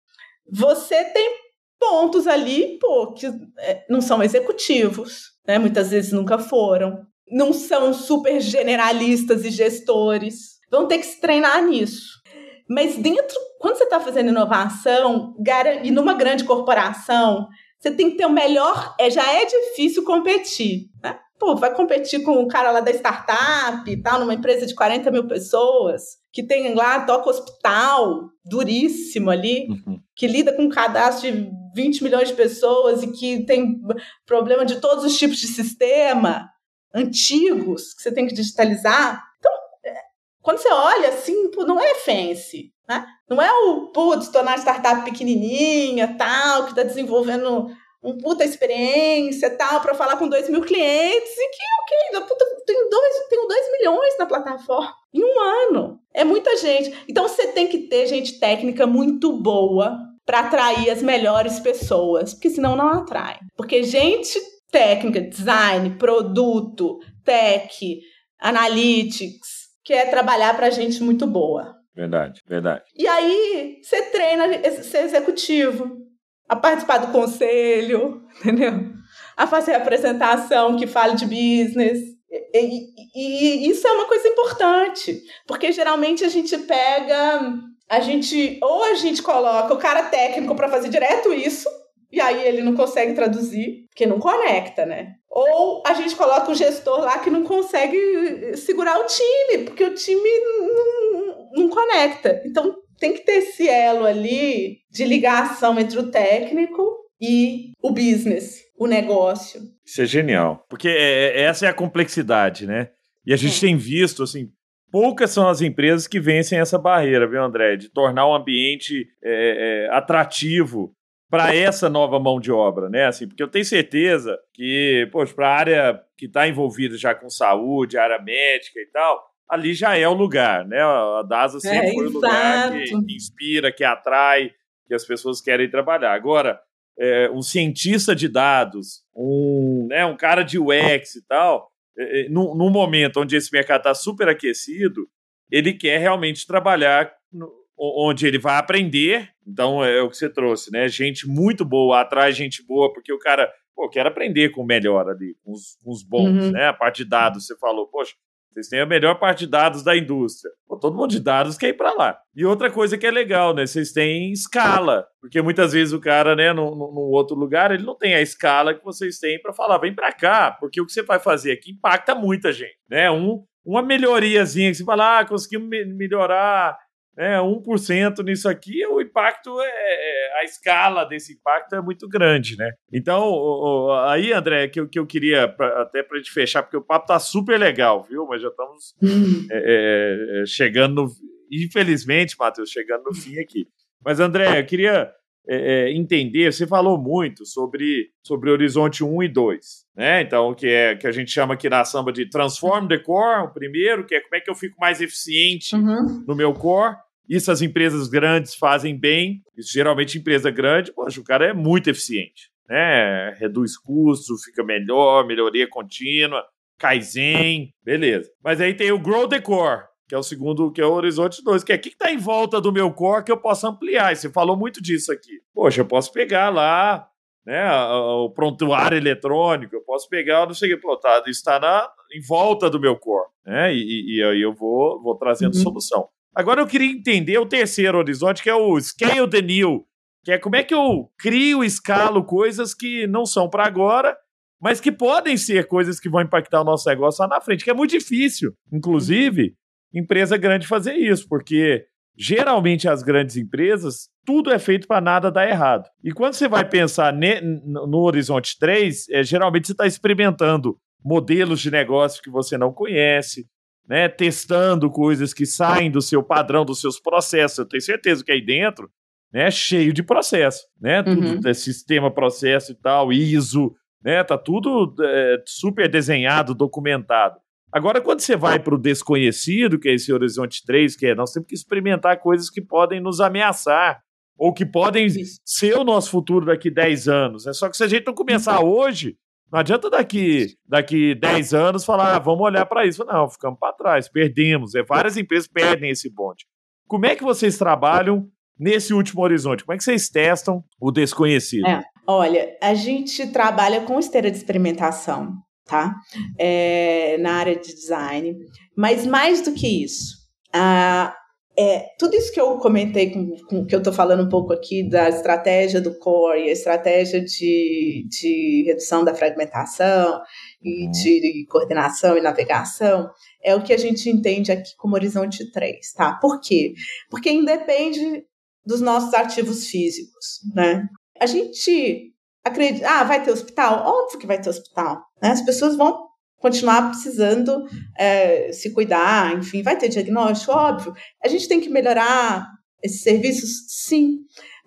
você 0.50 1.04
tem 1.06 1.44
pontos 1.78 2.26
ali 2.28 2.80
pô, 2.80 3.14
que 3.14 3.28
é, 3.60 3.86
não 3.90 4.00
são 4.00 4.24
executivos, 4.24 5.34
né? 5.46 5.60
muitas 5.60 5.92
vezes 5.92 6.14
nunca 6.14 6.40
foram, 6.40 7.06
não 7.30 7.52
são 7.52 7.94
super 7.94 8.40
generalistas 8.40 9.44
e 9.44 9.52
gestores, 9.52 10.60
vão 10.72 10.88
ter 10.88 11.00
que 11.00 11.06
se 11.06 11.20
treinar 11.20 11.62
nisso. 11.66 12.22
Mas 12.70 12.96
dentro, 12.96 13.38
quando 13.60 13.76
você 13.76 13.84
está 13.84 14.00
fazendo 14.00 14.30
inovação, 14.30 15.36
e 15.84 15.92
numa 15.92 16.14
grande 16.14 16.46
corporação, 16.46 17.50
você 17.84 17.92
tem 17.92 18.12
que 18.12 18.18
ter 18.18 18.26
o 18.26 18.32
melhor. 18.32 18.96
É, 18.98 19.10
já 19.10 19.30
é 19.34 19.46
difícil 19.46 20.06
competir, 20.06 20.90
né? 21.04 21.20
Pô, 21.38 21.54
vai 21.58 21.76
competir 21.76 22.24
com 22.24 22.42
o 22.42 22.48
cara 22.48 22.72
lá 22.72 22.80
da 22.80 22.92
startup 22.92 23.92
e 23.92 24.02
tal, 24.02 24.22
numa 24.22 24.34
empresa 24.34 24.66
de 24.66 24.74
40 24.74 25.12
mil 25.12 25.28
pessoas, 25.28 26.18
que 26.32 26.42
tem 26.42 26.74
lá, 26.74 27.02
toca 27.02 27.30
hospital, 27.30 28.30
duríssimo 28.46 29.30
ali, 29.30 29.68
uhum. 29.70 30.00
que 30.16 30.26
lida 30.26 30.54
com 30.54 30.64
um 30.64 30.70
cadastro 30.70 31.30
de 31.30 31.52
20 31.76 32.04
milhões 32.06 32.30
de 32.30 32.36
pessoas 32.36 33.04
e 33.04 33.12
que 33.12 33.46
tem 33.46 33.82
problema 34.26 34.64
de 34.64 34.80
todos 34.80 35.04
os 35.04 35.18
tipos 35.18 35.38
de 35.38 35.48
sistema 35.48 36.50
antigos 36.96 37.94
que 37.94 38.02
você 38.02 38.12
tem 38.14 38.26
que 38.26 38.34
digitalizar. 38.34 39.22
Então, 39.40 39.52
é, 39.84 39.94
quando 40.42 40.60
você 40.60 40.72
olha 40.72 41.10
assim, 41.10 41.52
não 41.58 41.82
é 41.82 41.96
fancy. 41.96 42.72
Né? 42.88 43.06
Não 43.30 43.42
é 43.42 43.52
o, 43.52 43.88
putz, 43.88 44.28
tornar 44.30 44.54
a 44.54 44.58
startup 44.58 45.04
pequenininha, 45.04 46.16
tal, 46.18 46.64
que 46.64 46.70
está 46.72 46.84
desenvolvendo 46.84 47.70
um 48.04 48.18
puta 48.18 48.44
experiência, 48.44 49.50
tal, 49.58 49.80
para 49.80 49.96
falar 49.96 50.18
com 50.18 50.28
dois 50.28 50.50
mil 50.50 50.62
clientes 50.62 51.32
e 51.32 51.50
que, 51.50 52.20
ok, 52.20 52.28
puta, 52.28 52.46
tenho, 52.66 52.90
dois, 52.90 53.16
tenho 53.30 53.48
dois 53.48 53.72
milhões 53.72 54.18
na 54.20 54.26
plataforma 54.26 54.94
em 55.14 55.24
um 55.24 55.40
ano. 55.40 56.00
É 56.14 56.24
muita 56.24 56.58
gente. 56.58 56.94
Então 57.08 57.28
você 57.28 57.48
tem 57.48 57.68
que 57.68 57.88
ter 57.88 58.06
gente 58.08 58.40
técnica 58.40 58.86
muito 58.86 59.32
boa 59.32 59.98
para 60.26 60.40
atrair 60.40 60.90
as 60.90 61.02
melhores 61.02 61.60
pessoas, 61.60 62.34
porque 62.34 62.50
senão 62.50 62.76
não 62.76 62.90
atrai. 62.90 63.40
Porque 63.56 63.84
gente 63.84 64.40
técnica, 64.72 65.22
design, 65.22 65.92
produto, 65.98 67.00
tech, 67.24 68.00
analytics, 68.40 69.70
quer 69.84 70.10
trabalhar 70.10 70.56
para 70.56 70.72
gente 70.72 71.02
muito 71.04 71.28
boa. 71.28 71.76
Verdade, 71.96 72.42
verdade. 72.48 72.84
E 72.98 73.08
aí 73.08 73.80
você 73.82 74.02
treina 74.04 74.48
ser 74.84 75.04
executivo, 75.04 76.04
a 76.48 76.56
participar 76.56 76.98
do 76.98 77.12
conselho, 77.12 78.22
entendeu? 78.40 78.92
A 79.38 79.48
fazer 79.48 79.76
apresentação 79.76 80.76
que 80.76 80.88
fale 80.88 81.16
de 81.16 81.26
business. 81.26 82.00
E, 82.30 82.60
e, 82.60 83.68
e, 83.68 83.70
isso 83.70 83.88
é 83.88 83.92
uma 83.92 84.08
coisa 84.08 84.28
importante, 84.28 85.22
porque 85.48 85.72
geralmente 85.72 86.24
a 86.26 86.30
gente 86.30 86.58
pega, 86.58 87.54
a 87.90 88.00
gente 88.00 88.60
ou 88.62 88.84
a 88.86 88.96
gente 88.96 89.22
coloca 89.22 89.74
o 89.74 89.78
cara 89.78 90.04
técnico 90.04 90.56
para 90.56 90.70
fazer 90.70 90.90
direto 90.90 91.32
isso, 91.32 91.70
e 92.12 92.20
aí 92.20 92.48
ele 92.48 92.62
não 92.62 92.76
consegue 92.76 93.14
traduzir, 93.14 93.86
porque 93.90 94.06
não 94.06 94.20
conecta, 94.20 94.86
né? 94.86 95.14
Ou 95.30 95.82
a 95.86 95.94
gente 95.94 96.16
coloca 96.16 96.52
o 96.52 96.56
gestor 96.56 97.00
lá 97.00 97.18
que 97.20 97.30
não 97.30 97.44
consegue 97.44 98.56
segurar 98.56 99.00
o 99.00 99.06
time, 99.06 99.66
porque 99.66 99.84
o 99.84 99.96
time 99.96 100.30
não, 100.40 101.13
não 101.54 101.70
conecta. 101.70 102.42
Então 102.46 102.76
tem 103.00 103.14
que 103.14 103.22
ter 103.26 103.34
esse 103.34 103.68
elo 103.68 104.06
ali 104.06 104.80
de 104.92 105.06
ligação 105.06 105.78
entre 105.80 106.00
o 106.00 106.10
técnico 106.10 106.98
e 107.20 107.72
o 107.82 107.92
business, 107.92 108.62
o 108.78 108.88
negócio. 108.88 109.62
Isso 109.86 110.02
é 110.02 110.06
genial, 110.06 110.66
porque 110.70 110.88
é, 110.88 111.38
é 111.38 111.42
essa 111.42 111.66
é 111.66 111.70
a 111.70 111.74
complexidade, 111.74 112.66
né? 112.66 112.90
E 113.26 113.34
a 113.34 113.38
gente 113.38 113.58
é. 113.58 113.68
tem 113.68 113.78
visto, 113.78 114.24
assim, 114.24 114.50
poucas 114.92 115.32
são 115.32 115.48
as 115.48 115.62
empresas 115.62 116.08
que 116.08 116.20
vencem 116.20 116.60
essa 116.60 116.78
barreira, 116.78 117.28
viu, 117.28 117.42
André? 117.42 117.76
De 117.78 117.90
tornar 117.90 118.28
o 118.28 118.36
ambiente 118.36 119.08
é, 119.24 119.88
é, 119.88 119.96
atrativo 119.96 120.94
para 121.30 121.56
essa 121.56 121.90
nova 121.90 122.20
mão 122.20 122.40
de 122.40 122.52
obra, 122.52 122.90
né? 122.90 123.06
Assim, 123.06 123.28
porque 123.28 123.42
eu 123.42 123.48
tenho 123.48 123.66
certeza 123.66 124.38
que, 124.54 125.10
poxa, 125.12 125.34
para 125.34 125.48
a 125.48 125.58
área 125.58 126.02
que 126.16 126.28
está 126.28 126.48
envolvida 126.48 126.96
já 126.96 127.16
com 127.16 127.28
saúde, 127.28 127.98
área 127.98 128.22
médica 128.22 128.80
e 128.80 128.86
tal, 128.92 129.24
ali 129.54 129.74
já 129.74 129.96
é 129.96 130.08
o 130.08 130.14
lugar, 130.14 130.66
né? 130.68 130.82
A 130.82 131.22
DASA 131.22 131.60
sempre 131.60 131.90
é, 131.90 131.94
foi 131.94 132.08
o 132.08 132.10
lugar 132.10 132.72
que, 132.72 132.86
que, 132.86 133.16
inspira, 133.16 133.72
que 133.72 133.84
atrai, 133.84 134.52
que 134.88 134.94
as 134.94 135.06
pessoas 135.06 135.40
querem 135.40 135.70
trabalhar. 135.70 136.14
Agora, 136.14 136.60
é, 136.98 137.30
um 137.30 137.42
cientista 137.42 138.16
de 138.16 138.28
dados, 138.28 139.04
um, 139.16 139.88
né, 139.90 140.06
um 140.06 140.18
cara 140.18 140.44
de 140.44 140.58
UX 140.58 141.16
e 141.16 141.26
tal, 141.28 141.72
é, 141.98 142.26
é 142.26 142.30
num, 142.30 142.56
num 142.56 142.70
momento 142.70 143.20
onde 143.20 143.36
esse 143.36 143.52
mercado 143.54 143.82
está 143.82 143.94
super 143.94 144.28
aquecido, 144.28 145.08
ele 145.52 145.74
quer 145.74 146.00
realmente 146.00 146.48
trabalhar 146.48 147.12
no, 147.32 147.48
onde 147.78 148.26
ele 148.26 148.40
vai 148.40 148.58
aprender. 148.58 149.30
Então 149.46 149.84
é 149.84 150.02
o 150.02 150.10
que 150.10 150.18
você 150.18 150.30
trouxe, 150.30 150.72
né? 150.72 150.88
Gente 150.88 151.28
muito 151.28 151.64
boa, 151.64 152.02
atrás 152.02 152.36
gente 152.36 152.66
boa, 152.66 152.92
porque 152.92 153.14
o 153.14 153.20
cara, 153.20 153.52
pô, 153.76 153.88
quer 153.88 154.08
aprender 154.08 154.50
com 154.50 154.62
o 154.62 154.66
melhor 154.66 155.08
ali, 155.08 155.36
com 155.44 155.52
os, 155.52 155.78
com 155.84 155.92
os 155.92 156.04
bons, 156.04 156.46
uhum. 156.46 156.52
né? 156.52 156.68
A 156.68 156.74
parte 156.74 157.04
de 157.04 157.10
dados, 157.10 157.46
você 157.46 157.56
falou, 157.58 157.88
poxa, 157.88 158.14
vocês 158.54 158.68
têm 158.68 158.80
a 158.80 158.86
melhor 158.86 159.16
parte 159.16 159.40
de 159.40 159.48
dados 159.48 159.84
da 159.84 159.96
indústria. 159.98 160.52
Pô, 160.68 160.78
todo 160.78 160.96
mundo 160.96 161.12
de 161.12 161.20
dados 161.20 161.58
quer 161.58 161.70
ir 161.70 161.74
para 161.74 161.94
lá. 161.94 162.18
E 162.36 162.46
outra 162.46 162.72
coisa 162.72 162.98
que 162.98 163.06
é 163.06 163.12
legal, 163.12 163.54
né? 163.54 163.66
Vocês 163.66 163.92
têm 163.92 164.32
escala. 164.32 165.06
Porque 165.20 165.42
muitas 165.42 165.74
vezes 165.74 165.94
o 165.94 166.00
cara, 166.00 166.36
né, 166.36 166.54
num, 166.54 166.72
num 166.72 167.12
outro 167.12 167.36
lugar, 167.36 167.72
ele 167.72 167.84
não 167.84 167.96
tem 167.96 168.14
a 168.14 168.22
escala 168.22 168.74
que 168.74 168.84
vocês 168.84 169.20
têm 169.20 169.42
para 169.42 169.54
falar, 169.54 169.78
vem 169.78 169.94
para 169.94 170.12
cá, 170.12 170.52
porque 170.60 170.82
o 170.82 170.86
que 170.86 170.92
você 170.92 171.02
vai 171.02 171.20
fazer 171.20 171.52
aqui 171.54 171.72
impacta 171.72 172.14
muita 172.14 172.52
gente, 172.52 172.78
né? 172.90 173.10
Um, 173.10 173.44
uma 173.66 173.82
melhoriazinha 173.82 174.70
que 174.70 174.78
você 174.78 174.84
fala, 174.84 175.20
ah, 175.20 175.26
conseguimos 175.26 175.70
melhorar 175.96 176.78
né, 177.16 177.38
1% 177.40 178.24
nisso 178.24 178.50
aqui, 178.50 178.86
o 178.88 179.00
impacto 179.00 179.62
é, 179.62 179.68
é, 179.68 180.42
a 180.42 180.44
escala 180.44 181.06
desse 181.06 181.34
impacto 181.34 181.76
é 181.76 181.82
muito 181.82 182.08
grande, 182.08 182.58
né? 182.58 182.72
Então, 182.92 183.92
aí, 184.06 184.34
André, 184.34 184.68
que 184.68 184.80
eu, 184.80 184.90
que 184.90 184.98
eu 184.98 185.06
queria, 185.06 185.48
pra, 185.48 185.84
até 185.84 186.02
para 186.02 186.18
a 186.18 186.20
gente 186.20 186.32
fechar, 186.32 186.64
porque 186.64 186.78
o 186.78 186.82
papo 186.82 187.08
tá 187.08 187.20
super 187.20 187.60
legal, 187.60 188.04
viu? 188.04 188.26
Mas 188.26 188.42
já 188.42 188.48
estamos 188.48 188.96
hum. 189.02 189.48
é, 189.52 189.58
é, 189.58 190.42
é, 190.42 190.46
chegando, 190.46 191.04
no, 191.04 191.08
infelizmente, 191.52 192.36
Matheus, 192.38 192.70
chegando 192.70 193.04
no 193.04 193.14
fim 193.14 193.40
aqui. 193.40 193.68
Mas, 194.04 194.20
André, 194.20 194.60
eu 194.60 194.66
queria 194.66 195.12
é, 195.48 195.92
entender, 195.92 196.52
você 196.52 196.66
falou 196.66 196.98
muito 196.98 197.46
sobre, 197.46 198.10
sobre 198.22 198.50
Horizonte 198.50 199.04
1 199.04 199.24
e 199.24 199.28
2, 199.28 199.66
né? 199.96 200.22
Então, 200.22 200.54
que 200.54 200.68
é 200.68 200.96
que 200.96 201.06
a 201.06 201.12
gente 201.12 201.32
chama 201.32 201.54
aqui 201.54 201.70
na 201.70 201.84
samba 201.84 202.12
de 202.12 202.30
Transform 202.30 202.88
the 202.88 202.98
Core, 202.98 203.48
o 203.48 203.54
primeiro, 203.54 204.06
que 204.06 204.16
é 204.16 204.22
como 204.22 204.36
é 204.36 204.40
que 204.40 204.50
eu 204.50 204.56
fico 204.56 204.76
mais 204.80 205.02
eficiente 205.02 205.76
uhum. 205.76 206.24
no 206.28 206.36
meu 206.36 206.54
core. 206.54 206.96
Isso 207.28 207.52
as 207.52 207.62
empresas 207.62 208.08
grandes 208.08 208.56
fazem 208.56 208.98
bem. 208.98 209.42
Isso, 209.58 209.72
geralmente, 209.74 210.18
empresa 210.18 210.50
grande, 210.50 210.94
poxa, 210.94 211.20
o 211.20 211.24
cara 211.24 211.48
é 211.48 211.54
muito 211.54 211.90
eficiente. 211.90 212.50
Né? 212.70 213.34
Reduz 213.40 213.78
custos, 213.78 214.44
fica 214.44 214.64
melhor, 214.64 215.26
melhoria 215.26 215.68
contínua, 215.70 216.44
Kaizen, 216.80 217.74
beleza. 217.84 218.30
Mas 218.44 218.60
aí 218.60 218.74
tem 218.74 218.92
o 218.92 219.00
Grow 219.00 219.28
the 219.28 219.40
Core, 219.40 219.84
que 220.14 220.16
é 220.16 220.20
o 220.20 220.22
segundo, 220.22 220.72
que 220.72 220.80
é 220.80 220.86
o 220.86 220.92
Horizonte 220.92 221.44
2, 221.44 221.64
que 221.64 221.74
é 221.74 221.76
o 221.76 221.80
que 221.80 221.90
está 221.90 222.12
em 222.12 222.20
volta 222.20 222.62
do 222.62 222.72
meu 222.72 222.94
core 222.94 223.24
que 223.24 223.32
eu 223.32 223.38
posso 223.38 223.66
ampliar. 223.66 224.14
E 224.14 224.16
você 224.16 224.30
falou 224.30 224.56
muito 224.56 224.80
disso 224.80 225.12
aqui. 225.12 225.42
Poxa, 225.52 225.82
eu 225.82 225.88
posso 225.88 226.14
pegar 226.14 226.50
lá 226.50 227.08
né, 227.44 227.68
o 227.74 228.30
prontuário 228.30 228.96
eletrônico, 228.96 229.76
eu 229.76 229.82
posso 229.82 230.08
pegar, 230.08 230.46
não 230.46 230.54
sei 230.54 230.72
o 230.72 230.76
que, 230.76 230.82
pô, 230.84 230.96
tá, 230.98 231.24
está 231.26 231.60
na, 231.60 231.90
em 232.16 232.22
volta 232.22 232.70
do 232.70 232.80
meu 232.80 232.96
core, 232.96 233.26
né, 233.44 233.74
e, 233.74 234.18
e 234.18 234.24
aí 234.24 234.40
eu 234.40 234.54
vou, 234.54 235.02
vou 235.02 235.18
trazendo 235.18 235.56
uhum. 235.56 235.64
solução. 235.64 236.08
Agora 236.36 236.62
eu 236.62 236.68
queria 236.68 236.92
entender 236.92 237.40
o 237.40 237.48
terceiro 237.48 237.98
horizonte, 237.98 238.44
que 238.44 238.50
é 238.52 238.56
o 238.56 238.80
Scale 238.80 239.28
the 239.28 239.42
New, 239.42 239.84
que 240.24 240.32
é 240.32 240.38
como 240.38 240.56
é 240.56 240.64
que 240.64 240.76
eu 240.76 241.10
crio, 241.18 241.64
escalo 241.64 242.24
coisas 242.24 242.76
que 242.76 243.08
não 243.08 243.26
são 243.26 243.50
para 243.50 243.66
agora, 243.66 244.16
mas 244.62 244.80
que 244.80 244.92
podem 244.92 245.36
ser 245.38 245.68
coisas 245.68 246.00
que 246.00 246.08
vão 246.08 246.22
impactar 246.22 246.62
o 246.62 246.66
nosso 246.66 246.88
negócio 246.88 247.24
lá 247.24 247.28
na 247.28 247.42
frente, 247.42 247.64
que 247.64 247.72
é 247.72 247.74
muito 247.74 247.92
difícil, 247.92 248.54
inclusive, 248.72 249.56
empresa 249.94 250.38
grande 250.38 250.68
fazer 250.68 250.94
isso, 250.96 251.28
porque 251.28 251.86
geralmente 252.18 252.88
as 252.88 253.02
grandes 253.02 253.38
empresas, 253.38 254.10
tudo 254.26 254.52
é 254.52 254.60
feito 254.60 254.88
para 254.88 255.02
nada 255.02 255.32
dar 255.32 255.48
errado. 255.48 255.90
E 256.04 256.12
quando 256.12 256.34
você 256.34 256.48
vai 256.48 256.68
pensar 256.68 257.14
no 257.14 258.00
Horizonte 258.00 258.58
3, 258.60 259.10
é, 259.10 259.24
geralmente 259.24 259.68
você 259.68 259.74
está 259.74 259.88
experimentando 259.88 260.78
modelos 261.04 261.60
de 261.60 261.70
negócio 261.72 262.22
que 262.22 262.30
você 262.30 262.58
não 262.58 262.72
conhece, 262.72 263.46
né, 263.88 264.08
testando 264.08 264.90
coisas 264.90 265.34
que 265.34 265.46
saem 265.46 265.92
do 265.92 266.02
seu 266.02 266.24
padrão, 266.24 266.64
dos 266.64 266.80
seus 266.80 267.00
processos. 267.00 267.58
Eu 267.58 267.66
tenho 267.66 267.82
certeza 267.82 268.24
que 268.24 268.32
aí 268.32 268.44
dentro 268.44 268.90
né, 269.32 269.48
é 269.48 269.52
cheio 269.52 269.92
de 269.92 270.02
processo, 270.02 270.66
né? 270.80 271.02
Uhum. 271.02 271.36
Tudo 271.36 271.50
é 271.50 271.54
sistema, 271.54 272.10
processo 272.10 272.72
e 272.72 272.76
tal, 272.76 273.12
ISO, 273.12 273.74
né? 274.02 274.24
Tá 274.24 274.38
tudo 274.38 274.96
é, 275.02 275.44
super 275.46 275.90
desenhado, 275.90 276.54
documentado. 276.54 277.38
Agora, 277.74 278.00
quando 278.00 278.20
você 278.20 278.36
vai 278.36 278.60
para 278.60 278.76
o 278.76 278.78
desconhecido, 278.78 279.80
que 279.80 279.90
é 279.90 279.96
esse 279.96 280.14
Horizonte 280.14 280.64
3, 280.64 280.96
que 280.96 281.08
é 281.08 281.16
nós 281.16 281.32
temos 281.32 281.48
que 281.48 281.56
experimentar 281.56 282.20
coisas 282.20 282.50
que 282.50 282.62
podem 282.62 283.02
nos 283.02 283.20
ameaçar, 283.20 284.00
ou 284.38 284.54
que 284.54 284.66
podem 284.66 285.08
ser 285.44 285.76
o 285.78 285.84
nosso 285.84 286.12
futuro 286.12 286.46
daqui 286.46 286.70
10 286.70 287.08
anos. 287.08 287.48
É 287.48 287.54
só 287.54 287.70
que 287.70 287.78
se 287.78 287.84
a 287.84 287.88
gente 287.88 288.06
não 288.06 288.14
começar 288.14 288.60
uhum. 288.60 288.70
hoje, 288.70 289.18
não 289.52 289.60
adianta 289.60 289.90
daqui, 289.90 290.56
daqui 290.68 291.16
10 291.16 291.54
anos 291.54 291.86
falar, 291.86 292.16
ah, 292.16 292.20
vamos 292.20 292.42
olhar 292.42 292.66
para 292.66 292.86
isso. 292.86 293.04
Não, 293.06 293.30
ficamos 293.30 293.60
para 293.60 293.74
trás, 293.74 294.10
perdemos. 294.10 294.76
É, 294.76 294.84
várias 294.84 295.18
empresas 295.18 295.48
perdem 295.48 295.90
esse 295.90 296.12
bonde. 296.14 296.46
Como 296.88 297.06
é 297.06 297.16
que 297.16 297.24
vocês 297.24 297.58
trabalham 297.58 298.28
nesse 298.60 298.94
último 298.94 299.22
horizonte? 299.22 299.64
Como 299.64 299.74
é 299.74 299.78
que 299.78 299.84
vocês 299.84 300.10
testam 300.10 300.64
o 300.80 300.92
desconhecido? 300.92 301.68
É, 301.68 301.84
olha, 302.08 302.58
a 302.62 302.74
gente 302.74 303.28
trabalha 303.32 303.82
com 303.82 304.00
esteira 304.00 304.30
de 304.30 304.38
experimentação, 304.38 305.38
tá? 305.66 305.96
É, 306.38 307.18
na 307.20 307.34
área 307.34 307.56
de 307.56 307.74
design. 307.74 308.38
Mas 308.76 309.06
mais 309.06 309.42
do 309.42 309.54
que 309.54 309.84
isso, 309.84 310.18
a, 310.54 311.16
é, 311.56 311.86
tudo 312.00 312.16
isso 312.16 312.34
que 312.34 312.42
eu 312.42 312.58
comentei, 312.58 313.12
com, 313.12 313.36
com, 313.48 313.66
que 313.66 313.76
eu 313.76 313.80
estou 313.80 313.94
falando 313.94 314.24
um 314.24 314.30
pouco 314.30 314.52
aqui 314.52 314.90
da 314.90 315.08
estratégia 315.08 315.80
do 315.80 315.98
core, 316.00 316.50
a 316.50 316.52
estratégia 316.52 317.24
de, 317.24 318.08
de 318.10 318.64
redução 318.66 319.04
da 319.04 319.14
fragmentação 319.14 320.20
e 320.64 320.86
uhum. 320.86 320.92
de 320.92 321.46
coordenação 321.48 322.18
e 322.18 322.22
navegação, 322.22 323.08
é 323.44 323.56
o 323.56 323.62
que 323.62 323.72
a 323.72 323.78
gente 323.78 324.10
entende 324.10 324.52
aqui 324.52 324.76
como 324.78 324.96
horizonte 324.96 325.52
3, 325.52 325.94
tá? 325.94 326.14
Por 326.16 326.40
quê? 326.42 326.74
Porque 327.10 327.30
independe 327.30 328.26
dos 328.66 328.82
nossos 328.82 329.14
ativos 329.14 329.68
físicos, 329.68 330.40
né? 330.56 330.88
A 331.20 331.28
gente 331.28 332.13
acredita, 332.44 332.88
ah, 332.90 333.04
vai 333.04 333.24
ter 333.24 333.32
hospital? 333.32 333.86
Óbvio 333.86 334.20
que 334.20 334.28
vai 334.28 334.40
ter 334.40 334.50
hospital, 334.50 335.04
né? 335.22 335.32
As 335.32 335.42
pessoas 335.42 335.76
vão 335.76 336.08
continuar 336.38 336.90
precisando 336.90 337.64
é, 337.98 338.52
se 338.52 338.74
cuidar, 338.74 339.38
enfim, 339.38 339.64
vai 339.64 339.78
ter 339.78 339.88
diagnóstico, 339.88 340.52
óbvio. 340.52 340.94
A 341.24 341.30
gente 341.30 341.48
tem 341.48 341.62
que 341.62 341.70
melhorar 341.70 342.46
esses 342.84 343.02
serviços, 343.02 343.66
sim. 343.70 344.18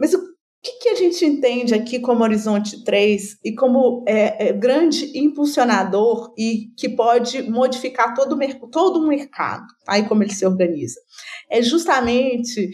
Mas 0.01 0.15
o 0.15 0.23
que, 0.63 0.73
que 0.81 0.89
a 0.89 0.95
gente 0.95 1.23
entende 1.25 1.75
aqui 1.75 2.01
como 2.01 2.25
Horizonte 2.25 2.83
3 2.83 3.37
e 3.45 3.55
como 3.55 4.03
é, 4.09 4.49
é, 4.49 4.53
grande 4.55 5.17
impulsionador 5.19 6.33
e 6.37 6.69
que 6.79 6.89
pode 6.89 7.43
modificar 7.43 8.15
todo 8.15 8.35
o, 8.35 8.71
todo 8.71 9.01
o 9.01 9.07
mercado, 9.07 9.67
tá? 9.85 10.03
como 10.05 10.23
ele 10.23 10.35
se 10.35 10.47
organiza? 10.47 10.99
É 11.51 11.61
justamente 11.61 12.71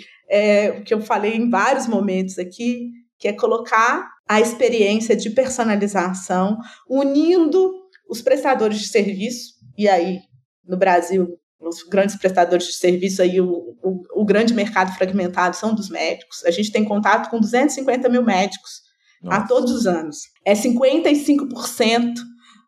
o 0.78 0.84
que 0.84 0.94
eu 0.94 1.00
falei 1.02 1.34
em 1.34 1.50
vários 1.50 1.86
momentos 1.86 2.38
aqui, 2.38 2.88
que 3.18 3.28
é 3.28 3.34
colocar 3.34 4.08
a 4.28 4.40
experiência 4.40 5.14
de 5.16 5.30
personalização, 5.30 6.58
unindo 6.88 7.72
os 8.08 8.22
prestadores 8.22 8.78
de 8.78 8.88
serviço, 8.88 9.54
e 9.76 9.88
aí 9.88 10.20
no 10.66 10.76
Brasil, 10.76 11.28
os 11.60 11.82
grandes 11.82 12.16
prestadores 12.16 12.66
de 12.66 12.74
serviço, 12.74 13.22
aí 13.22 13.40
o, 13.40 13.76
o, 13.82 14.22
o 14.22 14.24
grande 14.24 14.54
mercado 14.54 14.94
fragmentado 14.94 15.56
são 15.56 15.74
dos 15.74 15.88
médicos. 15.88 16.44
A 16.44 16.50
gente 16.50 16.72
tem 16.72 16.84
contato 16.84 17.30
com 17.30 17.40
250 17.40 18.08
mil 18.08 18.24
médicos 18.24 18.82
Nossa. 19.22 19.38
a 19.38 19.46
todos 19.46 19.72
os 19.72 19.86
anos. 19.86 20.18
É 20.44 20.54
55% 20.54 22.14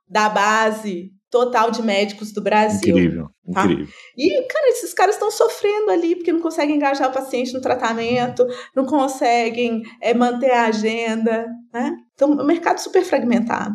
da 0.09 0.29
base 0.29 1.14
total 1.35 1.73
de 1.73 1.83
médicos 1.83 2.31
do 2.31 2.41
Brasil. 2.41 2.97
Incrível, 2.97 3.27
tá? 3.53 3.65
incrível. 3.65 3.89
E, 4.17 4.43
cara, 4.47 4.69
esses 4.69 4.95
caras 4.95 5.17
estão 5.17 5.33
sofrendo 5.33 5.91
ali 5.91 6.15
porque 6.15 6.33
não 6.33 6.39
conseguem 6.39 6.77
engajar 6.77 7.11
o 7.11 7.13
paciente 7.13 7.53
no 7.53 7.61
tratamento, 7.61 8.47
não 8.73 8.87
conseguem 8.87 9.83
é, 10.01 10.15
manter 10.15 10.53
a 10.53 10.67
agenda, 10.67 11.45
né? 11.73 11.93
Então, 12.15 12.31
o 12.31 12.47
mercado 12.47 12.79
super 12.79 13.03
fragmentado. 13.03 13.75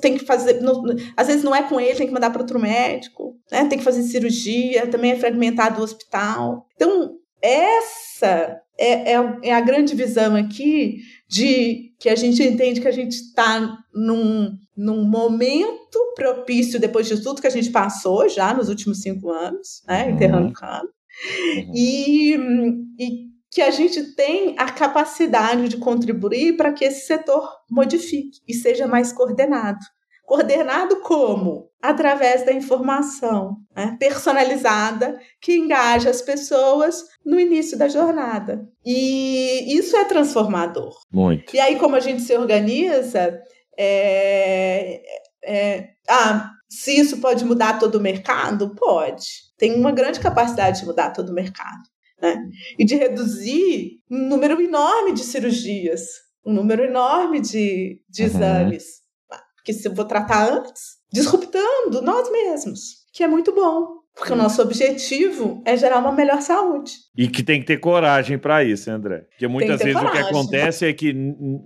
Tem 0.00 0.16
que 0.16 0.24
fazer, 0.24 0.60
não, 0.60 0.84
às 1.16 1.26
vezes 1.26 1.42
não 1.42 1.52
é 1.52 1.64
com 1.64 1.80
ele, 1.80 1.96
tem 1.96 2.06
que 2.06 2.12
mandar 2.12 2.30
para 2.30 2.42
outro 2.42 2.60
médico, 2.60 3.34
né? 3.50 3.64
Tem 3.64 3.78
que 3.78 3.84
fazer 3.84 4.04
cirurgia, 4.04 4.86
também 4.86 5.10
é 5.10 5.16
fragmentado 5.16 5.80
o 5.80 5.84
hospital. 5.84 6.64
Então, 6.76 7.16
essa 7.42 8.60
é, 8.78 9.12
é, 9.14 9.38
é, 9.42 9.52
a 9.52 9.60
grande 9.60 9.96
visão 9.96 10.36
aqui 10.36 10.98
de 11.28 11.90
que 11.98 12.08
a 12.08 12.14
gente 12.14 12.40
entende 12.44 12.80
que 12.80 12.86
a 12.86 12.92
gente 12.92 13.16
está 13.16 13.76
num, 13.92 14.56
num 14.76 15.04
momento 15.04 15.98
propício 16.14 16.78
depois 16.78 17.06
de 17.06 17.22
tudo 17.22 17.40
que 17.40 17.46
a 17.46 17.50
gente 17.50 17.70
passou 17.70 18.28
já 18.28 18.52
nos 18.52 18.68
últimos 18.68 19.00
cinco 19.00 19.30
anos, 19.30 19.82
né, 19.86 20.10
enterrando 20.10 20.48
o 20.48 20.52
cano, 20.52 20.88
uhum. 20.88 21.72
e, 21.74 22.34
e 22.98 23.26
que 23.50 23.62
a 23.62 23.70
gente 23.70 24.14
tem 24.14 24.54
a 24.58 24.70
capacidade 24.70 25.68
de 25.68 25.78
contribuir 25.78 26.56
para 26.56 26.72
que 26.72 26.84
esse 26.84 27.06
setor 27.06 27.48
modifique 27.70 28.40
e 28.46 28.52
seja 28.52 28.86
mais 28.86 29.12
coordenado. 29.12 29.78
Coordenado 30.26 31.00
como? 31.02 31.70
Através 31.80 32.44
da 32.44 32.52
informação 32.52 33.58
né, 33.74 33.96
personalizada 33.98 35.18
que 35.40 35.56
engaja 35.56 36.10
as 36.10 36.20
pessoas 36.20 37.02
no 37.24 37.38
início 37.38 37.78
da 37.78 37.88
jornada. 37.88 38.68
E 38.84 39.72
isso 39.78 39.96
é 39.96 40.04
transformador. 40.04 40.92
Muito. 41.12 41.54
E 41.54 41.60
aí, 41.60 41.76
como 41.76 41.94
a 41.94 42.00
gente 42.00 42.22
se 42.22 42.36
organiza, 42.36 43.40
é, 43.78 45.02
é, 45.44 45.90
ah, 46.08 46.50
se 46.68 46.98
isso 46.98 47.18
pode 47.18 47.44
mudar 47.44 47.78
todo 47.78 47.96
o 47.96 48.00
mercado? 48.00 48.74
Pode. 48.74 49.26
Tem 49.56 49.74
uma 49.74 49.92
grande 49.92 50.20
capacidade 50.20 50.80
de 50.80 50.86
mudar 50.86 51.10
todo 51.10 51.30
o 51.30 51.34
mercado. 51.34 51.82
Né? 52.20 52.36
E 52.78 52.84
de 52.84 52.94
reduzir 52.94 54.00
um 54.10 54.28
número 54.28 54.60
enorme 54.60 55.12
de 55.12 55.22
cirurgias, 55.22 56.06
um 56.44 56.52
número 56.52 56.82
enorme 56.82 57.40
de, 57.40 58.00
de 58.08 58.22
uhum. 58.22 58.28
exames 58.28 59.06
que 59.66 59.72
se 59.72 59.88
eu 59.88 59.92
vou 59.92 60.04
tratar 60.04 60.48
antes, 60.48 60.98
disruptando 61.12 62.00
nós 62.00 62.30
mesmos, 62.30 63.04
que 63.12 63.24
é 63.24 63.26
muito 63.26 63.52
bom. 63.52 64.00
Porque 64.16 64.32
o 64.32 64.36
nosso 64.36 64.62
objetivo 64.62 65.62
é 65.66 65.76
gerar 65.76 65.98
uma 65.98 66.10
melhor 66.10 66.40
saúde. 66.40 66.92
E 67.14 67.28
que 67.28 67.42
tem 67.42 67.60
que 67.60 67.66
ter 67.66 67.76
coragem 67.76 68.38
para 68.38 68.64
isso, 68.64 68.90
André. 68.90 69.26
Porque 69.28 69.46
muitas 69.46 69.78
vezes 69.78 69.94
coragem. 69.94 70.22
o 70.22 70.24
que 70.24 70.30
acontece 70.30 70.86
é 70.86 70.92
que 70.94 71.12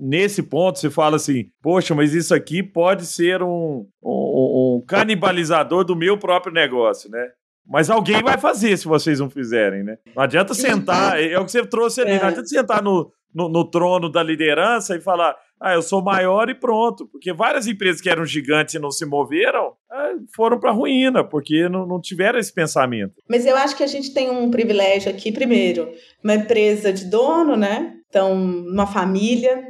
nesse 0.00 0.42
ponto 0.42 0.80
você 0.80 0.90
fala 0.90 1.14
assim: 1.14 1.44
poxa, 1.62 1.94
mas 1.94 2.12
isso 2.12 2.34
aqui 2.34 2.60
pode 2.60 3.06
ser 3.06 3.40
um, 3.40 3.86
um, 4.02 4.78
um 4.78 4.84
canibalizador 4.84 5.84
do 5.84 5.94
meu 5.94 6.18
próprio 6.18 6.52
negócio, 6.52 7.08
né? 7.08 7.24
Mas 7.64 7.88
alguém 7.88 8.20
vai 8.20 8.36
fazer 8.36 8.76
se 8.76 8.88
vocês 8.88 9.20
não 9.20 9.30
fizerem, 9.30 9.84
né? 9.84 9.98
Não 10.16 10.24
adianta 10.24 10.52
sentar, 10.52 11.22
é 11.22 11.38
o 11.38 11.44
que 11.44 11.52
você 11.52 11.64
trouxe 11.64 12.00
ali, 12.00 12.12
é. 12.12 12.18
não 12.18 12.26
adianta 12.26 12.48
sentar 12.48 12.82
no, 12.82 13.12
no, 13.32 13.48
no 13.48 13.64
trono 13.70 14.10
da 14.10 14.24
liderança 14.24 14.96
e 14.96 15.00
falar, 15.00 15.36
ah, 15.60 15.74
eu 15.74 15.82
sou 15.82 16.02
maior 16.02 16.48
e 16.48 16.54
pronto. 16.54 17.06
Porque 17.06 17.32
várias 17.32 17.66
empresas 17.66 18.00
que 18.00 18.08
eram 18.08 18.24
gigantes 18.24 18.74
e 18.74 18.78
não 18.78 18.90
se 18.90 19.04
moveram 19.04 19.74
ah, 19.90 20.14
foram 20.34 20.58
para 20.58 20.70
a 20.70 20.72
ruína, 20.72 21.22
porque 21.22 21.68
não, 21.68 21.86
não 21.86 22.00
tiveram 22.00 22.38
esse 22.38 22.52
pensamento. 22.52 23.14
Mas 23.28 23.44
eu 23.44 23.56
acho 23.56 23.76
que 23.76 23.82
a 23.82 23.86
gente 23.86 24.14
tem 24.14 24.30
um 24.30 24.50
privilégio 24.50 25.10
aqui, 25.10 25.30
primeiro, 25.30 25.92
uma 26.24 26.34
empresa 26.34 26.92
de 26.92 27.04
dono, 27.04 27.56
né? 27.56 27.94
Então, 28.08 28.32
uma 28.32 28.86
família 28.86 29.62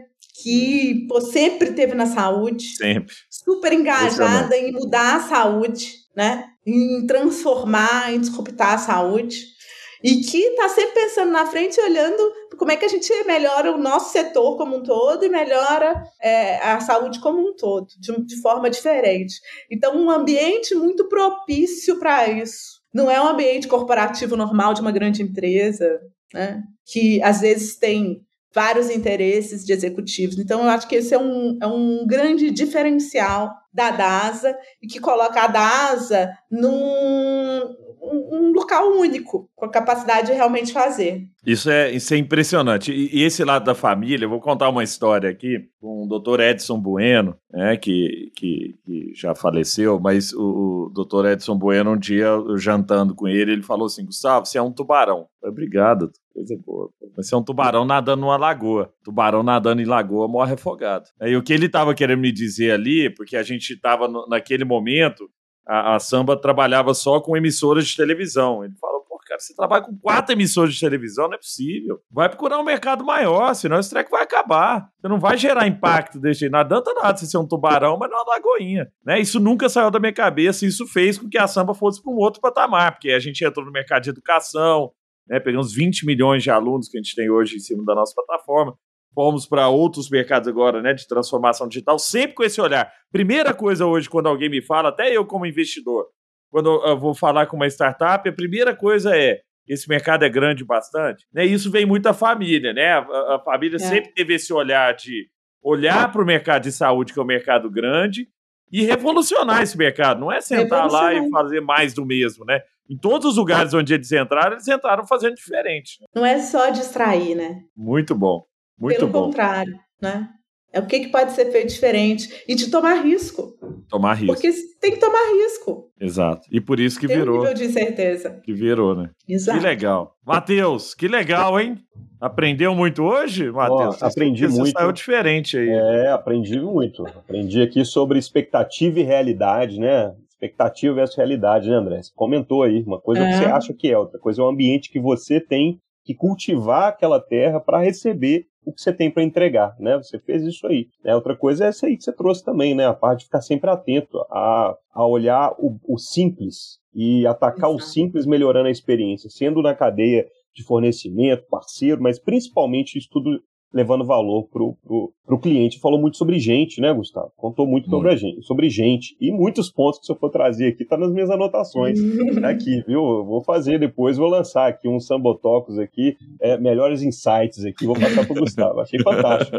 que 0.43 1.07
pô, 1.09 1.20
sempre 1.20 1.72
teve 1.72 1.95
na 1.95 2.07
saúde. 2.07 2.76
Sempre. 2.76 3.14
Super 3.28 3.72
engajada 3.72 4.57
em 4.57 4.72
mudar 4.72 5.16
a 5.16 5.20
saúde, 5.20 5.95
né? 6.16 6.47
Em 6.64 7.05
transformar, 7.07 8.12
em 8.12 8.20
disruptar 8.20 8.74
a 8.74 8.78
saúde 8.78 9.59
e 10.03 10.16
que 10.22 10.38
está 10.38 10.68
sempre 10.68 10.94
pensando 10.94 11.30
na 11.30 11.46
frente 11.46 11.80
olhando 11.80 12.32
como 12.57 12.72
é 12.72 12.76
que 12.76 12.84
a 12.84 12.88
gente 12.88 13.12
melhora 13.24 13.72
o 13.72 13.78
nosso 13.78 14.12
setor 14.12 14.57
como 14.57 14.76
um 14.76 14.82
todo 14.82 15.24
e 15.24 15.28
melhora 15.28 16.03
é, 16.20 16.57
a 16.59 16.80
saúde 16.80 17.20
como 17.20 17.38
um 17.40 17.55
todo, 17.55 17.86
de, 17.98 18.24
de 18.24 18.40
forma 18.40 18.70
diferente. 18.70 19.40
Então, 19.70 19.96
um 19.96 20.11
ambiente 20.11 20.74
muito 20.74 21.09
propício 21.09 21.98
para 21.98 22.28
isso. 22.28 22.80
Não 22.92 23.11
é 23.11 23.20
um 23.20 23.28
ambiente 23.28 23.68
corporativo 23.68 24.36
normal 24.36 24.74
de 24.74 24.80
uma 24.80 24.92
grande 24.92 25.22
empresa, 25.22 26.01
né? 26.34 26.62
que 26.84 27.22
às 27.22 27.40
vezes 27.40 27.76
tem 27.76 28.22
vários 28.53 28.90
interesses 28.90 29.64
de 29.64 29.72
executivos. 29.72 30.38
Então, 30.38 30.62
eu 30.62 30.68
acho 30.68 30.88
que 30.88 30.96
esse 30.96 31.14
é 31.14 31.18
um, 31.18 31.59
é 31.62 31.66
um 31.66 32.05
grande 32.07 32.51
diferencial 32.51 33.51
da 33.72 33.90
DASA 33.90 34.56
e 34.82 34.86
que 34.86 35.00
coloca 35.00 35.42
a 35.42 35.46
DASA 35.46 36.30
num, 36.50 37.76
um, 38.02 38.52
local 38.52 38.90
único, 38.92 39.48
com 39.54 39.64
a 39.66 39.70
capacidade 39.70 40.28
de 40.28 40.32
realmente 40.32 40.72
fazer. 40.72 41.26
Isso 41.46 41.70
é, 41.70 41.90
isso 41.90 42.12
é 42.12 42.16
impressionante. 42.16 42.92
E, 42.92 43.18
e, 43.18 43.22
esse 43.22 43.44
lado 43.44 43.64
da 43.64 43.74
família, 43.74 44.24
eu 44.24 44.30
vou 44.30 44.40
contar 44.40 44.68
uma 44.68 44.82
história 44.82 45.30
aqui 45.30 45.68
com 45.80 46.04
o 46.04 46.08
doutor 46.08 46.40
Edson 46.40 46.78
Bueno, 46.78 47.36
né, 47.50 47.76
que, 47.76 48.30
que, 48.36 48.78
que 48.84 49.12
já 49.14 49.34
faleceu, 49.34 49.98
mas 49.98 50.32
o, 50.32 50.88
o 50.88 50.90
doutor 50.92 51.26
Edson 51.26 51.56
Bueno, 51.56 51.92
um 51.92 51.98
dia, 51.98 52.26
eu, 52.26 52.58
jantando 52.58 53.14
com 53.14 53.28
ele, 53.28 53.52
ele 53.52 53.62
falou 53.62 53.86
assim: 53.86 54.04
Gustavo, 54.04 54.46
você 54.46 54.58
é 54.58 54.62
um 54.62 54.72
tubarão. 54.72 55.26
Obrigado, 55.42 56.10
coisa 56.34 56.54
boa. 56.64 56.90
Você 57.16 57.34
é 57.34 57.38
um 57.38 57.42
tubarão 57.42 57.84
nadando 57.84 58.20
numa 58.20 58.36
lagoa. 58.36 58.92
Tubarão 59.02 59.42
nadando 59.42 59.80
em 59.80 59.86
lagoa 59.86 60.28
morre 60.28 60.54
afogado. 60.54 61.04
Aí 61.20 61.36
o 61.36 61.42
que 61.42 61.52
ele 61.52 61.66
estava 61.66 61.94
querendo 61.94 62.20
me 62.20 62.32
dizer 62.32 62.72
ali, 62.72 63.10
porque 63.10 63.36
a 63.36 63.42
gente 63.42 63.59
estava 63.68 64.08
naquele 64.28 64.64
momento 64.64 65.30
a, 65.70 65.94
a 65.94 66.00
Samba 66.00 66.36
trabalhava 66.36 66.92
só 66.94 67.20
com 67.20 67.36
emissoras 67.36 67.86
de 67.86 67.96
televisão. 67.96 68.64
Ele 68.64 68.74
falou, 68.80 69.02
pô, 69.08 69.16
cara, 69.24 69.38
você 69.38 69.54
trabalha 69.54 69.84
com 69.84 69.96
quatro 69.96 70.32
emissoras 70.32 70.74
de 70.74 70.80
televisão, 70.80 71.28
não 71.28 71.34
é 71.34 71.38
possível. 71.38 72.00
Vai 72.11 72.28
procurar 72.28 72.58
um 72.58 72.64
mercado 72.64 73.04
maior, 73.04 73.54
senão 73.54 73.78
esse 73.78 73.88
treco 73.88 74.11
vai 74.11 74.24
acabar. 74.24 74.88
Você 75.00 75.08
não 75.08 75.20
vai 75.20 75.36
gerar 75.36 75.68
impacto 75.68 76.18
desse 76.18 76.40
jeito. 76.40 76.52
Não 76.52 76.58
adianta 76.58 76.92
nada 76.94 77.16
você 77.16 77.26
ser 77.26 77.38
um 77.38 77.46
tubarão, 77.46 77.96
mas 77.96 78.11
não 78.11 78.18
uma 78.18 78.34
lagoinha. 78.34 78.90
Né? 79.06 79.20
Isso 79.20 79.38
nunca 79.38 79.68
saiu 79.68 79.92
da 79.92 80.00
minha 80.00 80.12
cabeça, 80.12 80.66
isso 80.66 80.86
fez 80.88 81.16
com 81.16 81.28
que 81.28 81.38
a 81.38 81.46
Samba 81.46 81.72
fosse 81.72 82.02
para 82.02 82.12
um 82.12 82.16
outro 82.16 82.40
patamar, 82.40 82.92
porque 82.92 83.12
a 83.12 83.20
gente 83.20 83.44
entrou 83.44 83.64
no 83.64 83.70
mercado 83.70 84.02
de 84.02 84.11
educação, 84.11 84.90
né, 85.28 85.38
pegamos 85.38 85.72
20 85.72 86.04
milhões 86.04 86.42
de 86.42 86.50
alunos 86.50 86.88
que 86.88 86.98
a 86.98 87.00
gente 87.00 87.14
tem 87.14 87.30
hoje 87.30 87.54
em 87.56 87.61
cima 87.61 87.84
da 87.84 87.94
nossa 87.94 88.12
plataforma, 88.14 88.76
fomos 89.14 89.46
para 89.46 89.68
outros 89.68 90.08
mercados 90.08 90.48
agora, 90.48 90.80
né, 90.80 90.92
de 90.92 91.06
transformação 91.06 91.68
digital, 91.68 91.98
sempre 91.98 92.34
com 92.34 92.44
esse 92.44 92.61
olhar. 92.61 92.92
Primeira 93.11 93.52
coisa 93.52 93.86
hoje, 93.86 94.08
quando 94.08 94.28
alguém 94.28 94.48
me 94.48 94.62
fala, 94.62 94.90
até 94.90 95.14
eu 95.14 95.26
como 95.26 95.46
investidor, 95.46 96.06
quando 96.50 96.68
eu 96.84 96.98
vou 96.98 97.14
falar 97.14 97.46
com 97.46 97.56
uma 97.56 97.66
startup, 97.66 98.28
a 98.28 98.32
primeira 98.32 98.74
coisa 98.74 99.16
é 99.16 99.40
esse 99.68 99.88
mercado 99.88 100.24
é 100.24 100.28
grande 100.28 100.64
bastante, 100.64 101.24
né? 101.32 101.44
Isso 101.44 101.70
vem 101.70 101.86
muito 101.86 102.02
da 102.02 102.12
família, 102.12 102.72
né? 102.72 102.92
A, 102.92 103.36
a 103.36 103.42
família 103.44 103.76
é. 103.76 103.78
sempre 103.78 104.12
teve 104.12 104.34
esse 104.34 104.52
olhar 104.52 104.92
de 104.94 105.28
olhar 105.62 106.11
para 106.11 106.22
o 106.22 106.26
mercado 106.26 106.62
de 106.62 106.72
saúde, 106.72 107.12
que 107.12 107.20
é 107.20 107.22
um 107.22 107.26
mercado 107.26 107.70
grande, 107.70 108.26
e 108.72 108.82
revolucionar 108.82 109.62
esse 109.62 109.78
mercado. 109.78 110.20
Não 110.20 110.32
é 110.32 110.40
sentar 110.40 110.90
lá 110.90 111.14
e 111.14 111.30
fazer 111.30 111.61
mais 111.61 111.94
do 111.94 112.04
mesmo, 112.04 112.44
né? 112.44 112.61
Em 112.88 112.98
todos 112.98 113.30
os 113.30 113.36
lugares 113.36 113.72
onde 113.72 113.94
eles 113.94 114.11
entraram, 114.11 114.54
eles 114.54 114.66
entraram 114.66 115.06
fazendo 115.06 115.34
diferente. 115.34 115.98
Não 116.12 116.26
é 116.26 116.40
só 116.40 116.70
distrair, 116.70 117.36
né? 117.36 117.61
Muito 117.76 118.12
bom. 118.12 118.44
Muito 118.81 118.97
Pelo 118.97 119.11
bom. 119.11 119.24
contrário, 119.24 119.78
né? 120.01 120.28
É 120.72 120.78
o 120.78 120.87
que, 120.87 121.01
que 121.01 121.09
pode 121.09 121.33
ser 121.33 121.51
feito 121.51 121.68
diferente 121.68 122.45
e 122.47 122.55
de 122.55 122.70
tomar 122.70 123.03
risco. 123.03 123.55
Tomar 123.89 124.14
risco. 124.14 124.33
Porque 124.33 124.53
tem 124.81 124.93
que 124.93 124.99
tomar 125.01 125.33
risco. 125.33 125.91
Exato. 126.01 126.47
E 126.51 126.61
por 126.61 126.78
isso 126.78 126.99
que 126.99 127.09
tem 127.09 127.16
virou. 127.16 127.39
Um 127.39 127.41
nível 127.41 127.55
de 127.55 127.68
certeza. 127.70 128.41
Que 128.45 128.53
virou, 128.53 128.95
né? 128.95 129.11
Exato. 129.28 129.59
Que 129.59 129.64
legal. 129.64 130.14
Matheus, 130.24 130.95
que 130.95 131.09
legal, 131.09 131.59
hein? 131.59 131.76
Aprendeu 132.20 132.72
muito 132.74 133.03
hoje, 133.03 133.51
Matheus? 133.51 134.01
aprendi 134.01 134.47
você 134.47 134.61
muito. 134.61 134.78
saiu 134.78 134.93
diferente 134.93 135.59
aí. 135.59 135.70
É, 135.70 136.11
aprendi 136.11 136.61
muito. 136.61 137.05
Aprendi 137.05 137.62
aqui 137.62 137.85
sobre 137.85 138.18
expectativa 138.18 139.01
e 139.01 139.03
realidade, 139.03 139.81
né? 139.81 140.14
Expectativa 140.28 140.95
versus 140.95 141.16
realidade, 141.16 141.68
né, 141.68 141.76
André? 141.76 142.01
Você 142.01 142.12
comentou 142.14 142.62
aí. 142.62 142.83
Uma 142.85 143.01
coisa 143.01 143.22
é. 143.22 143.33
que 143.33 143.39
você 143.39 143.45
acha 143.47 143.74
que 143.74 143.91
é, 143.91 143.99
outra 143.99 144.20
coisa 144.20 144.41
é 144.41 144.45
o 144.45 144.49
ambiente 144.49 144.91
que 144.91 145.01
você 145.01 145.41
tem 145.41 145.81
que 146.05 146.14
cultivar 146.14 146.89
aquela 146.89 147.20
terra 147.20 147.59
para 147.59 147.81
receber 147.81 148.47
o 148.64 148.72
que 148.72 148.80
você 148.80 148.92
tem 148.92 149.11
para 149.11 149.22
entregar, 149.22 149.74
né? 149.78 149.96
Você 149.96 150.18
fez 150.18 150.42
isso 150.42 150.66
aí. 150.66 150.88
Né? 151.04 151.14
Outra 151.14 151.36
coisa 151.36 151.64
é 151.64 151.68
essa 151.68 151.86
aí 151.86 151.96
que 151.96 152.04
você 152.04 152.12
trouxe 152.12 152.44
também, 152.44 152.74
né? 152.74 152.86
A 152.86 152.94
parte 152.94 153.20
de 153.20 153.24
ficar 153.26 153.40
sempre 153.40 153.70
atento 153.70 154.18
a, 154.30 154.76
a 154.92 155.06
olhar 155.06 155.54
o, 155.58 155.78
o 155.88 155.98
simples 155.98 156.78
e 156.94 157.26
atacar 157.26 157.70
Exato. 157.70 157.76
o 157.76 157.80
simples 157.80 158.26
melhorando 158.26 158.68
a 158.68 158.70
experiência, 158.72 159.30
sendo 159.30 159.62
na 159.62 159.74
cadeia 159.74 160.26
de 160.54 160.64
fornecimento, 160.64 161.46
parceiro, 161.48 162.02
mas 162.02 162.18
principalmente 162.18 162.98
isso 162.98 163.08
tudo 163.11 163.40
levando 163.72 164.04
valor 164.04 164.48
pro, 164.48 164.76
pro, 164.82 165.12
pro 165.24 165.38
cliente. 165.38 165.78
Falou 165.80 166.00
muito 166.00 166.16
sobre 166.16 166.38
gente, 166.38 166.80
né, 166.80 166.92
Gustavo? 166.92 167.32
Contou 167.36 167.66
muito, 167.66 167.88
muito. 167.88 167.96
Sobre, 167.96 168.12
a 168.12 168.16
gente, 168.16 168.42
sobre 168.44 168.68
gente. 168.68 169.16
E 169.20 169.30
muitos 169.30 169.70
pontos 169.70 170.00
que 170.00 170.06
se 170.06 170.12
eu 170.12 170.16
for 170.16 170.30
trazer 170.30 170.68
aqui, 170.68 170.84
tá 170.84 170.96
nas 170.96 171.12
minhas 171.12 171.30
anotações 171.30 171.98
aqui, 172.44 172.82
viu? 172.86 173.00
Eu 173.00 173.24
vou 173.24 173.42
fazer 173.42 173.78
depois, 173.78 174.16
vou 174.16 174.28
lançar 174.28 174.68
aqui 174.68 174.88
um 174.88 174.98
Sambotocos 174.98 175.78
aqui, 175.78 176.16
é, 176.40 176.58
melhores 176.58 177.02
insights 177.02 177.64
aqui, 177.64 177.86
vou 177.86 177.98
passar 177.98 178.26
pro 178.26 178.40
Gustavo. 178.40 178.80
Achei 178.80 179.00
fantástico. 179.00 179.58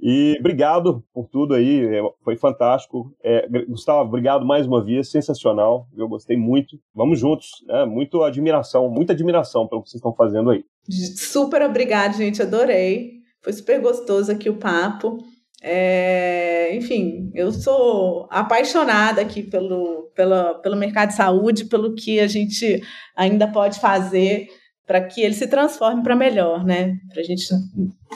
E 0.00 0.36
obrigado 0.38 1.02
por 1.12 1.28
tudo 1.28 1.54
aí, 1.54 1.84
é, 1.84 2.00
foi 2.22 2.36
fantástico. 2.36 3.12
É, 3.22 3.48
Gustavo, 3.68 4.08
obrigado 4.08 4.46
mais 4.46 4.66
uma 4.66 4.84
vez, 4.84 5.10
sensacional. 5.10 5.88
Eu 5.96 6.08
gostei 6.08 6.36
muito. 6.36 6.78
Vamos 6.94 7.18
juntos, 7.18 7.48
né? 7.66 7.84
Muito 7.84 8.22
admiração, 8.22 8.88
muita 8.88 9.12
admiração 9.12 9.66
pelo 9.66 9.82
que 9.82 9.90
vocês 9.90 9.98
estão 9.98 10.14
fazendo 10.14 10.50
aí. 10.50 10.64
Super 10.88 11.62
obrigado, 11.62 12.16
gente, 12.16 12.40
adorei. 12.40 13.17
Foi 13.42 13.52
super 13.52 13.80
gostoso 13.80 14.32
aqui 14.32 14.48
o 14.48 14.58
papo. 14.58 15.18
É, 15.62 16.74
enfim, 16.74 17.30
eu 17.34 17.50
sou 17.50 18.28
apaixonada 18.30 19.20
aqui 19.20 19.42
pelo, 19.42 20.10
pelo, 20.14 20.60
pelo 20.60 20.76
mercado 20.76 21.08
de 21.08 21.16
saúde, 21.16 21.64
pelo 21.64 21.94
que 21.94 22.20
a 22.20 22.28
gente 22.28 22.80
ainda 23.16 23.48
pode 23.48 23.80
fazer 23.80 24.46
para 24.86 25.04
que 25.04 25.20
ele 25.20 25.34
se 25.34 25.46
transforme 25.46 26.02
para 26.02 26.16
melhor, 26.16 26.64
né? 26.64 26.96
Para 27.12 27.20
a 27.20 27.24
gente 27.24 27.44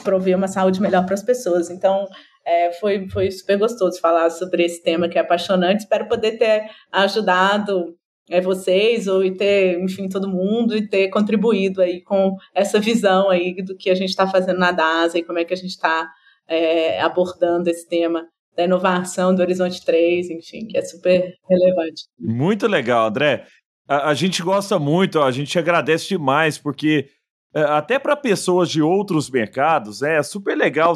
prover 0.03 0.35
uma 0.35 0.47
saúde 0.47 0.81
melhor 0.81 1.05
para 1.05 1.13
as 1.13 1.21
pessoas. 1.21 1.69
Então, 1.69 2.07
é, 2.45 2.71
foi, 2.73 3.07
foi 3.09 3.29
super 3.29 3.57
gostoso 3.57 3.99
falar 3.99 4.29
sobre 4.29 4.63
esse 4.63 4.81
tema 4.81 5.07
que 5.07 5.17
é 5.17 5.21
apaixonante. 5.21 5.81
Espero 5.81 6.07
poder 6.07 6.37
ter 6.37 6.65
ajudado 6.91 7.95
é, 8.29 8.41
vocês 8.41 9.07
ou 9.07 9.23
e 9.23 9.35
ter, 9.35 9.79
enfim, 9.79 10.07
todo 10.07 10.29
mundo 10.29 10.75
e 10.75 10.87
ter 10.87 11.09
contribuído 11.09 11.81
aí 11.81 12.01
com 12.01 12.35
essa 12.53 12.79
visão 12.79 13.29
aí 13.29 13.61
do 13.61 13.75
que 13.75 13.89
a 13.89 13.95
gente 13.95 14.09
está 14.09 14.27
fazendo 14.27 14.59
na 14.59 14.71
DASA 14.71 15.17
e 15.17 15.23
como 15.23 15.39
é 15.39 15.45
que 15.45 15.53
a 15.53 15.57
gente 15.57 15.71
está 15.71 16.09
é, 16.47 17.01
abordando 17.01 17.69
esse 17.69 17.87
tema 17.87 18.25
da 18.55 18.63
inovação 18.63 19.33
do 19.33 19.41
Horizonte 19.41 19.83
3, 19.83 20.29
enfim, 20.29 20.67
que 20.67 20.77
é 20.77 20.81
super 20.81 21.33
relevante. 21.49 22.03
Muito 22.19 22.67
legal, 22.67 23.07
André. 23.07 23.45
A, 23.87 24.09
a 24.09 24.13
gente 24.13 24.41
gosta 24.41 24.77
muito, 24.77 25.21
a 25.21 25.31
gente 25.31 25.57
agradece 25.57 26.09
demais, 26.09 26.57
porque 26.57 27.07
até 27.55 27.99
para 27.99 28.15
pessoas 28.15 28.69
de 28.69 28.81
outros 28.81 29.29
mercados, 29.29 30.01
é 30.01 30.23
super 30.23 30.57
legal 30.57 30.93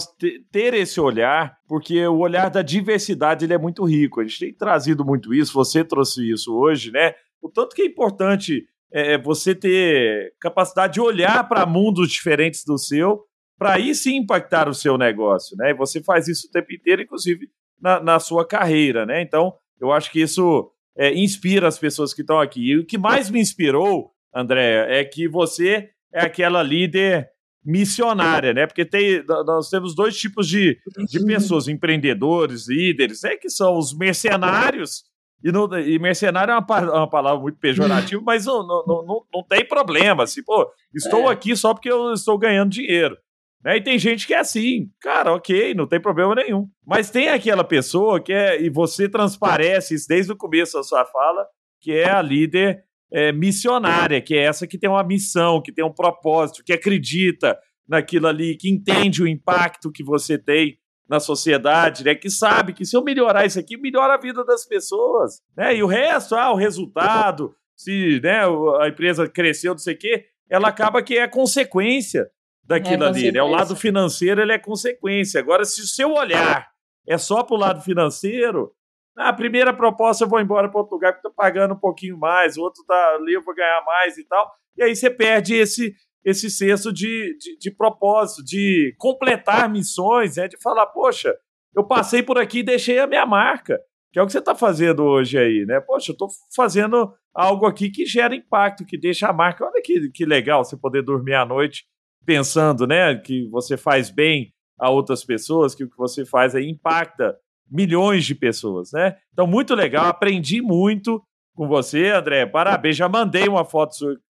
ter 0.52 0.74
esse 0.74 1.00
olhar, 1.00 1.56
porque 1.68 2.06
o 2.08 2.18
olhar 2.18 2.50
da 2.50 2.64
diversidade 2.64 3.46
ele 3.46 3.54
é 3.54 3.58
muito 3.58 3.84
rico. 3.86 4.20
A 4.20 4.24
gente 4.24 4.40
tem 4.40 4.54
trazido 4.54 5.06
muito 5.06 5.34
isso, 5.34 5.54
você 5.54 5.84
trouxe 5.84 6.32
isso 6.32 6.56
hoje, 6.56 6.92
né? 6.92 7.14
O 7.42 7.50
tanto 7.50 7.76
que 7.76 7.84
é 7.84 7.86
importante 7.86 8.66
é, 8.92 9.14
é 9.14 9.18
você 9.18 9.54
ter 9.54 10.34
capacidade 10.42 10.94
de 10.94 11.02
olhar 11.02 11.48
para 11.48 11.66
mundos 11.66 12.10
diferentes 12.10 12.64
do 12.66 12.78
seu, 12.78 13.24
para 13.58 13.74
aí 13.74 13.94
sim 13.94 14.18
impactar 14.18 14.68
o 14.68 14.74
seu 14.74 14.98
negócio, 14.98 15.56
né? 15.58 15.72
E 15.72 15.76
você 15.76 16.02
faz 16.02 16.28
isso 16.28 16.48
o 16.48 16.52
tempo 16.52 16.74
inteiro, 16.74 17.04
inclusive 17.04 17.48
na, 17.80 18.00
na 18.00 18.20
sua 18.20 18.48
carreira, 18.48 19.06
né? 19.06 19.22
Então, 19.22 19.54
eu 19.80 19.92
acho 19.92 20.12
que 20.12 20.22
isso 20.22 20.72
é, 20.98 21.14
inspira 21.14 21.68
as 21.68 21.78
pessoas 21.78 22.14
que 22.14 22.22
estão 22.22 22.40
aqui. 22.40 22.72
E 22.72 22.78
o 22.78 22.86
que 22.86 22.98
mais 22.98 23.30
me 23.30 23.40
inspirou, 23.40 24.12
André, 24.34 25.00
é 25.00 25.04
que 25.06 25.28
você 25.28 25.90
é 26.18 26.26
aquela 26.26 26.64
líder 26.64 27.30
missionária, 27.64 28.54
né? 28.54 28.66
Porque 28.66 28.86
tem, 28.86 29.24
nós 29.26 29.70
temos 29.70 29.94
dois 29.94 30.18
tipos 30.18 30.48
de, 30.48 30.78
de 31.10 31.26
pessoas, 31.26 31.68
empreendedores, 31.68 32.70
líderes, 32.70 33.24
é 33.24 33.36
que 33.36 33.50
são 33.50 33.78
os 33.78 33.96
mercenários, 33.96 35.04
e, 35.44 35.52
no, 35.52 35.78
e 35.78 36.00
mercenário 36.00 36.52
é 36.52 36.58
uma, 36.58 36.82
uma, 36.82 37.10
palavra 37.10 37.40
muito 37.40 37.60
pejorativa, 37.60 38.22
mas 38.26 38.46
não, 38.46 38.66
não, 38.66 38.84
não, 38.86 39.26
não 39.34 39.44
tem 39.44 39.66
problema. 39.66 40.24
Assim, 40.24 40.44
pô, 40.44 40.68
estou 40.94 41.30
é. 41.30 41.34
aqui 41.34 41.56
só 41.56 41.74
porque 41.74 41.92
eu 41.92 42.14
estou 42.14 42.38
ganhando 42.38 42.72
dinheiro. 42.72 43.16
Né? 43.64 43.78
E 43.78 43.82
tem 43.82 44.00
gente 44.00 44.26
que 44.26 44.34
é 44.34 44.40
assim, 44.40 44.90
cara, 45.00 45.34
ok, 45.34 45.74
não 45.74 45.86
tem 45.86 46.02
problema 46.02 46.36
nenhum. 46.36 46.68
Mas 46.86 47.10
tem 47.10 47.30
aquela 47.30 47.64
pessoa 47.64 48.20
que 48.22 48.34
é, 48.34 48.62
e 48.62 48.70
você 48.70 49.08
transparece 49.08 49.94
isso 49.94 50.08
desde 50.08 50.32
o 50.32 50.38
começo 50.38 50.78
da 50.78 50.84
sua 50.84 51.06
fala, 51.06 51.46
que 51.82 51.92
é 51.92 52.10
a 52.10 52.22
líder 52.22 52.84
é, 53.12 53.32
missionária, 53.32 54.22
que 54.22 54.36
é 54.36 54.44
essa 54.44 54.68
que 54.68 54.78
tem 54.78 54.90
uma 54.90 55.04
missão, 55.04 55.62
que 55.62 55.72
tem 55.72 55.84
um 55.86 55.94
propósito, 55.94 56.64
que 56.64 56.74
acredita 56.74 57.58
naquilo 57.88 58.28
ali, 58.28 58.56
que 58.58 58.70
entende 58.70 59.24
o 59.24 59.28
impacto 59.28 59.92
que 59.92 60.04
você 60.04 60.38
tem 60.38 60.78
na 61.10 61.20
sociedade, 61.20 62.04
né? 62.04 62.14
Que 62.16 62.30
sabe 62.30 62.74
que 62.74 62.86
se 62.86 62.96
eu 62.96 63.04
melhorar 63.04 63.46
isso 63.46 63.60
aqui, 63.60 63.78
melhora 63.78 64.16
a 64.16 64.20
vida 64.20 64.44
das 64.44 64.66
pessoas, 64.66 65.42
né? 65.56 65.76
E 65.76 65.82
o 65.82 65.88
resto, 65.88 66.36
ah, 66.36 66.52
o 66.52 66.56
resultado, 66.58 67.56
se 67.76 68.20
né, 68.22 68.42
a 68.82 68.90
empresa 68.90 69.28
cresceu, 69.30 69.72
não 69.72 69.80
sei 69.80 69.94
o 69.94 69.98
quê, 69.98 70.26
ela 70.50 70.68
acaba 70.68 71.02
que 71.02 71.18
é 71.18 71.28
consequência 71.28 72.30
daquilo 72.64 73.06
é 73.06 73.08
ali. 73.08 73.32
Né? 73.32 73.42
O 73.42 73.48
lado 73.48 73.76
financeiro 73.76 74.42
ele 74.42 74.52
é 74.52 74.60
consequência. 74.60 75.40
Agora, 75.40 75.64
se 75.64 75.82
o 75.82 75.86
seu 75.86 76.14
olhar 76.14 76.68
é 77.08 77.18
só 77.18 77.44
para 77.44 77.56
o 77.56 77.60
lado 77.60 77.82
financeiro, 77.82 78.72
na 79.18 79.34
primeira 79.34 79.74
proposta 79.74 80.24
eu 80.24 80.30
vou 80.30 80.40
embora 80.40 80.70
para 80.70 80.80
outro 80.80 80.94
lugar 80.94 81.14
porque 81.14 81.28
estou 81.28 81.34
pagando 81.34 81.74
um 81.74 81.80
pouquinho 81.80 82.18
mais, 82.18 82.56
o 82.56 82.62
outro 82.62 82.84
tá 82.86 83.16
ali, 83.16 83.34
eu 83.34 83.44
vou 83.44 83.56
ganhar 83.56 83.84
mais 83.84 84.18
e 84.18 84.24
tal. 84.26 84.50
E 84.78 84.84
aí 84.84 84.96
você 84.96 85.10
perde 85.10 85.56
esse 85.56 85.96
esse 86.24 86.50
senso 86.50 86.92
de, 86.92 87.38
de, 87.40 87.58
de 87.58 87.72
propósito, 87.72 88.44
de 88.44 88.94
completar 88.98 89.70
missões, 89.70 90.36
né? 90.36 90.46
de 90.50 90.58
falar, 90.62 90.86
poxa, 90.88 91.34
eu 91.74 91.88
passei 91.88 92.22
por 92.22 92.38
aqui 92.38 92.60
e 92.60 92.64
deixei 92.64 93.00
a 93.00 93.08
minha 93.08 93.26
marca, 93.26 93.80
que 94.12 94.20
é 94.20 94.22
o 94.22 94.26
que 94.26 94.34
você 94.34 94.40
está 94.40 94.54
fazendo 94.54 95.06
hoje 95.06 95.38
aí, 95.38 95.66
né? 95.66 95.80
Poxa, 95.80 96.12
eu 96.12 96.14
estou 96.14 96.28
fazendo 96.54 97.14
algo 97.34 97.66
aqui 97.66 97.90
que 97.90 98.06
gera 98.06 98.36
impacto, 98.36 98.86
que 98.86 98.98
deixa 98.98 99.30
a 99.30 99.34
marca. 99.34 99.64
Olha 99.64 99.82
que, 99.82 100.10
que 100.10 100.26
legal 100.26 100.66
você 100.66 100.76
poder 100.76 101.02
dormir 101.02 101.36
à 101.36 101.46
noite 101.46 101.86
pensando, 102.26 102.86
né, 102.86 103.16
que 103.16 103.48
você 103.50 103.78
faz 103.78 104.10
bem 104.10 104.52
a 104.78 104.90
outras 104.90 105.24
pessoas, 105.24 105.74
que 105.74 105.86
o 105.86 105.90
que 105.90 105.96
você 105.96 106.26
faz 106.26 106.54
aí 106.56 106.70
impacta 106.70 107.38
milhões 107.70 108.26
de 108.26 108.36
pessoas, 108.36 108.92
né? 108.92 109.16
Então, 109.34 109.46
muito 109.46 109.76
legal, 109.76 110.06
aprendi 110.08 110.62
muito 110.62 111.22
com 111.56 111.68
você, 111.68 112.10
André. 112.10 112.46
Parabéns, 112.46 112.96
já 112.96 113.10
mandei 113.10 113.48
uma 113.48 113.66
foto 113.66 113.94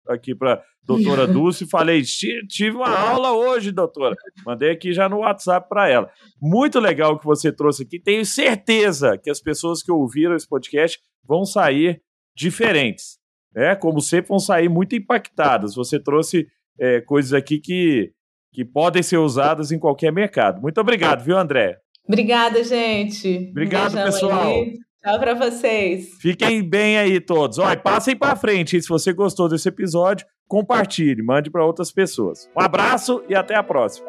aqui 0.08 0.34
para 0.34 0.62
doutora 0.82 1.26
Dulce 1.28 1.64
e 1.64 1.68
falei, 1.68 2.02
tive 2.02 2.76
uma 2.76 2.88
aula 2.88 3.32
hoje, 3.32 3.72
doutora. 3.72 4.16
Mandei 4.46 4.70
aqui 4.70 4.92
já 4.92 5.08
no 5.08 5.18
WhatsApp 5.18 5.68
para 5.68 5.88
ela. 5.88 6.10
Muito 6.40 6.80
legal 6.80 7.14
o 7.14 7.18
que 7.18 7.26
você 7.26 7.52
trouxe 7.52 7.82
aqui. 7.82 8.00
Tenho 8.00 8.24
certeza 8.24 9.18
que 9.18 9.30
as 9.30 9.40
pessoas 9.40 9.82
que 9.82 9.92
ouviram 9.92 10.34
esse 10.34 10.48
podcast 10.48 10.98
vão 11.24 11.44
sair 11.44 12.00
diferentes, 12.34 13.18
né? 13.54 13.74
Como 13.74 14.00
sempre, 14.00 14.28
vão 14.28 14.38
sair 14.38 14.68
muito 14.68 14.94
impactadas. 14.94 15.74
Você 15.74 15.98
trouxe 16.00 16.46
é, 16.78 17.00
coisas 17.00 17.32
aqui 17.32 17.58
que, 17.58 18.12
que 18.52 18.64
podem 18.64 19.02
ser 19.02 19.18
usadas 19.18 19.72
em 19.72 19.78
qualquer 19.78 20.12
mercado. 20.12 20.60
Muito 20.60 20.80
obrigado, 20.80 21.24
viu, 21.24 21.36
André? 21.36 21.78
Obrigada, 22.08 22.64
gente. 22.64 23.48
Obrigado, 23.50 23.96
um 23.96 24.04
pessoal. 24.04 24.48
Aí. 24.48 24.78
Tchau 25.02 25.18
para 25.20 25.34
vocês. 25.34 26.08
Fiquem 26.20 26.62
bem 26.62 26.98
aí 26.98 27.20
todos. 27.20 27.58
Olha, 27.58 27.76
passem 27.76 28.16
para 28.16 28.34
frente. 28.34 28.80
Se 28.80 28.88
você 28.88 29.12
gostou 29.12 29.48
desse 29.48 29.68
episódio, 29.68 30.26
compartilhe, 30.48 31.22
mande 31.22 31.50
para 31.50 31.64
outras 31.64 31.92
pessoas. 31.92 32.48
Um 32.56 32.60
abraço 32.60 33.22
e 33.28 33.34
até 33.34 33.54
a 33.54 33.62
próxima. 33.62 34.08